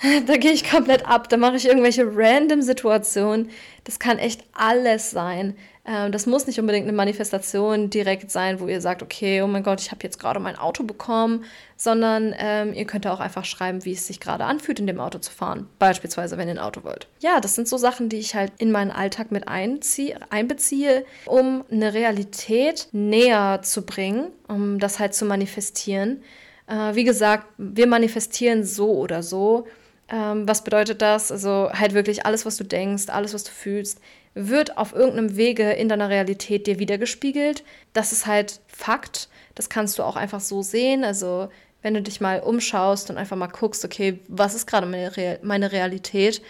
da 0.26 0.36
gehe 0.36 0.52
ich 0.52 0.68
komplett 0.68 1.06
ab. 1.06 1.28
Da 1.28 1.36
mache 1.36 1.56
ich 1.56 1.66
irgendwelche 1.66 2.06
random 2.06 2.62
Situationen. 2.62 3.50
Das 3.84 3.98
kann 3.98 4.18
echt 4.18 4.44
alles 4.52 5.10
sein. 5.10 5.56
Ähm, 5.88 6.12
das 6.12 6.26
muss 6.26 6.46
nicht 6.46 6.60
unbedingt 6.60 6.86
eine 6.86 6.96
Manifestation 6.96 7.88
direkt 7.88 8.30
sein, 8.30 8.60
wo 8.60 8.68
ihr 8.68 8.82
sagt, 8.82 9.02
okay, 9.02 9.40
oh 9.40 9.46
mein 9.46 9.62
Gott, 9.62 9.80
ich 9.80 9.90
habe 9.90 10.02
jetzt 10.02 10.20
gerade 10.20 10.38
mein 10.38 10.56
Auto 10.56 10.84
bekommen, 10.84 11.44
sondern 11.76 12.34
ähm, 12.38 12.74
ihr 12.74 12.84
könnt 12.84 13.06
auch 13.06 13.20
einfach 13.20 13.46
schreiben, 13.46 13.84
wie 13.86 13.92
es 13.92 14.06
sich 14.06 14.20
gerade 14.20 14.44
anfühlt, 14.44 14.80
in 14.80 14.86
dem 14.86 15.00
Auto 15.00 15.18
zu 15.18 15.32
fahren. 15.32 15.66
Beispielsweise, 15.78 16.36
wenn 16.36 16.46
ihr 16.46 16.54
ein 16.54 16.58
Auto 16.58 16.84
wollt. 16.84 17.08
Ja, 17.20 17.40
das 17.40 17.54
sind 17.54 17.68
so 17.68 17.78
Sachen, 17.78 18.10
die 18.10 18.18
ich 18.18 18.34
halt 18.34 18.52
in 18.58 18.70
meinen 18.70 18.90
Alltag 18.90 19.32
mit 19.32 19.48
einziehe, 19.48 20.18
einbeziehe, 20.28 21.06
um 21.24 21.64
eine 21.70 21.94
Realität 21.94 22.88
näher 22.92 23.60
zu 23.62 23.86
bringen, 23.86 24.28
um 24.46 24.78
das 24.78 24.98
halt 24.98 25.14
zu 25.14 25.24
manifestieren. 25.24 26.22
Äh, 26.66 26.94
wie 26.96 27.04
gesagt, 27.04 27.46
wir 27.56 27.86
manifestieren 27.86 28.62
so 28.62 28.92
oder 28.92 29.22
so. 29.22 29.66
Ähm, 30.10 30.46
was 30.46 30.64
bedeutet 30.64 31.00
das? 31.00 31.32
Also 31.32 31.70
halt 31.72 31.94
wirklich 31.94 32.26
alles, 32.26 32.44
was 32.44 32.56
du 32.56 32.64
denkst, 32.64 33.04
alles, 33.08 33.32
was 33.32 33.44
du 33.44 33.50
fühlst, 33.50 34.00
wird 34.38 34.78
auf 34.78 34.94
irgendeinem 34.94 35.36
Wege 35.36 35.72
in 35.72 35.88
deiner 35.88 36.08
Realität 36.08 36.66
dir 36.66 36.78
wiedergespiegelt. 36.78 37.64
Das 37.92 38.12
ist 38.12 38.26
halt 38.26 38.60
Fakt. 38.68 39.28
Das 39.54 39.68
kannst 39.68 39.98
du 39.98 40.04
auch 40.04 40.14
einfach 40.14 40.40
so 40.40 40.62
sehen. 40.62 41.02
Also 41.02 41.48
wenn 41.82 41.94
du 41.94 42.02
dich 42.02 42.20
mal 42.20 42.40
umschaust 42.40 43.10
und 43.10 43.18
einfach 43.18 43.36
mal 43.36 43.48
guckst, 43.48 43.84
okay, 43.84 44.20
was 44.28 44.54
ist 44.54 44.66
gerade 44.66 44.86
meine, 44.86 45.16
Real 45.16 45.38
meine 45.42 45.72
Realität, 45.72 46.40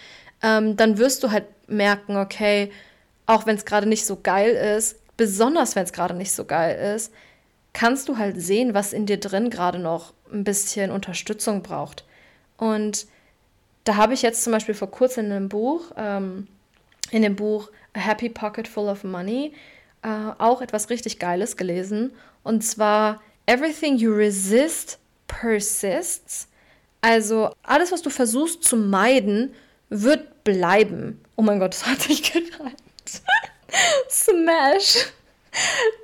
ähm, 0.43 0.77
dann 0.77 0.97
wirst 0.99 1.23
du 1.23 1.31
halt 1.31 1.45
merken, 1.67 2.17
okay, 2.17 2.71
auch 3.25 3.45
wenn 3.45 3.55
es 3.55 3.65
gerade 3.65 3.87
nicht 3.87 4.05
so 4.05 4.19
geil 4.21 4.51
ist, 4.51 4.97
besonders 5.17 5.75
wenn 5.75 5.83
es 5.83 5.93
gerade 5.93 6.13
nicht 6.13 6.31
so 6.31 6.45
geil 6.45 6.95
ist, 6.95 7.11
kannst 7.73 8.07
du 8.07 8.17
halt 8.17 8.41
sehen, 8.41 8.73
was 8.73 8.93
in 8.93 9.05
dir 9.05 9.19
drin 9.19 9.49
gerade 9.49 9.79
noch 9.79 10.13
ein 10.31 10.43
bisschen 10.43 10.91
Unterstützung 10.91 11.61
braucht. 11.63 12.05
Und 12.57 13.07
da 13.83 13.95
habe 13.95 14.13
ich 14.13 14.21
jetzt 14.21 14.43
zum 14.43 14.53
Beispiel 14.53 14.75
vor 14.75 14.91
kurzem 14.91 15.25
in 15.25 15.31
einem 15.31 15.49
Buch, 15.49 15.91
ähm, 15.97 16.47
in 17.11 17.21
dem 17.21 17.35
Buch 17.35 17.69
A 17.93 17.99
Happy 17.99 18.29
Pocket 18.29 18.67
Full 18.67 18.87
of 18.87 19.03
Money, 19.03 19.53
äh, 20.01 20.31
auch 20.37 20.61
etwas 20.61 20.89
richtig 20.89 21.19
Geiles 21.19 21.57
gelesen. 21.57 22.11
Und 22.43 22.63
zwar 22.63 23.21
Everything 23.45 23.97
you 23.97 24.13
resist 24.13 24.99
persists. 25.27 26.47
Also 27.01 27.51
alles, 27.63 27.91
was 27.91 28.01
du 28.01 28.09
versuchst 28.09 28.63
zu 28.63 28.77
meiden, 28.77 29.53
wird 29.89 30.43
bleiben. 30.43 31.19
Oh 31.35 31.41
mein 31.41 31.59
Gott, 31.59 31.73
das 31.73 31.85
hat 31.85 32.01
sich 32.01 32.21
gereimt. 32.33 32.75
Smash. 34.09 35.07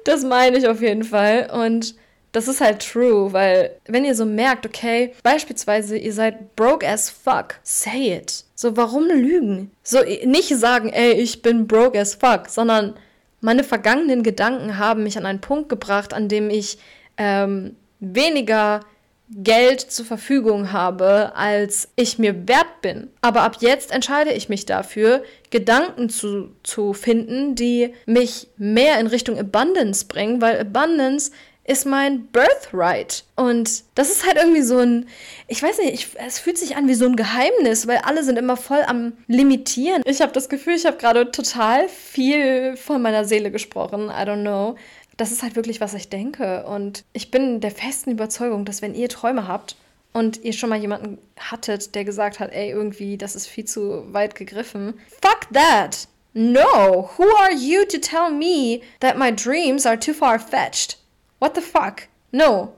Das 0.05 0.23
meine 0.23 0.57
ich 0.57 0.67
auf 0.67 0.81
jeden 0.81 1.03
Fall. 1.03 1.49
Und 1.51 1.95
das 2.35 2.49
ist 2.49 2.59
halt 2.59 2.85
true, 2.85 3.31
weil 3.31 3.77
wenn 3.85 4.03
ihr 4.03 4.13
so 4.13 4.25
merkt, 4.25 4.65
okay, 4.65 5.13
beispielsweise 5.23 5.97
ihr 5.97 6.11
seid 6.11 6.57
broke 6.57 6.85
as 6.85 7.09
fuck, 7.09 7.55
say 7.63 8.17
it. 8.17 8.43
So, 8.55 8.75
warum 8.75 9.07
lügen? 9.07 9.71
So, 9.83 9.99
nicht 10.25 10.49
sagen, 10.49 10.89
ey, 10.89 11.13
ich 11.13 11.41
bin 11.41 11.65
broke 11.65 11.97
as 11.97 12.13
fuck, 12.13 12.49
sondern 12.49 12.95
meine 13.39 13.63
vergangenen 13.63 14.21
Gedanken 14.21 14.77
haben 14.77 15.03
mich 15.03 15.17
an 15.17 15.25
einen 15.25 15.39
Punkt 15.39 15.69
gebracht, 15.69 16.13
an 16.13 16.27
dem 16.27 16.49
ich 16.49 16.77
ähm, 17.17 17.77
weniger 18.01 18.81
Geld 19.29 19.79
zur 19.79 20.05
Verfügung 20.05 20.73
habe, 20.73 21.31
als 21.35 21.87
ich 21.95 22.19
mir 22.19 22.49
wert 22.49 22.81
bin. 22.81 23.07
Aber 23.21 23.43
ab 23.43 23.57
jetzt 23.61 23.91
entscheide 23.91 24.33
ich 24.33 24.49
mich 24.49 24.65
dafür, 24.65 25.23
Gedanken 25.51 26.09
zu, 26.09 26.49
zu 26.63 26.91
finden, 26.91 27.55
die 27.55 27.93
mich 28.05 28.49
mehr 28.57 28.99
in 28.99 29.07
Richtung 29.07 29.39
Abundance 29.39 30.05
bringen, 30.05 30.41
weil 30.41 30.59
Abundance 30.59 31.31
ist 31.65 31.85
mein 31.85 32.27
Birthright. 32.27 33.23
Und 33.35 33.83
das 33.95 34.11
ist 34.11 34.25
halt 34.25 34.37
irgendwie 34.37 34.61
so 34.61 34.77
ein, 34.77 35.07
ich 35.47 35.61
weiß 35.61 35.79
nicht, 35.79 35.93
ich, 35.93 36.07
es 36.25 36.39
fühlt 36.39 36.57
sich 36.57 36.77
an 36.77 36.87
wie 36.87 36.93
so 36.93 37.05
ein 37.05 37.15
Geheimnis, 37.15 37.87
weil 37.87 37.97
alle 37.97 38.23
sind 38.23 38.37
immer 38.37 38.55
voll 38.55 38.83
am 38.85 39.13
Limitieren. 39.27 40.03
Ich 40.05 40.21
habe 40.21 40.31
das 40.31 40.47
Gefühl, 40.47 40.75
ich 40.75 40.85
habe 40.85 40.97
gerade 40.97 41.31
total 41.31 41.89
viel 41.89 42.77
von 42.77 43.01
meiner 43.01 43.25
Seele 43.25 43.51
gesprochen. 43.51 44.09
I 44.09 44.23
don't 44.23 44.41
know 44.41 44.75
das 45.17 45.31
ist 45.31 45.43
halt 45.43 45.55
wirklich, 45.55 45.81
was 45.81 45.93
ich 45.93 46.09
denke. 46.09 46.65
Und 46.65 47.03
ich 47.13 47.31
bin 47.31 47.61
der 47.61 47.71
festen 47.71 48.11
Überzeugung, 48.11 48.65
dass 48.65 48.81
wenn 48.81 48.95
ihr 48.95 49.09
Träume 49.09 49.47
habt 49.47 49.75
und 50.13 50.43
ihr 50.43 50.53
schon 50.53 50.69
mal 50.69 50.79
jemanden 50.79 51.17
hattet, 51.37 51.95
der 51.95 52.05
gesagt 52.05 52.39
hat, 52.39 52.51
ey, 52.51 52.69
irgendwie, 52.69 53.17
das 53.17 53.35
ist 53.35 53.47
viel 53.47 53.65
zu 53.65 54.13
weit 54.13 54.35
gegriffen, 54.35 54.93
fuck 55.21 55.47
that! 55.53 56.07
No! 56.33 57.09
Who 57.17 57.23
are 57.23 57.53
you 57.53 57.85
to 57.85 57.97
tell 57.97 58.29
me 58.29 58.81
that 58.99 59.17
my 59.17 59.31
dreams 59.31 59.85
are 59.85 59.97
too 59.97 60.13
far 60.13 60.37
fetched? 60.37 60.97
What 61.45 61.53
the 61.53 61.61
fuck? 61.61 62.07
No! 62.31 62.73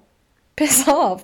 Piss 0.58 0.90
off! 0.90 1.24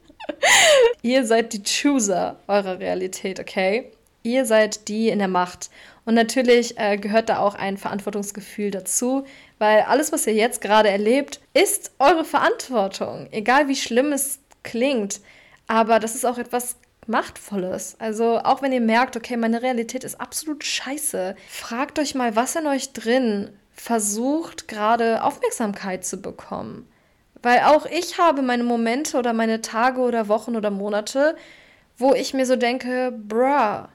ihr 1.02 1.24
seid 1.24 1.54
die 1.54 1.62
Chooser 1.62 2.36
eurer 2.48 2.78
Realität, 2.78 3.40
okay? 3.40 3.90
Ihr 4.22 4.44
seid 4.44 4.86
die 4.88 5.08
in 5.08 5.20
der 5.20 5.28
Macht. 5.28 5.70
Und 6.04 6.12
natürlich 6.12 6.78
äh, 6.78 6.98
gehört 6.98 7.30
da 7.30 7.38
auch 7.38 7.54
ein 7.54 7.78
Verantwortungsgefühl 7.78 8.70
dazu, 8.70 9.24
weil 9.56 9.84
alles, 9.84 10.12
was 10.12 10.26
ihr 10.26 10.34
jetzt 10.34 10.60
gerade 10.60 10.90
erlebt, 10.90 11.40
ist 11.54 11.92
eure 11.98 12.26
Verantwortung. 12.26 13.28
Egal 13.30 13.68
wie 13.68 13.76
schlimm 13.76 14.12
es 14.12 14.38
klingt. 14.62 15.22
Aber 15.66 15.98
das 15.98 16.14
ist 16.14 16.26
auch 16.26 16.36
etwas 16.36 16.76
Machtvolles. 17.06 17.96
Also 18.00 18.38
auch 18.38 18.60
wenn 18.60 18.72
ihr 18.72 18.82
merkt, 18.82 19.16
okay, 19.16 19.38
meine 19.38 19.62
Realität 19.62 20.04
ist 20.04 20.20
absolut 20.20 20.62
scheiße, 20.62 21.36
fragt 21.48 21.98
euch 21.98 22.14
mal, 22.14 22.36
was 22.36 22.54
in 22.54 22.66
euch 22.66 22.92
drin 22.92 23.48
versucht 23.80 24.68
gerade 24.68 25.24
Aufmerksamkeit 25.24 26.04
zu 26.04 26.18
bekommen. 26.20 26.86
Weil 27.42 27.60
auch 27.60 27.86
ich 27.86 28.18
habe 28.18 28.42
meine 28.42 28.62
Momente 28.62 29.16
oder 29.16 29.32
meine 29.32 29.62
Tage 29.62 30.02
oder 30.02 30.28
Wochen 30.28 30.54
oder 30.54 30.70
Monate, 30.70 31.34
wo 31.96 32.12
ich 32.12 32.34
mir 32.34 32.44
so 32.44 32.56
denke, 32.56 33.10
bruh, 33.10 33.88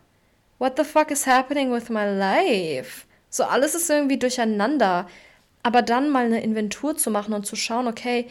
what 0.58 0.74
the 0.78 0.84
fuck 0.84 1.12
is 1.12 1.28
happening 1.28 1.72
with 1.72 1.90
my 1.90 2.04
life? 2.04 3.06
So 3.30 3.44
alles 3.44 3.76
ist 3.76 3.88
irgendwie 3.88 4.18
durcheinander. 4.18 5.08
Aber 5.62 5.84
dann 5.84 6.10
mal 6.10 6.26
eine 6.26 6.42
Inventur 6.42 6.98
zu 6.98 7.12
machen 7.12 7.36
und 7.36 7.46
zu 7.46 7.56
schauen, 7.56 7.88
okay, 7.88 8.28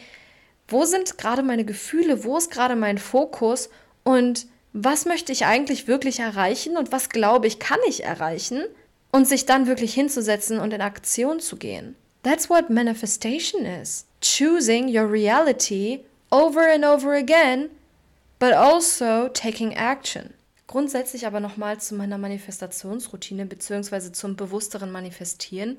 wo 0.67 0.83
sind 0.83 1.17
gerade 1.17 1.41
meine 1.41 1.63
Gefühle, 1.63 2.25
wo 2.25 2.35
ist 2.37 2.51
gerade 2.51 2.75
mein 2.75 2.97
Fokus 2.97 3.69
und 4.03 4.47
was 4.73 5.05
möchte 5.05 5.31
ich 5.31 5.45
eigentlich 5.45 5.87
wirklich 5.87 6.19
erreichen 6.19 6.75
und 6.75 6.91
was 6.91 7.07
glaube 7.07 7.47
ich, 7.47 7.59
kann 7.59 7.79
ich 7.87 8.03
erreichen 8.03 8.65
und 9.15 9.25
sich 9.25 9.45
dann 9.45 9.65
wirklich 9.65 9.93
hinzusetzen 9.93 10.59
und 10.59 10.73
in 10.73 10.81
Aktion 10.81 11.39
zu 11.39 11.55
gehen. 11.55 11.95
That's 12.23 12.49
what 12.49 12.69
manifestation 12.69 13.65
is. 13.65 14.05
Choosing 14.19 14.89
your 14.89 15.09
reality 15.09 16.01
over 16.31 16.67
and 16.73 16.83
over 16.83 17.13
again, 17.13 17.69
but 18.39 18.51
also 18.51 19.29
taking 19.29 19.71
action. 19.71 20.33
Grundsätzlich 20.67 21.25
aber 21.25 21.39
nochmal 21.39 21.79
zu 21.79 21.95
meiner 21.95 22.17
Manifestationsroutine 22.17 23.45
bzw. 23.45 24.11
zum 24.11 24.35
bewussteren 24.35 24.91
Manifestieren 24.91 25.77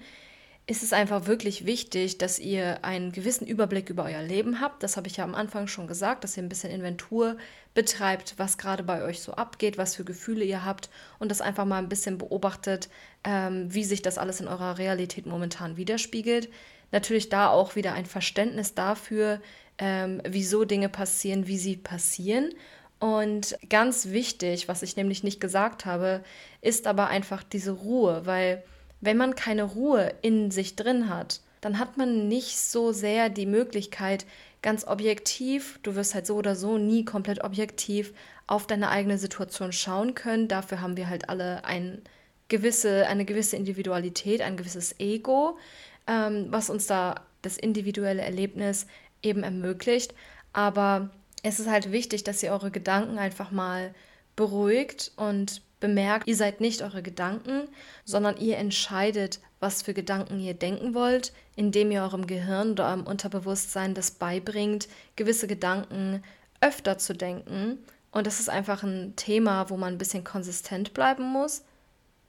ist 0.69 0.83
es 0.83 0.93
einfach 0.93 1.27
wirklich 1.27 1.65
wichtig, 1.65 2.19
dass 2.19 2.41
ihr 2.41 2.85
einen 2.85 3.13
gewissen 3.13 3.47
Überblick 3.47 3.89
über 3.89 4.05
euer 4.05 4.23
Leben 4.23 4.61
habt. 4.61 4.83
Das 4.83 4.97
habe 4.97 5.07
ich 5.07 5.19
ja 5.19 5.25
am 5.25 5.37
Anfang 5.37 5.69
schon 5.69 5.87
gesagt, 5.87 6.25
dass 6.25 6.37
ihr 6.37 6.43
ein 6.43 6.49
bisschen 6.49 6.73
Inventur 6.73 7.37
betreibt, 7.73 8.35
was 8.37 8.59
gerade 8.59 8.83
bei 8.83 9.03
euch 9.03 9.21
so 9.21 9.33
abgeht, 9.33 9.79
was 9.79 9.95
für 9.95 10.05
Gefühle 10.05 10.45
ihr 10.45 10.65
habt 10.65 10.91
und 11.21 11.31
das 11.31 11.41
einfach 11.41 11.65
mal 11.65 11.79
ein 11.79 11.89
bisschen 11.89 12.19
beobachtet, 12.19 12.89
ähm, 13.23 13.73
wie 13.73 13.85
sich 13.85 14.03
das 14.03 14.19
alles 14.19 14.41
in 14.41 14.49
eurer 14.49 14.79
Realität 14.79 15.27
momentan 15.27 15.77
widerspiegelt. 15.77 16.49
Natürlich 16.91 17.29
da 17.29 17.49
auch 17.49 17.77
wieder 17.77 17.93
ein 17.93 18.07
Verständnis 18.07 18.75
dafür, 18.75 19.41
ähm, 19.79 20.21
wieso 20.27 20.65
Dinge 20.65 20.89
passieren, 20.89 21.47
wie 21.47 21.59
sie 21.59 21.77
passieren 21.77 22.53
und 22.99 23.59
ganz 23.69 24.07
wichtig, 24.07 24.69
was 24.69 24.83
ich 24.83 24.97
nämlich 24.97 25.23
nicht 25.23 25.41
gesagt 25.41 25.85
habe, 25.85 26.25
ist 26.63 26.87
aber 26.87 27.09
einfach 27.09 27.43
diese 27.43 27.73
Ruhe, 27.73 28.23
weil 28.25 28.63
wenn 29.01 29.17
man 29.17 29.35
keine 29.35 29.65
Ruhe 29.65 30.15
in 30.23 30.51
sich 30.51 30.77
drin 30.77 31.09
hat, 31.09 31.41
dann 31.61 31.79
hat 31.79 31.97
man 31.97 32.29
nicht 32.29 32.59
so 32.59 32.93
sehr 32.93 33.29
die 33.29 33.47
Möglichkeit, 33.47 34.27
ganz 34.63 34.87
objektiv, 34.87 35.79
du 35.83 35.95
wirst 35.95 36.15
halt 36.15 36.27
so 36.27 36.37
oder 36.37 36.57
so 36.57 36.79
nie 36.79 37.05
komplett 37.05 37.45
objektiv 37.45 38.13
auf 38.47 38.67
deine 38.67 38.91
eigene 38.91 39.19
Situation 39.19 39.73
schauen 39.73 40.15
können. 40.15 40.49
Dafür 40.49 40.81
haben 40.81 40.97
wir 40.97 41.09
halt 41.09 41.29
alle 41.29 41.65
ein 41.65 42.03
gewisse, 42.49 43.07
eine 43.07 43.25
gewisse 43.25 43.57
Individualität, 43.57 44.41
ein 44.41 44.57
gewisses 44.57 44.99
Ego, 44.99 45.59
ähm, 46.07 46.47
was 46.51 46.71
uns 46.71 46.87
da 46.87 47.27
das 47.43 47.59
individuelle 47.59 48.23
Erlebnis 48.23 48.87
eben 49.23 49.43
ermöglicht. 49.43 50.15
Aber 50.53 51.11
es 51.43 51.61
ist 51.61 51.69
halt 51.69 51.93
wichtig, 51.93 52.25
dass 52.25 52.43
ihr 52.43 52.53
eure 52.53 52.71
Gedanken 52.71 53.19
einfach 53.19 53.51
mal 53.51 53.95
beruhigt 54.37 55.13
und 55.17 55.63
bemerkt, 55.81 56.27
ihr 56.27 56.37
seid 56.37 56.61
nicht 56.61 56.83
eure 56.83 57.03
Gedanken, 57.03 57.69
sondern 58.05 58.37
ihr 58.39 58.57
entscheidet, 58.57 59.41
was 59.61 59.83
für 59.83 59.95
Gedanken 59.95 60.39
ihr 60.41 60.55
denken 60.55 60.95
wollt, 60.95 61.33
indem 61.55 61.91
ihr 61.91 62.03
eurem 62.03 62.27
Gehirn 62.27 62.73
oder 62.73 62.89
eurem 62.89 63.07
Unterbewusstsein 63.07 63.95
das 63.95 64.11
beibringt, 64.11 64.89
gewisse 65.17 65.47
Gedanken 65.47 66.23
öfter 66.61 66.99
zu 66.99 67.15
denken. 67.15 67.79
Und 68.11 68.27
das 68.27 68.41
ist 68.41 68.49
einfach 68.49 68.83
ein 68.83 69.15
Thema, 69.17 69.69
wo 69.69 69.77
man 69.77 69.95
ein 69.95 69.99
bisschen 69.99 70.25
konsistent 70.25 70.95
bleiben 70.95 71.25
muss, 71.25 71.63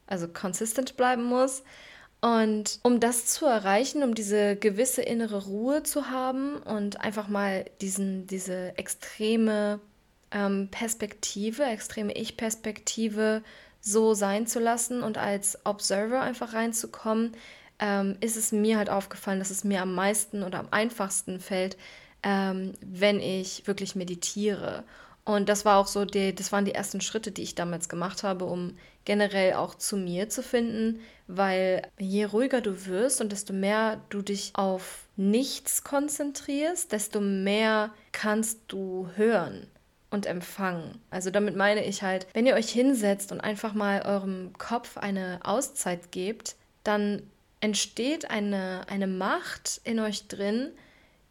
also 0.06 0.28
konsistent 0.28 0.98
bleiben 0.98 1.24
muss. 1.24 1.64
Und 2.20 2.80
um 2.84 3.00
das 3.00 3.26
zu 3.28 3.46
erreichen, 3.46 4.04
um 4.04 4.16
diese 4.16 4.56
gewisse 4.56 5.02
innere 5.04 5.46
Ruhe 5.46 5.84
zu 5.84 6.10
haben 6.10 6.58
und 6.58 7.00
einfach 7.00 7.28
mal 7.28 7.66
diesen, 7.80 8.26
diese 8.28 8.78
extreme 8.78 9.80
ähm, 10.32 10.70
Perspektive, 10.72 11.64
extreme 11.64 12.14
Ich-Perspektive 12.14 13.44
so 13.82 14.14
sein 14.14 14.48
zu 14.48 14.60
lassen 14.60 15.04
und 15.04 15.18
als 15.18 15.60
Observer 15.66 16.22
einfach 16.22 16.54
reinzukommen, 16.54 17.34
ähm, 17.80 18.18
ist 18.22 18.38
es 18.38 18.52
mir 18.52 18.78
halt 18.78 18.90
aufgefallen, 18.90 19.40
dass 19.40 19.52
es 19.52 19.64
mir 19.64 19.82
am 19.82 19.94
meisten 19.94 20.44
oder 20.44 20.60
am 20.60 20.68
einfachsten 20.72 21.40
fällt, 21.40 21.78
ähm, 22.24 22.74
wenn 22.82 23.20
ich 23.20 23.68
wirklich 23.68 23.96
meditiere. 23.96 24.84
Und 25.24 25.50
das 25.50 25.66
war 25.66 25.78
auch 25.78 25.88
so, 25.88 26.06
die, 26.06 26.34
das 26.34 26.52
waren 26.52 26.66
die 26.66 26.74
ersten 26.74 27.02
Schritte, 27.02 27.32
die 27.32 27.44
ich 27.44 27.56
damals 27.56 27.90
gemacht 27.90 28.24
habe, 28.24 28.46
um 28.46 28.78
generell 29.06 29.54
auch 29.54 29.76
zu 29.76 29.98
mir 29.98 30.30
zu 30.30 30.42
finden, 30.42 31.02
weil 31.28 31.82
je 32.00 32.26
ruhiger 32.26 32.62
du 32.62 32.86
wirst 32.86 33.22
und 33.22 33.32
desto 33.32 33.54
mehr 33.54 34.02
du 34.10 34.22
dich 34.22 34.52
auf 34.54 35.06
nichts 35.18 35.84
konzentrierst, 35.84 36.92
desto 36.92 37.20
mehr 37.20 37.94
kannst 38.12 38.60
du 38.68 39.10
hören 39.16 39.68
und 40.10 40.26
empfangen. 40.26 41.02
Also 41.10 41.32
damit 41.32 41.56
meine 41.56 41.84
ich 41.84 42.02
halt, 42.02 42.28
wenn 42.34 42.46
ihr 42.46 42.56
euch 42.56 42.70
hinsetzt 42.70 43.32
und 43.32 43.42
einfach 43.42 43.74
mal 43.74 44.04
eurem 44.04 44.54
Kopf 44.58 44.98
eine 44.98 45.40
Auszeit 45.44 46.12
gebt, 46.12 46.56
dann 46.84 47.24
entsteht 47.60 48.30
eine, 48.30 48.86
eine 48.88 49.08
Macht 49.08 49.82
in 49.84 50.00
euch 50.00 50.28
drin, 50.28 50.72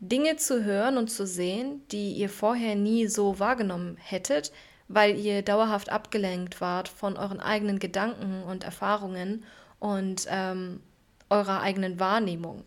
Dinge 0.00 0.36
zu 0.36 0.64
hören 0.64 0.98
und 0.98 1.08
zu 1.08 1.26
sehen, 1.26 1.82
die 1.90 2.12
ihr 2.12 2.28
vorher 2.28 2.74
nie 2.74 3.06
so 3.06 3.38
wahrgenommen 3.38 3.96
hättet, 3.98 4.52
weil 4.88 5.16
ihr 5.18 5.42
dauerhaft 5.42 5.90
abgelenkt 5.90 6.60
wart 6.60 6.88
von 6.88 7.16
euren 7.16 7.40
eigenen 7.40 7.78
Gedanken 7.78 8.42
und 8.42 8.62
Erfahrungen 8.62 9.44
und 9.78 10.26
ähm, 10.28 10.80
eurer 11.30 11.62
eigenen 11.62 11.98
Wahrnehmung. 11.98 12.64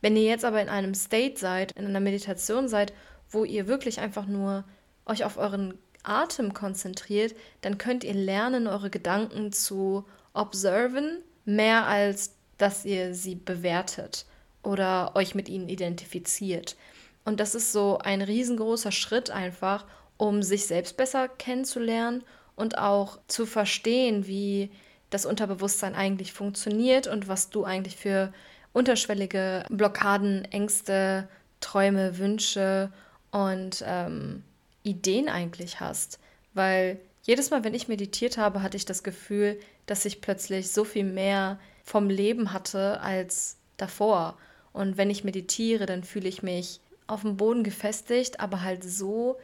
Wenn 0.00 0.16
ihr 0.16 0.24
jetzt 0.24 0.44
aber 0.44 0.60
in 0.60 0.68
einem 0.68 0.94
State 0.94 1.38
seid, 1.38 1.72
in 1.72 1.86
einer 1.86 2.00
Meditation 2.00 2.68
seid, 2.68 2.92
wo 3.30 3.44
ihr 3.44 3.66
wirklich 3.68 4.00
einfach 4.00 4.26
nur 4.26 4.64
euch 5.06 5.24
auf 5.24 5.36
euren 5.36 5.78
Atem 6.02 6.54
konzentriert, 6.54 7.34
dann 7.62 7.78
könnt 7.78 8.04
ihr 8.04 8.14
lernen, 8.14 8.66
eure 8.66 8.90
Gedanken 8.90 9.52
zu 9.52 10.04
observen, 10.32 11.22
mehr 11.44 11.86
als 11.86 12.32
dass 12.58 12.84
ihr 12.84 13.14
sie 13.14 13.34
bewertet 13.34 14.26
oder 14.62 15.16
euch 15.16 15.34
mit 15.34 15.48
ihnen 15.48 15.68
identifiziert. 15.68 16.76
Und 17.24 17.40
das 17.40 17.54
ist 17.54 17.72
so 17.72 17.98
ein 17.98 18.22
riesengroßer 18.22 18.92
Schritt 18.92 19.30
einfach, 19.30 19.84
um 20.16 20.42
sich 20.42 20.66
selbst 20.66 20.96
besser 20.96 21.28
kennenzulernen 21.28 22.22
und 22.54 22.78
auch 22.78 23.18
zu 23.26 23.46
verstehen, 23.46 24.26
wie 24.26 24.70
das 25.10 25.26
Unterbewusstsein 25.26 25.94
eigentlich 25.94 26.32
funktioniert 26.32 27.06
und 27.06 27.28
was 27.28 27.50
du 27.50 27.64
eigentlich 27.64 27.96
für 27.96 28.32
unterschwellige 28.72 29.64
Blockaden, 29.70 30.44
Ängste, 30.46 31.28
Träume, 31.60 32.18
Wünsche 32.18 32.92
und 33.30 33.82
ähm, 33.86 34.42
Ideen 34.84 35.28
eigentlich 35.28 35.80
hast. 35.80 36.20
Weil 36.52 37.00
jedes 37.24 37.50
Mal, 37.50 37.64
wenn 37.64 37.74
ich 37.74 37.88
meditiert 37.88 38.38
habe, 38.38 38.62
hatte 38.62 38.76
ich 38.76 38.84
das 38.84 39.02
Gefühl, 39.02 39.58
dass 39.86 40.04
ich 40.04 40.20
plötzlich 40.20 40.70
so 40.70 40.84
viel 40.84 41.04
mehr 41.04 41.58
vom 41.82 42.08
Leben 42.08 42.52
hatte 42.52 43.00
als 43.00 43.56
davor. 43.76 44.38
Und 44.72 44.96
wenn 44.96 45.10
ich 45.10 45.24
meditiere, 45.24 45.86
dann 45.86 46.04
fühle 46.04 46.28
ich 46.28 46.42
mich 46.42 46.80
auf 47.06 47.22
dem 47.22 47.36
Boden 47.36 47.64
gefestigt, 47.64 48.40
aber 48.40 48.62
halt 48.62 48.84
so 48.84 49.36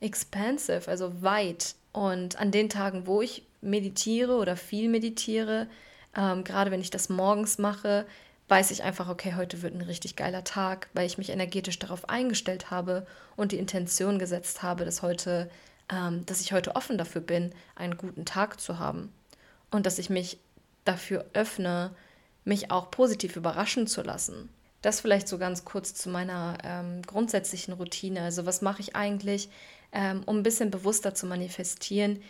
expansive, 0.00 0.88
also 0.88 1.22
weit. 1.22 1.74
Und 1.92 2.38
an 2.38 2.50
den 2.50 2.68
Tagen, 2.68 3.06
wo 3.06 3.22
ich 3.22 3.42
meditiere 3.62 4.36
oder 4.36 4.56
viel 4.56 4.88
meditiere, 4.88 5.66
ähm, 6.16 6.44
gerade 6.44 6.70
wenn 6.70 6.80
ich 6.80 6.90
das 6.90 7.08
morgens 7.08 7.58
mache, 7.58 8.06
weiß 8.48 8.70
ich 8.70 8.82
einfach, 8.82 9.08
okay, 9.08 9.34
heute 9.34 9.62
wird 9.62 9.74
ein 9.74 9.82
richtig 9.82 10.16
geiler 10.16 10.44
Tag, 10.44 10.88
weil 10.94 11.06
ich 11.06 11.18
mich 11.18 11.30
energetisch 11.30 11.78
darauf 11.78 12.08
eingestellt 12.08 12.70
habe 12.70 13.06
und 13.34 13.52
die 13.52 13.58
Intention 13.58 14.18
gesetzt 14.18 14.62
habe, 14.62 14.84
dass 14.84 15.02
heute, 15.02 15.50
ähm, 15.90 16.24
dass 16.26 16.40
ich 16.40 16.52
heute 16.52 16.76
offen 16.76 16.96
dafür 16.96 17.20
bin, 17.20 17.52
einen 17.74 17.96
guten 17.96 18.24
Tag 18.24 18.60
zu 18.60 18.78
haben 18.78 19.12
und 19.70 19.86
dass 19.86 19.98
ich 19.98 20.10
mich 20.10 20.38
dafür 20.84 21.24
öffne, 21.32 21.94
mich 22.44 22.70
auch 22.70 22.90
positiv 22.90 23.34
überraschen 23.34 23.88
zu 23.88 24.02
lassen. 24.02 24.48
Das 24.82 25.00
vielleicht 25.00 25.26
so 25.26 25.38
ganz 25.38 25.64
kurz 25.64 25.94
zu 25.94 26.08
meiner 26.08 26.58
ähm, 26.62 27.02
grundsätzlichen 27.02 27.74
Routine. 27.74 28.22
Also 28.22 28.46
was 28.46 28.62
mache 28.62 28.80
ich 28.80 28.94
eigentlich, 28.94 29.48
ähm, 29.90 30.22
um 30.26 30.38
ein 30.38 30.42
bisschen 30.44 30.70
bewusster 30.70 31.14
zu 31.14 31.26
manifestieren? 31.26 32.22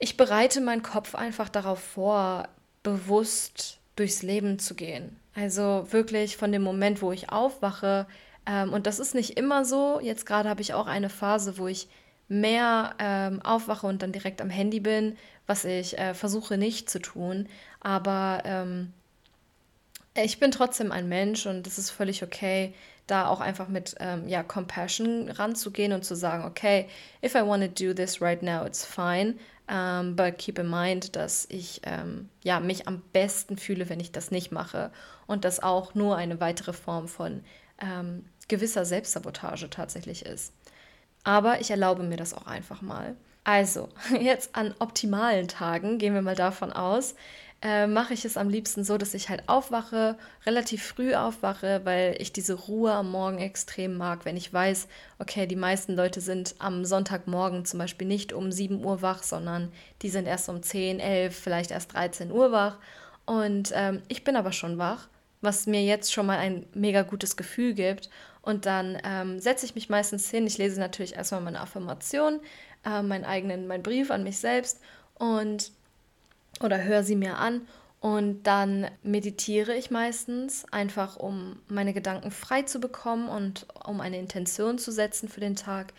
Ich 0.00 0.16
bereite 0.16 0.60
meinen 0.60 0.82
Kopf 0.82 1.14
einfach 1.14 1.48
darauf 1.48 1.78
vor, 1.78 2.48
bewusst 2.82 3.77
durchs 3.98 4.22
Leben 4.22 4.58
zu 4.58 4.74
gehen. 4.74 5.16
Also 5.34 5.86
wirklich 5.90 6.36
von 6.36 6.52
dem 6.52 6.62
Moment, 6.62 7.02
wo 7.02 7.12
ich 7.12 7.30
aufwache. 7.30 8.06
Ähm, 8.46 8.72
und 8.72 8.86
das 8.86 8.98
ist 8.98 9.14
nicht 9.14 9.36
immer 9.38 9.64
so. 9.64 10.00
Jetzt 10.00 10.26
gerade 10.26 10.48
habe 10.48 10.60
ich 10.60 10.74
auch 10.74 10.86
eine 10.86 11.10
Phase, 11.10 11.58
wo 11.58 11.68
ich 11.68 11.88
mehr 12.28 12.94
ähm, 12.98 13.40
aufwache 13.42 13.86
und 13.86 14.02
dann 14.02 14.12
direkt 14.12 14.40
am 14.40 14.50
Handy 14.50 14.80
bin, 14.80 15.16
was 15.46 15.64
ich 15.64 15.98
äh, 15.98 16.14
versuche 16.14 16.58
nicht 16.58 16.90
zu 16.90 17.00
tun. 17.00 17.48
Aber 17.80 18.42
ähm, 18.44 18.92
ich 20.14 20.38
bin 20.38 20.50
trotzdem 20.50 20.92
ein 20.92 21.08
Mensch 21.08 21.46
und 21.46 21.66
es 21.66 21.78
ist 21.78 21.90
völlig 21.90 22.22
okay, 22.22 22.74
da 23.08 23.26
auch 23.26 23.40
einfach 23.40 23.68
mit 23.68 23.96
ähm, 23.98 24.28
ja, 24.28 24.42
Compassion 24.42 25.30
ranzugehen 25.30 25.92
und 25.92 26.04
zu 26.04 26.14
sagen, 26.14 26.44
okay, 26.44 26.88
if 27.24 27.34
I 27.34 27.44
want 27.44 27.62
to 27.64 27.84
do 27.86 27.92
this 27.92 28.22
right 28.22 28.42
now, 28.42 28.64
it's 28.64 28.84
fine. 28.84 29.34
Um, 29.70 29.76
ähm, 29.76 30.16
but 30.16 30.38
keep 30.38 30.58
in 30.58 30.70
mind, 30.70 31.14
dass 31.14 31.46
ich 31.50 31.82
ähm, 31.84 32.30
ja, 32.42 32.58
mich 32.58 32.88
am 32.88 33.02
besten 33.12 33.58
fühle, 33.58 33.90
wenn 33.90 34.00
ich 34.00 34.12
das 34.12 34.30
nicht 34.30 34.50
mache. 34.50 34.90
Und 35.26 35.44
das 35.44 35.62
auch 35.62 35.94
nur 35.94 36.16
eine 36.16 36.40
weitere 36.40 36.72
Form 36.72 37.06
von 37.06 37.44
ähm, 37.82 38.24
gewisser 38.48 38.86
Selbstsabotage 38.86 39.68
tatsächlich 39.68 40.24
ist. 40.24 40.54
Aber 41.22 41.60
ich 41.60 41.70
erlaube 41.70 42.02
mir 42.02 42.16
das 42.16 42.32
auch 42.32 42.46
einfach 42.46 42.80
mal. 42.80 43.14
Also, 43.44 43.88
jetzt 44.20 44.54
an 44.54 44.74
optimalen 44.78 45.48
Tagen, 45.48 45.98
gehen 45.98 46.14
wir 46.14 46.22
mal 46.22 46.34
davon 46.34 46.72
aus, 46.72 47.14
äh, 47.60 47.88
mache 47.88 48.14
ich 48.14 48.24
es 48.24 48.36
am 48.36 48.48
liebsten 48.48 48.84
so, 48.84 48.98
dass 48.98 49.14
ich 49.14 49.28
halt 49.28 49.48
aufwache, 49.48 50.16
relativ 50.46 50.84
früh 50.84 51.14
aufwache, 51.14 51.80
weil 51.84 52.14
ich 52.20 52.32
diese 52.32 52.54
Ruhe 52.54 52.92
am 52.92 53.10
Morgen 53.10 53.38
extrem 53.38 53.96
mag. 53.96 54.24
Wenn 54.24 54.36
ich 54.36 54.52
weiß, 54.52 54.86
okay, 55.18 55.46
die 55.46 55.56
meisten 55.56 55.96
Leute 55.96 56.20
sind 56.20 56.54
am 56.60 56.84
Sonntagmorgen 56.84 57.64
zum 57.64 57.80
Beispiel 57.80 58.06
nicht 58.06 58.32
um 58.32 58.52
7 58.52 58.84
Uhr 58.84 59.02
wach, 59.02 59.24
sondern 59.24 59.72
die 60.02 60.08
sind 60.08 60.26
erst 60.26 60.48
um 60.48 60.62
10, 60.62 61.00
11, 61.00 61.36
vielleicht 61.36 61.72
erst 61.72 61.94
13 61.94 62.30
Uhr 62.30 62.52
wach. 62.52 62.78
Und 63.26 63.72
ähm, 63.74 64.02
ich 64.06 64.22
bin 64.22 64.36
aber 64.36 64.52
schon 64.52 64.78
wach, 64.78 65.08
was 65.40 65.66
mir 65.66 65.82
jetzt 65.82 66.12
schon 66.12 66.26
mal 66.26 66.38
ein 66.38 66.64
mega 66.74 67.02
gutes 67.02 67.36
Gefühl 67.36 67.74
gibt. 67.74 68.08
Und 68.40 68.66
dann 68.66 68.98
ähm, 69.04 69.40
setze 69.40 69.66
ich 69.66 69.74
mich 69.74 69.88
meistens 69.88 70.30
hin. 70.30 70.46
Ich 70.46 70.58
lese 70.58 70.78
natürlich 70.78 71.16
erstmal 71.16 71.40
meine 71.40 71.60
Affirmation, 71.60 72.40
äh, 72.86 73.02
meinen 73.02 73.24
eigenen, 73.24 73.66
meinen 73.66 73.82
Brief 73.82 74.12
an 74.12 74.22
mich 74.22 74.38
selbst 74.38 74.80
und 75.18 75.72
oder 76.60 76.82
höre 76.82 77.02
sie 77.02 77.16
mir 77.16 77.38
an 77.38 77.62
und 78.00 78.44
dann 78.44 78.86
meditiere 79.02 79.74
ich 79.74 79.90
meistens, 79.90 80.64
einfach 80.70 81.16
um 81.16 81.58
meine 81.68 81.92
Gedanken 81.92 82.30
frei 82.30 82.62
zu 82.62 82.78
bekommen 82.78 83.28
und 83.28 83.66
um 83.84 84.00
eine 84.00 84.18
Intention 84.18 84.78
zu 84.78 84.92
setzen 84.92 85.28
für 85.28 85.40
den 85.40 85.56
Tag. 85.56 85.92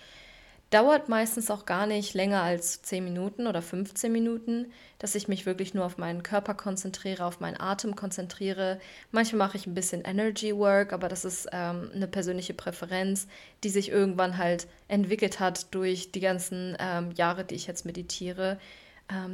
Dauert 0.69 1.09
meistens 1.09 1.49
auch 1.49 1.65
gar 1.65 1.87
nicht 1.87 2.13
länger 2.13 2.43
als 2.43 2.83
10 2.83 3.03
Minuten 3.03 3.47
oder 3.47 3.61
15 3.61 4.11
Minuten, 4.11 4.67
dass 4.99 5.15
ich 5.15 5.27
mich 5.27 5.47
wirklich 5.47 5.73
nur 5.73 5.83
auf 5.83 5.97
meinen 5.97 6.21
Körper 6.21 6.53
konzentriere, 6.53 7.25
auf 7.25 7.39
meinen 7.39 7.59
Atem 7.59 7.95
konzentriere. 7.95 8.79
Manchmal 9.11 9.47
mache 9.47 9.57
ich 9.57 9.65
ein 9.65 9.73
bisschen 9.73 10.05
Energy 10.05 10.55
Work, 10.55 10.93
aber 10.93 11.09
das 11.09 11.25
ist 11.25 11.49
ähm, 11.51 11.89
eine 11.93 12.07
persönliche 12.07 12.53
Präferenz, 12.53 13.27
die 13.63 13.69
sich 13.69 13.89
irgendwann 13.89 14.37
halt 14.37 14.67
entwickelt 14.87 15.39
hat 15.39 15.73
durch 15.73 16.11
die 16.11 16.19
ganzen 16.19 16.77
ähm, 16.79 17.11
Jahre, 17.13 17.43
die 17.45 17.55
ich 17.55 17.65
jetzt 17.65 17.85
meditiere 17.85 18.59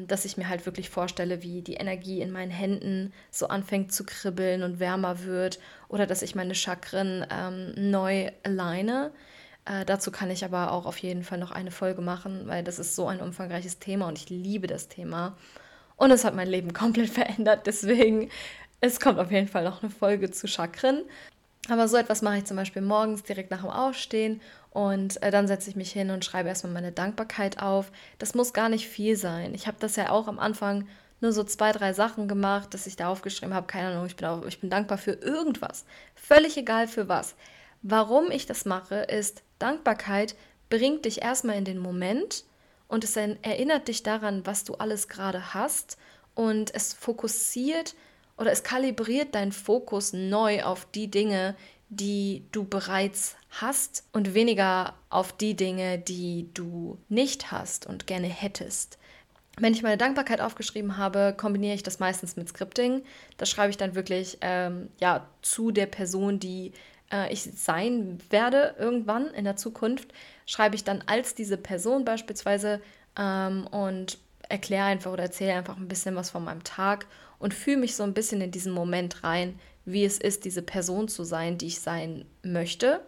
dass 0.08 0.24
ich 0.24 0.38
mir 0.38 0.48
halt 0.48 0.66
wirklich 0.66 0.90
vorstelle, 0.90 1.44
wie 1.44 1.62
die 1.62 1.74
Energie 1.74 2.22
in 2.22 2.32
meinen 2.32 2.52
Händen 2.52 3.12
so 3.30 3.48
anfängt 3.48 3.92
zu 3.92 4.06
kribbeln 4.06 4.64
und 4.64 4.80
wärmer 4.80 5.24
wird 5.24 5.60
oder 5.90 6.08
dass 6.08 6.22
ich 6.22 6.34
meine 6.34 6.56
Chakren 6.56 7.26
ähm, 7.30 7.74
neu 7.92 8.32
alleine. 8.44 9.12
Äh, 9.66 9.84
dazu 9.84 10.12
kann 10.12 10.32
ich 10.32 10.46
aber 10.46 10.72
auch 10.72 10.86
auf 10.86 10.98
jeden 11.00 11.24
Fall 11.24 11.40
noch 11.40 11.52
eine 11.52 11.72
Folge 11.72 12.02
machen, 12.02 12.44
weil 12.46 12.64
das 12.64 12.80
ist 12.80 12.96
so 12.96 13.08
ein 13.08 13.20
umfangreiches 13.20 13.80
Thema 13.80 14.08
und 14.08 14.18
ich 14.18 14.30
liebe 14.30 14.68
das 14.68 14.88
Thema. 14.88 15.36
Und 15.98 16.12
es 16.12 16.24
hat 16.24 16.36
mein 16.36 16.48
Leben 16.48 16.74
komplett 16.74 17.10
verändert. 17.10 17.66
Deswegen, 17.68 18.30
es 18.80 19.00
kommt 19.00 19.20
auf 19.20 19.32
jeden 19.32 19.48
Fall 19.48 19.64
noch 19.64 19.82
eine 19.82 19.92
Folge 19.92 20.32
zu 20.32 20.48
Chakren. 20.48 21.04
Aber 21.70 21.88
so 21.88 21.98
etwas 21.98 22.22
mache 22.22 22.38
ich 22.38 22.46
zum 22.46 22.58
Beispiel 22.58 22.82
morgens 22.82 23.24
direkt 23.24 23.52
nach 23.52 23.62
dem 23.62 23.70
Aufstehen 23.70 24.42
und 24.70 25.22
äh, 25.24 25.32
dann 25.32 25.48
setze 25.48 25.70
ich 25.70 25.76
mich 25.76 25.92
hin 25.92 26.12
und 26.12 26.24
schreibe 26.24 26.50
erstmal 26.50 26.74
meine 26.74 26.92
Dankbarkeit 26.92 27.62
auf. 27.62 27.92
Das 28.20 28.36
muss 28.36 28.54
gar 28.54 28.70
nicht 28.70 28.88
viel 28.88 29.16
sein. 29.16 29.54
Ich 29.54 29.68
habe 29.68 29.78
das 29.80 29.96
ja 29.96 30.10
auch 30.10 30.28
am 30.28 30.40
Anfang 30.40 30.88
nur 31.22 31.32
so 31.32 31.44
zwei, 31.44 31.72
drei 31.72 31.94
Sachen 31.94 32.28
gemacht, 32.28 32.74
dass 32.74 32.88
ich 32.88 32.98
da 32.98 33.08
aufgeschrieben 33.08 33.56
habe. 33.56 33.68
Keine 33.68 33.90
Ahnung, 33.90 34.06
ich 34.06 34.16
bin, 34.16 34.28
auch, 34.28 34.46
ich 34.46 34.60
bin 34.60 34.70
dankbar 34.70 34.98
für 34.98 35.14
irgendwas. 35.14 35.86
Völlig 36.14 36.58
egal 36.58 36.88
für 36.88 37.08
was. 37.08 37.36
Warum 37.82 38.32
ich 38.32 38.46
das 38.46 38.66
mache, 38.66 38.96
ist, 38.96 39.44
Dankbarkeit 39.60 40.36
bringt 40.70 41.06
dich 41.06 41.22
erstmal 41.22 41.58
in 41.58 41.66
den 41.66 41.78
Moment 41.78 42.44
und 42.88 43.04
es 43.04 43.16
erinnert 43.16 43.88
dich 43.88 44.04
daran, 44.04 44.46
was 44.46 44.64
du 44.64 44.76
alles 44.76 45.08
gerade 45.08 45.54
hast 45.54 45.98
und 46.34 46.74
es 46.76 46.94
fokussiert 46.94 47.96
oder 48.38 48.52
es 48.52 48.64
kalibriert 48.64 49.36
deinen 49.36 49.52
Fokus 49.52 50.14
neu 50.14 50.64
auf 50.64 50.88
die 50.94 51.10
Dinge, 51.10 51.56
die 51.90 52.46
du 52.52 52.66
bereits 52.66 53.36
hast 53.50 54.04
und 54.12 54.34
weniger 54.34 54.96
auf 55.10 55.32
die 55.32 55.56
Dinge, 55.56 56.00
die 56.00 56.50
du 56.54 56.98
nicht 57.10 57.52
hast 57.52 57.86
und 57.86 58.08
gerne 58.08 58.28
hättest. 58.28 58.98
Wenn 59.58 59.74
ich 59.74 59.84
meine 59.84 59.98
Dankbarkeit 59.98 60.42
aufgeschrieben 60.42 60.98
habe, 60.98 61.34
kombiniere 61.38 61.76
ich 61.76 61.84
das 61.84 62.00
meistens 62.00 62.36
mit 62.36 62.50
Scripting. 62.50 63.04
Das 63.38 63.50
schreibe 63.50 63.70
ich 63.70 63.78
dann 63.78 63.96
wirklich 63.96 64.38
ähm, 64.42 64.90
ja, 65.00 65.28
zu 65.42 65.72
der 65.72 65.86
Person, 65.86 66.40
die 66.40 66.74
äh, 67.12 67.32
ich 67.32 67.44
sein 67.44 68.20
werde 68.30 68.76
irgendwann 68.78 69.28
in 69.28 69.46
der 69.46 69.56
Zukunft. 69.56 70.10
Schreibe 70.46 70.76
ich 70.76 70.84
dann 70.84 71.04
als 71.06 71.36
diese 71.36 71.58
Person 71.58 72.04
beispielsweise 72.04 72.82
ähm, 73.18 73.68
und 73.68 74.18
erkläre 74.50 74.86
einfach 74.86 75.14
oder 75.14 75.24
erzähle 75.24 75.54
einfach 75.54 75.78
ein 75.78 75.88
bisschen 75.88 76.16
was 76.16 76.32
von 76.32 76.44
meinem 76.44 76.64
Tag 76.64 77.06
und 77.40 77.54
fühle 77.54 77.78
mich 77.78 77.96
so 77.96 78.04
ein 78.04 78.14
bisschen 78.14 78.42
in 78.42 78.52
diesen 78.52 78.74
Moment 78.74 79.24
rein, 79.24 79.60
wie 79.86 80.04
es 80.04 80.18
ist, 80.18 80.46
diese 80.46 80.62
Person 80.62 81.08
zu 81.08 81.24
sein, 81.24 81.58
die 81.58 81.68
ich 81.68 81.80
sein 81.80 82.26
möchte. 82.44 83.02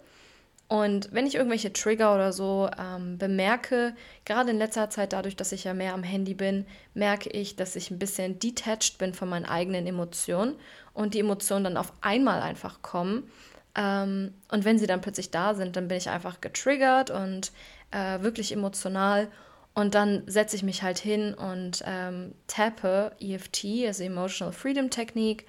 Und 0.70 1.10
wenn 1.14 1.26
ich 1.26 1.36
irgendwelche 1.36 1.72
Trigger 1.72 2.14
oder 2.14 2.34
so 2.34 2.70
ähm, 2.78 3.18
bemerke, 3.18 3.96
gerade 4.26 4.52
in 4.52 4.58
letzter 4.58 4.90
Zeit 4.90 5.14
dadurch, 5.14 5.38
dass 5.38 5.54
ich 5.54 5.64
ja 5.64 5.74
mehr 5.74 5.94
am 5.94 6.04
Handy 6.04 6.34
bin, 6.34 6.66
merke 6.94 7.30
ich, 7.30 7.56
dass 7.56 7.78
ich 7.78 7.90
ein 7.90 8.00
bisschen 8.00 8.38
detached 8.40 8.98
bin 8.98 9.14
von 9.14 9.30
meinen 9.30 9.46
eigenen 9.46 9.88
Emotionen 9.88 10.56
und 10.94 11.14
die 11.14 11.20
Emotionen 11.20 11.64
dann 11.64 11.78
auf 11.78 11.94
einmal 12.02 12.42
einfach 12.42 12.82
kommen. 12.82 13.32
Ähm, 13.76 14.34
und 14.52 14.66
wenn 14.66 14.78
sie 14.78 14.88
dann 14.88 15.00
plötzlich 15.00 15.32
da 15.32 15.54
sind, 15.56 15.78
dann 15.78 15.88
bin 15.88 15.98
ich 15.98 16.10
einfach 16.10 16.42
getriggert 16.42 17.12
und 17.12 17.54
äh, 17.92 18.22
wirklich 18.22 18.52
emotional 18.52 19.30
und 19.78 19.94
dann 19.94 20.24
setze 20.26 20.56
ich 20.56 20.64
mich 20.64 20.82
halt 20.82 20.98
hin 20.98 21.36
und 21.36 21.84
ähm, 21.86 22.34
tappe 22.48 23.12
EFT, 23.20 23.86
also 23.86 24.04
Emotional 24.04 24.52
Freedom 24.52 24.90
Technique, 24.90 25.46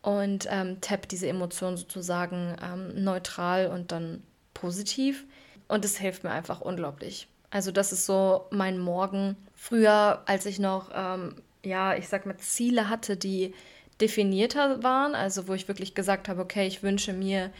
und 0.00 0.48
ähm, 0.48 0.80
tappe 0.80 1.06
diese 1.06 1.28
Emotionen 1.28 1.76
sozusagen 1.76 2.56
ähm, 2.62 3.04
neutral 3.04 3.66
und 3.66 3.92
dann 3.92 4.22
positiv. 4.54 5.26
Und 5.68 5.84
es 5.84 5.98
hilft 5.98 6.24
mir 6.24 6.30
einfach 6.30 6.62
unglaublich. 6.62 7.28
Also 7.50 7.70
das 7.70 7.92
ist 7.92 8.06
so 8.06 8.46
mein 8.50 8.78
Morgen. 8.78 9.36
Früher, 9.54 10.22
als 10.24 10.46
ich 10.46 10.58
noch, 10.58 10.90
ähm, 10.94 11.34
ja, 11.62 11.94
ich 11.96 12.08
sag 12.08 12.24
mal, 12.24 12.38
Ziele 12.38 12.88
hatte, 12.88 13.18
die 13.18 13.52
definierter 14.00 14.82
waren, 14.82 15.14
also 15.14 15.48
wo 15.48 15.54
ich 15.54 15.68
wirklich 15.68 15.94
gesagt 15.94 16.28
habe, 16.28 16.42
okay, 16.42 16.66
ich 16.66 16.82
wünsche 16.82 17.12
mir 17.12 17.50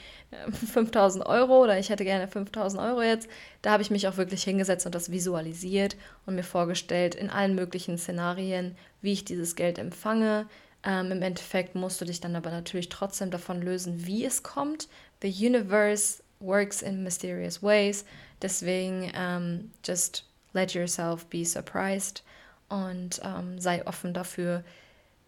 5000 0.73 1.25
äh, 1.25 1.29
Euro 1.29 1.63
oder 1.63 1.79
ich 1.79 1.89
hätte 1.89 2.05
gerne 2.05 2.29
5000 2.29 2.83
Euro 2.83 3.03
jetzt, 3.03 3.29
da 3.63 3.73
habe 3.73 3.83
ich 3.83 3.91
mich 3.91 4.07
auch 4.07 4.17
wirklich 4.19 4.43
hingesetzt 4.43 4.85
und 4.85 4.95
das 4.95 5.11
visualisiert 5.11 5.97
und 6.27 6.35
mir 6.35 6.43
vorgestellt 6.43 7.15
in 7.15 7.31
allen 7.31 7.55
möglichen 7.55 7.97
Szenarien, 7.97 8.77
wie 9.01 9.13
ich 9.13 9.25
dieses 9.25 9.57
Geld 9.57 9.79
empfange. 9.79 10.47
Ähm, 10.85 11.11
Im 11.11 11.23
Endeffekt 11.23 11.75
musst 11.75 12.01
du 12.01 12.05
dich 12.05 12.21
dann 12.21 12.37
aber 12.37 12.51
natürlich 12.51 12.91
trotzdem 12.91 13.31
davon 13.31 13.63
lösen, 13.63 14.07
wie 14.07 14.25
es 14.25 14.43
kommt. 14.43 14.89
The 15.23 15.29
universe 15.29 16.23
works 16.41 16.83
in 16.83 17.03
mysterious 17.03 17.63
ways. 17.63 18.05
Deswegen 18.43 19.11
ähm, 19.15 19.71
just 19.85 20.25
let 20.53 20.75
yourself 20.75 21.25
be 21.27 21.45
surprised 21.45 22.23
und 22.69 23.21
ähm, 23.25 23.59
sei 23.59 23.87
offen 23.87 24.13
dafür, 24.13 24.65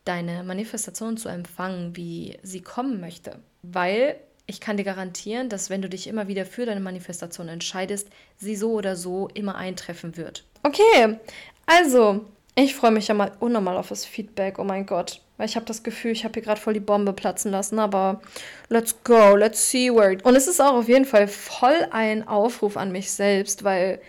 deine 0.09 0.43
Manifestation 0.43 1.17
zu 1.17 1.29
empfangen, 1.29 1.95
wie 1.97 2.39
sie 2.43 2.63
kommen 2.63 3.01
möchte. 3.01 3.39
Weil 3.63 4.17
ich 4.47 4.61
kann 4.61 4.79
dir 4.79 4.85
garantieren, 4.85 5.51
dass 5.51 5.69
wenn 5.69 5.83
du 5.83 5.89
dich 5.89 6.07
immer 6.07 6.27
wieder 6.27 6.47
für 6.47 6.65
deine 6.65 6.81
Manifestation 6.81 7.49
entscheidest, 7.49 8.09
sie 8.39 8.57
so 8.57 8.73
oder 8.73 8.97
so 8.97 9.29
immer 9.35 9.57
eintreffen 9.57 10.17
wird. 10.17 10.45
Okay, 10.63 11.19
also 11.67 12.25
ich 12.55 12.75
freue 12.75 12.91
mich 12.91 13.09
ja 13.09 13.15
mal 13.15 13.33
unnormal 13.39 13.77
auf 13.77 13.91
das 13.91 14.05
Feedback. 14.05 14.59
Oh 14.59 14.65
mein 14.65 14.87
Gott. 14.87 15.21
Weil 15.37 15.47
ich 15.47 15.55
habe 15.55 15.67
das 15.67 15.85
Gefühl, 15.85 16.11
ich 16.11 16.25
habe 16.25 16.35
hier 16.35 16.43
gerade 16.43 16.61
voll 16.61 16.73
die 16.73 16.81
Bombe 16.81 17.13
platzen 17.13 17.53
lassen. 17.53 17.79
Aber 17.79 18.21
let's 18.69 18.97
go, 19.05 19.37
let's 19.37 19.71
see 19.71 19.93
where 19.93 20.13
it... 20.13 20.25
Und 20.25 20.35
es 20.35 20.49
ist 20.49 20.61
auch 20.61 20.73
auf 20.73 20.89
jeden 20.89 21.05
Fall 21.05 21.29
voll 21.29 21.87
ein 21.93 22.27
Aufruf 22.27 22.77
an 22.77 22.91
mich 22.91 23.13
selbst, 23.13 23.63
weil 23.63 24.01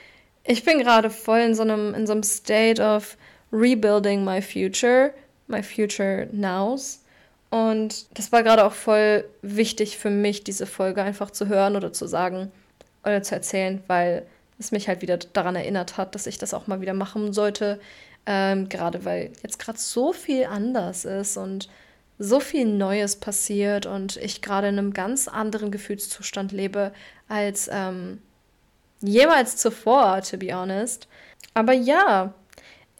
ich 0.43 0.63
bin 0.63 0.79
gerade 0.79 1.09
voll 1.11 1.39
in 1.39 1.53
so 1.53 1.61
einem, 1.61 1.93
in 1.93 2.07
so 2.07 2.13
einem 2.13 2.23
State 2.23 2.81
of 2.81 3.17
rebuilding 3.51 4.23
my 4.23 4.41
future, 4.41 5.13
my 5.49 5.63
future 5.63 6.27
nows. 6.31 7.03
Und 7.49 8.05
das 8.17 8.31
war 8.31 8.43
gerade 8.43 8.63
auch 8.63 8.73
voll 8.73 9.25
wichtig 9.41 9.97
für 9.97 10.11
mich, 10.11 10.43
diese 10.43 10.67
Folge 10.67 11.01
einfach 11.01 11.31
zu 11.31 11.47
hören 11.47 11.75
oder 11.75 11.91
zu 11.91 12.07
sagen 12.07 12.51
oder 13.03 13.23
zu 13.23 13.33
erzählen, 13.35 13.83
weil 13.87 14.25
es 14.59 14.71
mich 14.71 14.87
halt 14.87 15.01
wieder 15.01 15.17
daran 15.17 15.55
erinnert 15.55 15.97
hat, 15.97 16.13
dass 16.15 16.27
ich 16.27 16.37
das 16.37 16.53
auch 16.53 16.67
mal 16.67 16.81
wieder 16.81 16.93
machen 16.93 17.33
sollte. 17.33 17.79
Ähm, 18.25 18.69
gerade 18.69 19.05
weil 19.05 19.31
jetzt 19.41 19.57
gerade 19.57 19.79
so 19.79 20.13
viel 20.13 20.45
anders 20.45 21.05
ist 21.05 21.37
und 21.37 21.69
so 22.19 22.41
viel 22.41 22.65
Neues 22.65 23.15
passiert 23.15 23.85
und 23.85 24.17
ich 24.17 24.41
gerade 24.41 24.67
in 24.67 24.77
einem 24.77 24.93
ganz 24.93 25.27
anderen 25.29 25.71
Gefühlszustand 25.71 26.51
lebe 26.51 26.91
als 27.29 27.69
ähm, 27.71 28.21
jemals 29.01 29.55
zuvor, 29.55 30.21
to 30.21 30.37
be 30.37 30.53
honest. 30.53 31.07
Aber 31.53 31.71
ja, 31.73 32.33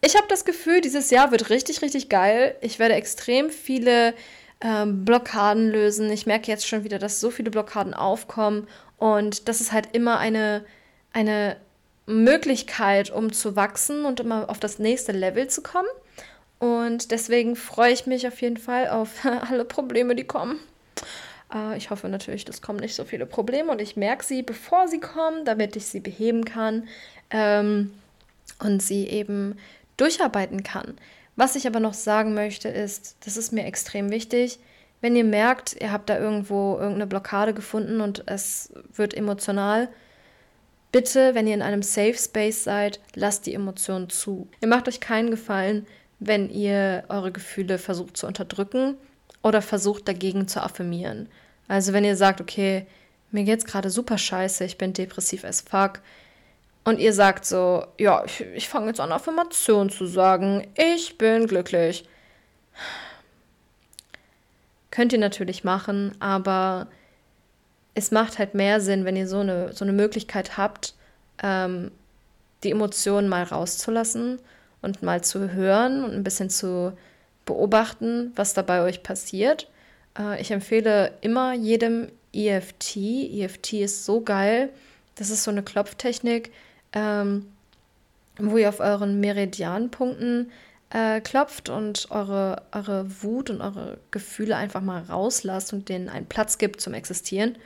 ich 0.00 0.16
habe 0.16 0.26
das 0.28 0.44
Gefühl, 0.44 0.80
dieses 0.80 1.10
Jahr 1.10 1.30
wird 1.30 1.50
richtig, 1.50 1.82
richtig 1.82 2.08
geil. 2.08 2.56
Ich 2.60 2.78
werde 2.78 2.94
extrem 2.94 3.50
viele 3.50 4.14
ähm, 4.60 5.04
Blockaden 5.04 5.70
lösen. 5.70 6.10
Ich 6.10 6.26
merke 6.26 6.50
jetzt 6.50 6.66
schon 6.66 6.84
wieder, 6.84 6.98
dass 6.98 7.20
so 7.20 7.30
viele 7.30 7.50
Blockaden 7.50 7.94
aufkommen. 7.94 8.66
Und 8.98 9.48
das 9.48 9.60
ist 9.60 9.72
halt 9.72 9.88
immer 9.92 10.18
eine, 10.18 10.64
eine 11.12 11.56
Möglichkeit, 12.06 13.10
um 13.10 13.32
zu 13.32 13.56
wachsen 13.56 14.04
und 14.04 14.20
immer 14.20 14.48
auf 14.48 14.60
das 14.60 14.78
nächste 14.78 15.12
Level 15.12 15.48
zu 15.48 15.62
kommen. 15.62 15.88
Und 16.58 17.10
deswegen 17.10 17.56
freue 17.56 17.92
ich 17.92 18.06
mich 18.06 18.26
auf 18.28 18.40
jeden 18.42 18.58
Fall 18.58 18.88
auf 18.88 19.24
alle 19.50 19.64
Probleme, 19.64 20.14
die 20.14 20.24
kommen. 20.24 20.58
Äh, 21.52 21.76
ich 21.76 21.90
hoffe 21.90 22.08
natürlich, 22.08 22.46
es 22.48 22.62
kommen 22.62 22.80
nicht 22.80 22.94
so 22.94 23.04
viele 23.04 23.26
Probleme 23.26 23.70
und 23.72 23.80
ich 23.80 23.96
merke 23.96 24.24
sie, 24.24 24.42
bevor 24.42 24.88
sie 24.88 25.00
kommen, 25.00 25.44
damit 25.44 25.76
ich 25.76 25.86
sie 25.86 26.00
beheben 26.00 26.44
kann 26.44 26.88
ähm, 27.30 27.92
und 28.58 28.82
sie 28.82 29.08
eben 29.08 29.58
durcharbeiten 30.00 30.62
kann. 30.62 30.96
Was 31.36 31.56
ich 31.56 31.66
aber 31.66 31.80
noch 31.80 31.94
sagen 31.94 32.34
möchte, 32.34 32.68
ist, 32.68 33.16
das 33.24 33.36
ist 33.36 33.52
mir 33.52 33.64
extrem 33.64 34.10
wichtig, 34.10 34.58
wenn 35.00 35.16
ihr 35.16 35.24
merkt, 35.24 35.80
ihr 35.80 35.92
habt 35.92 36.10
da 36.10 36.18
irgendwo 36.18 36.74
irgendeine 36.74 37.06
Blockade 37.06 37.54
gefunden 37.54 38.00
und 38.00 38.24
es 38.26 38.72
wird 38.92 39.14
emotional, 39.14 39.88
bitte, 40.92 41.34
wenn 41.34 41.46
ihr 41.46 41.54
in 41.54 41.62
einem 41.62 41.82
Safe 41.82 42.14
Space 42.14 42.64
seid, 42.64 43.00
lasst 43.14 43.46
die 43.46 43.54
Emotionen 43.54 44.10
zu. 44.10 44.48
Ihr 44.60 44.68
macht 44.68 44.88
euch 44.88 45.00
keinen 45.00 45.30
Gefallen, 45.30 45.86
wenn 46.18 46.50
ihr 46.50 47.04
eure 47.08 47.32
Gefühle 47.32 47.78
versucht 47.78 48.16
zu 48.16 48.26
unterdrücken 48.26 48.96
oder 49.42 49.62
versucht 49.62 50.06
dagegen 50.06 50.48
zu 50.48 50.62
affirmieren. 50.62 51.28
Also 51.66 51.92
wenn 51.94 52.04
ihr 52.04 52.16
sagt, 52.16 52.42
okay, 52.42 52.86
mir 53.30 53.44
geht's 53.44 53.64
gerade 53.64 53.88
super 53.88 54.18
scheiße, 54.18 54.64
ich 54.64 54.76
bin 54.76 54.92
depressiv 54.92 55.44
as 55.44 55.62
fuck, 55.62 56.00
und 56.84 56.98
ihr 56.98 57.12
sagt 57.12 57.44
so, 57.44 57.84
ja, 57.98 58.24
ich, 58.24 58.40
ich 58.40 58.68
fange 58.68 58.88
jetzt 58.88 59.00
an, 59.00 59.12
Affirmationen 59.12 59.90
zu 59.90 60.06
sagen. 60.06 60.66
Ich 60.76 61.18
bin 61.18 61.46
glücklich. 61.46 62.08
Könnt 64.90 65.12
ihr 65.12 65.18
natürlich 65.18 65.62
machen, 65.62 66.12
aber 66.20 66.88
es 67.94 68.10
macht 68.10 68.38
halt 68.38 68.54
mehr 68.54 68.80
Sinn, 68.80 69.04
wenn 69.04 69.16
ihr 69.16 69.28
so 69.28 69.38
eine, 69.38 69.72
so 69.72 69.84
eine 69.84 69.92
Möglichkeit 69.92 70.56
habt, 70.56 70.94
ähm, 71.42 71.90
die 72.64 72.70
Emotionen 72.70 73.28
mal 73.28 73.42
rauszulassen 73.42 74.40
und 74.82 75.02
mal 75.02 75.22
zu 75.22 75.52
hören 75.52 76.04
und 76.04 76.12
ein 76.12 76.24
bisschen 76.24 76.50
zu 76.50 76.92
beobachten, 77.46 78.32
was 78.36 78.54
da 78.54 78.62
bei 78.62 78.82
euch 78.82 79.02
passiert. 79.02 79.68
Äh, 80.18 80.40
ich 80.40 80.50
empfehle 80.50 81.12
immer 81.20 81.52
jedem 81.52 82.08
EFT. 82.32 82.96
EFT 82.96 83.74
ist 83.74 84.04
so 84.04 84.20
geil. 84.20 84.70
Das 85.16 85.30
ist 85.30 85.44
so 85.44 85.50
eine 85.50 85.62
Klopftechnik, 85.62 86.50
ähm, 86.92 87.46
wo 88.38 88.56
ihr 88.56 88.68
auf 88.68 88.80
euren 88.80 89.20
Meridianpunkten 89.20 90.50
äh, 90.90 91.20
klopft 91.20 91.68
und 91.68 92.08
eure, 92.10 92.62
eure 92.72 93.22
Wut 93.22 93.50
und 93.50 93.60
eure 93.60 93.98
Gefühle 94.10 94.56
einfach 94.56 94.80
mal 94.80 95.02
rauslasst 95.02 95.72
und 95.72 95.88
denen 95.88 96.08
einen 96.08 96.26
Platz 96.26 96.58
gibt 96.58 96.80
zum 96.80 96.94
Existieren 96.94 97.56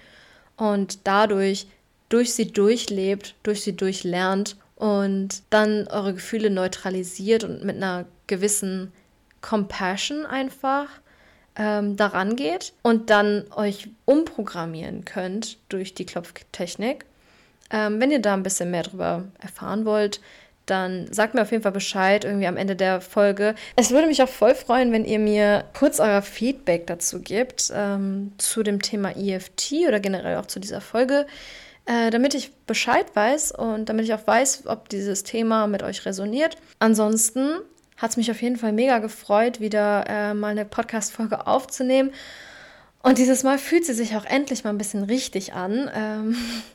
und 0.57 1.07
dadurch 1.07 1.67
durch 2.09 2.35
sie 2.35 2.53
durchlebt, 2.53 3.35
durch 3.43 3.63
sie 3.63 3.77
durchlernt 3.77 4.57
und 4.77 5.43
dann 5.51 5.89
eure 5.89 6.15
Gefühle 6.15 6.51
neutralisiert 6.51 7.45
und 7.45 7.65
mit 7.65 7.77
einer 7.77 8.05
gewissen 8.27 8.93
Compassion 9.41 10.27
einfach 10.27 10.89
ähm, 11.57 11.97
daran 11.97 12.37
geht 12.37 12.73
und 12.83 13.11
dann 13.11 13.45
euch 13.55 13.89
umprogrammieren 14.05 15.05
könnt 15.05 15.59
durch 15.69 15.95
die 15.95 16.07
Klopftechnik 16.07 17.05
ähm, 17.71 18.01
wenn 18.01 18.11
ihr 18.11 18.21
da 18.21 18.35
ein 18.35 18.43
bisschen 18.43 18.71
mehr 18.71 18.83
darüber 18.83 19.25
erfahren 19.41 19.85
wollt, 19.85 20.21
dann 20.67 21.13
sagt 21.13 21.35
mir 21.35 21.43
auf 21.43 21.51
jeden 21.51 21.63
Fall 21.63 21.73
Bescheid, 21.73 22.25
irgendwie 22.25 22.47
am 22.47 22.57
Ende 22.57 22.75
der 22.75 23.01
Folge. 23.01 23.55
Es 23.77 23.91
würde 23.91 24.07
mich 24.07 24.23
auch 24.23 24.29
voll 24.29 24.55
freuen, 24.55 24.93
wenn 24.93 25.05
ihr 25.05 25.19
mir 25.19 25.65
kurz 25.79 26.01
euer 26.01 26.23
Feedback 26.23 26.87
dazu 26.87 27.21
gebt, 27.21 27.71
ähm, 27.75 28.33
zu 28.39 28.63
dem 28.63 28.81
Thema 28.81 29.15
EFT 29.17 29.73
oder 29.87 30.01
generell 30.01 30.39
auch 30.39 30.47
zu 30.47 30.61
dieser 30.61 30.81
Folge, 30.81 31.27
äh, 31.85 32.11
damit 32.11 32.35
ich 32.35 32.55
Bescheid 32.67 33.07
weiß 33.15 33.53
und 33.53 33.91
damit 33.91 34.07
ich 34.07 34.15
auch 34.15 34.27
weiß, 34.27 34.67
ob 34.67 34.89
dieses 34.89 35.23
Thema 35.23 35.67
mit 35.67 35.83
euch 35.83 36.07
resoniert. 36.07 36.57
Ansonsten 36.79 37.59
hat 37.97 38.11
es 38.11 38.17
mich 38.17 38.31
auf 38.31 38.41
jeden 38.41 38.57
Fall 38.57 38.73
mega 38.73 38.99
gefreut, 38.99 39.61
wieder 39.61 40.05
äh, 40.09 40.35
mal 40.35 40.49
eine 40.49 40.65
Podcast-Folge 40.65 41.47
aufzunehmen. 41.47 42.11
Und 43.03 43.19
dieses 43.19 43.43
Mal 43.43 43.59
fühlt 43.59 43.85
sie 43.85 43.93
sich 43.93 44.17
auch 44.17 44.25
endlich 44.25 44.65
mal 44.65 44.71
ein 44.71 44.79
bisschen 44.79 45.05
richtig 45.05 45.53
an. 45.53 45.91
Ähm, 45.95 46.37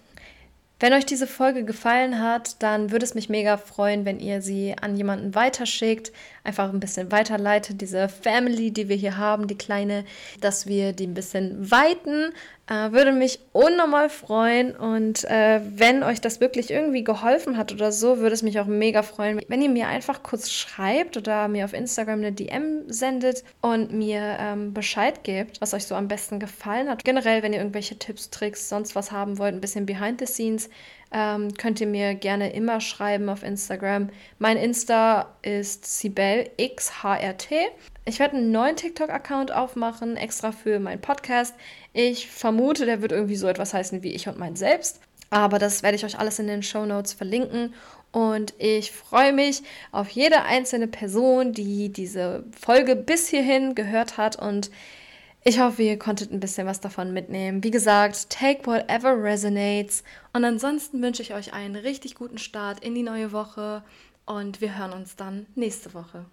wenn 0.80 0.94
euch 0.94 1.06
diese 1.06 1.28
Folge 1.28 1.66
gefallen 1.66 2.22
hat, 2.22 2.62
dann 2.64 2.92
würde 2.92 3.04
es 3.04 3.16
mich 3.16 3.28
mega 3.28 3.58
freuen, 3.58 4.06
wenn 4.06 4.20
ihr 4.20 4.42
sie 4.42 4.76
an 4.80 4.96
jemanden 4.96 5.36
weiterschickt, 5.36 6.12
einfach 6.50 6.74
ein 6.74 6.80
bisschen 6.80 7.12
weiterleitet, 7.12 7.80
diese 7.80 8.10
Family, 8.10 8.72
die 8.72 8.90
wir 8.90 8.96
hier 8.96 9.18
haben, 9.18 9.48
die 9.48 9.58
kleine, 9.58 10.04
dass 10.42 10.66
wir 10.66 10.94
die 10.94 11.06
ein 11.06 11.14
bisschen 11.14 11.72
weiten, 11.72 12.34
äh, 12.68 12.92
würde 12.92 13.12
mich 13.12 13.40
unnormal 13.52 14.10
freuen. 14.10 14.76
Und 14.76 15.26
äh, 15.26 15.62
wenn 15.64 16.02
euch 16.04 16.22
das 16.22 16.40
wirklich 16.42 16.72
irgendwie 16.72 17.04
geholfen 17.04 17.56
hat 17.56 17.72
oder 17.72 17.92
so, 17.92 18.18
würde 18.18 18.34
es 18.34 18.44
mich 18.44 18.60
auch 18.60 18.66
mega 18.66 19.04
freuen, 19.04 19.42
wenn 19.48 19.62
ihr 19.62 19.70
mir 19.70 19.88
einfach 19.88 20.24
kurz 20.24 20.52
schreibt 20.52 21.18
oder 21.18 21.48
mir 21.48 21.66
auf 21.66 21.74
Instagram 21.74 22.20
eine 22.20 22.32
DM 22.32 22.84
sendet 22.88 23.44
und 23.62 23.94
mir 23.94 24.38
ähm, 24.40 24.74
Bescheid 24.74 25.24
gebt, 25.24 25.62
was 25.62 25.74
euch 25.76 25.86
so 25.86 25.94
am 25.94 26.08
besten 26.08 26.40
gefallen 26.40 26.90
hat. 26.90 27.04
Generell, 27.04 27.44
wenn 27.44 27.54
ihr 27.54 27.60
irgendwelche 27.60 27.98
Tipps, 27.98 28.32
Tricks, 28.32 28.70
sonst 28.70 28.96
was 28.96 29.12
haben 29.12 29.38
wollt, 29.38 29.54
ein 29.54 29.62
bisschen 29.62 29.86
behind 29.86 30.20
the 30.20 30.26
scenes, 30.26 30.70
ähm, 31.12 31.54
könnt 31.56 31.82
ihr 31.82 31.88
mir 31.88 32.16
gerne 32.16 32.52
immer 32.54 32.82
schreiben 32.82 33.30
auf 33.30 33.44
Instagram. 33.44 34.10
Mein 34.38 34.58
Insta 34.58 35.36
ist 35.42 35.86
SibelXHRT. 36.00 37.50
Ich 38.06 38.20
werde 38.20 38.38
einen 38.38 38.52
neuen 38.52 38.76
TikTok-Account 38.76 39.52
aufmachen, 39.52 40.18
extra 40.18 40.52
für 40.52 40.80
meinen 40.80 41.02
Podcast. 41.02 41.56
Ich 41.94 42.28
vermute, 42.28 42.86
der 42.86 43.02
wird 43.02 43.12
irgendwie 43.12 43.36
so 43.36 43.48
etwas 43.48 43.74
heißen 43.74 44.04
wie 44.04 44.14
ich 44.14 44.28
und 44.28 44.38
mein 44.38 44.56
Selbst. 44.56 45.00
Aber 45.32 45.60
das 45.60 45.84
werde 45.84 45.96
ich 45.96 46.06
euch 46.06 46.18
alles 46.18 46.40
in 46.40 46.48
den 46.48 46.64
Show 46.64 46.86
Notes 46.86 47.14
verlinken. 47.14 47.74
Und 48.12 48.56
ich 48.58 48.92
freue 48.92 49.34
mich 49.34 49.62
auf 49.92 50.10
jede 50.10 50.42
einzelne 50.44 50.88
Person, 50.88 51.54
die 51.54 51.90
diese 51.90 52.44
Folge 52.60 52.96
bis 52.96 53.28
hierhin 53.28 53.76
gehört 53.76 54.18
hat. 54.18 54.36
Und 54.36 54.72
ich 55.44 55.60
hoffe, 55.60 55.84
ihr 55.84 55.98
konntet 55.98 56.32
ein 56.32 56.40
bisschen 56.40 56.68
was 56.68 56.82
davon 56.82 57.14
mitnehmen. 57.14 57.64
Wie 57.64 57.72
gesagt, 57.72 58.30
take 58.30 58.66
whatever 58.66 59.22
resonates. 59.22 60.04
Und 60.34 60.44
ansonsten 60.44 61.02
wünsche 61.02 61.22
ich 61.22 61.34
euch 61.34 61.54
einen 61.54 61.76
richtig 61.76 62.16
guten 62.16 62.38
Start 62.38 62.84
in 62.84 62.94
die 62.94 63.04
neue 63.04 63.32
Woche. 63.32 63.84
Und 64.26 64.60
wir 64.62 64.78
hören 64.78 64.94
uns 64.94 65.16
dann 65.16 65.48
nächste 65.56 65.94
Woche. 65.94 66.26